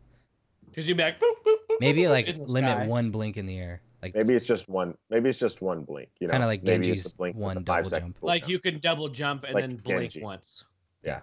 because 0.66 0.88
you'd 0.88 0.96
be 0.96 1.02
like 1.02 1.18
boop, 1.20 1.34
boop, 1.46 1.52
boop, 1.52 1.55
Maybe 1.80 2.08
like 2.08 2.26
limit 2.38 2.72
sky. 2.72 2.86
one 2.86 3.10
blink 3.10 3.36
in 3.36 3.46
the 3.46 3.58
air. 3.58 3.80
Like 4.02 4.14
Maybe 4.14 4.34
it's 4.34 4.46
just 4.46 4.68
one. 4.68 4.96
Maybe 5.10 5.28
it's 5.30 5.38
just 5.38 5.62
one 5.62 5.82
blink. 5.82 6.10
You 6.20 6.28
know, 6.28 6.32
Kinda 6.32 6.46
like 6.46 6.62
maybe 6.62 6.84
Genji's 6.84 7.12
blink 7.12 7.36
one 7.36 7.62
double 7.64 7.90
jump. 7.90 8.18
Like 8.20 8.44
cooldown. 8.44 8.48
you 8.48 8.58
can 8.60 8.78
double 8.78 9.08
jump 9.08 9.44
and 9.44 9.54
Like 9.54 9.62
then 9.64 9.76
blink 9.76 10.12
Genji. 10.12 10.22
once. 10.22 10.64
Yeah. 11.02 11.20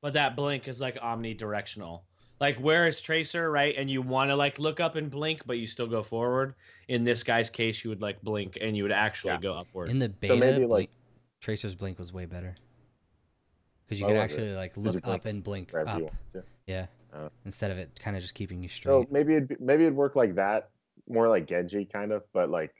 But 0.00 0.12
that 0.14 0.34
blink 0.36 0.66
is 0.68 0.80
like 0.80 0.96
omnidirectional. 1.00 2.00
Like 2.40 2.56
where 2.58 2.86
is 2.86 3.00
Tracer, 3.00 3.50
right? 3.50 3.74
And 3.76 3.88
you 3.90 4.02
want 4.02 4.30
to 4.30 4.36
like 4.36 4.58
look 4.58 4.80
up 4.80 4.96
and 4.96 5.10
blink, 5.10 5.42
but 5.46 5.58
you 5.58 5.66
still 5.66 5.86
go 5.86 6.02
forward. 6.02 6.54
In 6.88 7.04
this 7.04 7.22
guy's 7.22 7.48
case, 7.50 7.84
you 7.84 7.90
would 7.90 8.02
like 8.02 8.20
blink 8.22 8.58
and 8.60 8.76
you 8.76 8.82
would 8.82 8.92
actually 8.92 9.32
Yeah. 9.32 9.40
go 9.40 9.54
upward. 9.54 9.90
in 9.90 9.98
the 9.98 10.08
beta, 10.08 10.34
So 10.34 10.38
maybe, 10.38 10.56
blink, 10.66 10.70
like- 10.70 10.90
Tracer's 11.40 11.74
blink 11.74 11.98
was 11.98 12.12
way 12.12 12.24
better. 12.26 12.54
Because 13.86 14.00
you 14.00 14.06
Why 14.06 14.12
could 14.12 14.20
was 14.22 14.30
it? 14.32 14.34
actually 14.34 14.54
like 14.54 14.74
'Cause 14.74 14.84
you 14.86 14.92
look 14.92 15.06
up 15.06 15.24
and 15.26 15.42
blink 15.44 15.72
up. 15.74 15.86
you 15.98 16.04
want 16.04 16.14
to. 16.32 16.42
Yeah. 16.66 16.86
Instead 17.44 17.70
of 17.70 17.78
it 17.78 17.98
kind 18.00 18.16
of 18.16 18.22
just 18.22 18.34
keeping 18.34 18.62
you 18.62 18.68
straight. 18.68 18.92
So 18.92 19.06
maybe 19.10 19.34
it'd 19.34 19.48
be, 19.48 19.56
maybe 19.60 19.84
it'd 19.84 19.96
work 19.96 20.16
like 20.16 20.34
that, 20.36 20.70
more 21.08 21.28
like 21.28 21.46
Genji 21.46 21.84
kind 21.84 22.12
of, 22.12 22.22
but 22.32 22.50
like 22.50 22.72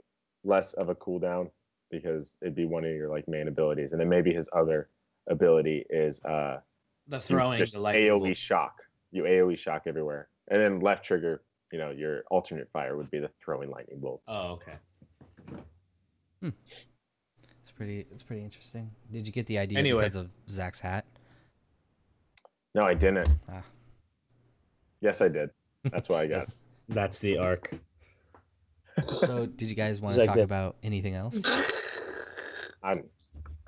less 0.44 0.72
of 0.74 0.88
a 0.88 0.94
cooldown 0.94 1.50
because 1.90 2.36
it'd 2.42 2.54
be 2.54 2.64
one 2.64 2.84
of 2.84 2.90
your 2.90 3.08
like 3.08 3.28
main 3.28 3.48
abilities, 3.48 3.92
and 3.92 4.00
then 4.00 4.08
maybe 4.08 4.32
his 4.34 4.48
other 4.52 4.88
ability 5.28 5.84
is 5.90 6.20
uh 6.24 6.58
the 7.08 7.20
throwing 7.20 7.58
just 7.58 7.74
the 7.74 7.78
AOE 7.80 8.18
bolt. 8.18 8.36
shock. 8.36 8.82
You 9.12 9.22
AOE 9.24 9.56
shock 9.58 9.82
everywhere, 9.86 10.28
and 10.48 10.60
then 10.60 10.80
left 10.80 11.04
trigger. 11.04 11.42
You 11.72 11.78
know, 11.78 11.90
your 11.90 12.22
alternate 12.30 12.68
fire 12.72 12.96
would 12.96 13.10
be 13.10 13.18
the 13.18 13.30
throwing 13.44 13.70
lightning 13.70 13.98
bolts. 14.00 14.24
Oh, 14.28 14.52
okay. 14.52 14.74
It's 16.42 17.70
pretty. 17.74 18.06
It's 18.12 18.22
pretty 18.22 18.42
interesting. 18.42 18.90
Did 19.10 19.26
you 19.26 19.32
get 19.32 19.46
the 19.46 19.58
idea 19.58 19.78
Anyway. 19.78 20.00
because 20.00 20.16
of 20.16 20.30
Zach's 20.48 20.80
hat? 20.80 21.04
No, 22.74 22.82
I 22.84 22.94
didn't. 22.94 23.28
Ah. 23.48 23.62
Yes, 25.04 25.20
I 25.20 25.28
did. 25.28 25.50
That's 25.92 26.08
why 26.08 26.22
I 26.22 26.26
got. 26.26 26.48
That's 26.88 27.18
the 27.18 27.36
arc. 27.36 27.74
So, 29.20 29.44
did 29.44 29.68
you 29.68 29.74
guys 29.76 30.00
want 30.00 30.14
to 30.14 30.20
like 30.22 30.28
talk 30.28 30.36
this. 30.36 30.46
about 30.46 30.76
anything 30.82 31.14
else? 31.14 31.42
I'm. 32.82 33.04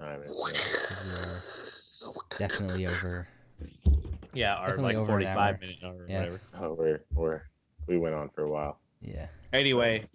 I'm 0.01 0.21
we're 0.29 1.43
definitely 2.39 2.87
over. 2.87 3.29
Yeah, 4.33 4.57
or 4.63 4.67
Definitely 4.69 4.83
like 4.85 4.97
over 4.97 5.19
an 5.19 5.25
45 5.25 5.37
hour. 5.37 5.59
minute 5.61 5.77
or 5.83 6.07
Yeah. 6.09 6.19
whatever. 6.21 6.41
oh, 6.61 6.73
we're 6.75 7.01
we're 7.15 7.43
we 7.87 7.99
went 7.99 8.15
on 8.15 8.31
for 8.31 8.45
a 8.45 8.51
while. 8.51 8.79
Yeah. 9.03 9.27
Anyway, 9.53 10.07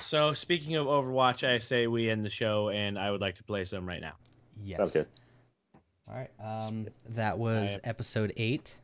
so 0.00 0.32
speaking 0.32 0.76
of 0.76 0.86
Overwatch, 0.86 1.46
I 1.46 1.58
say 1.58 1.86
we 1.88 2.08
end 2.08 2.24
the 2.24 2.30
show, 2.30 2.70
and 2.70 2.98
I 2.98 3.10
would 3.10 3.20
like 3.20 3.34
to 3.36 3.44
play 3.44 3.64
some 3.66 3.86
right 3.86 4.00
now. 4.00 4.14
Yes. 4.62 4.92
good. 4.94 5.06
All 6.08 6.14
right. 6.14 6.30
Um, 6.42 6.86
that 7.10 7.38
was 7.38 7.78
episode 7.84 8.32
eight. 8.38 8.76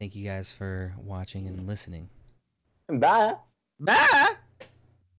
Thank 0.00 0.16
you 0.16 0.24
guys 0.24 0.50
for 0.50 0.94
watching 0.96 1.46
and 1.46 1.66
listening. 1.66 2.08
Bye. 2.88 3.34
Bye. 3.78 4.34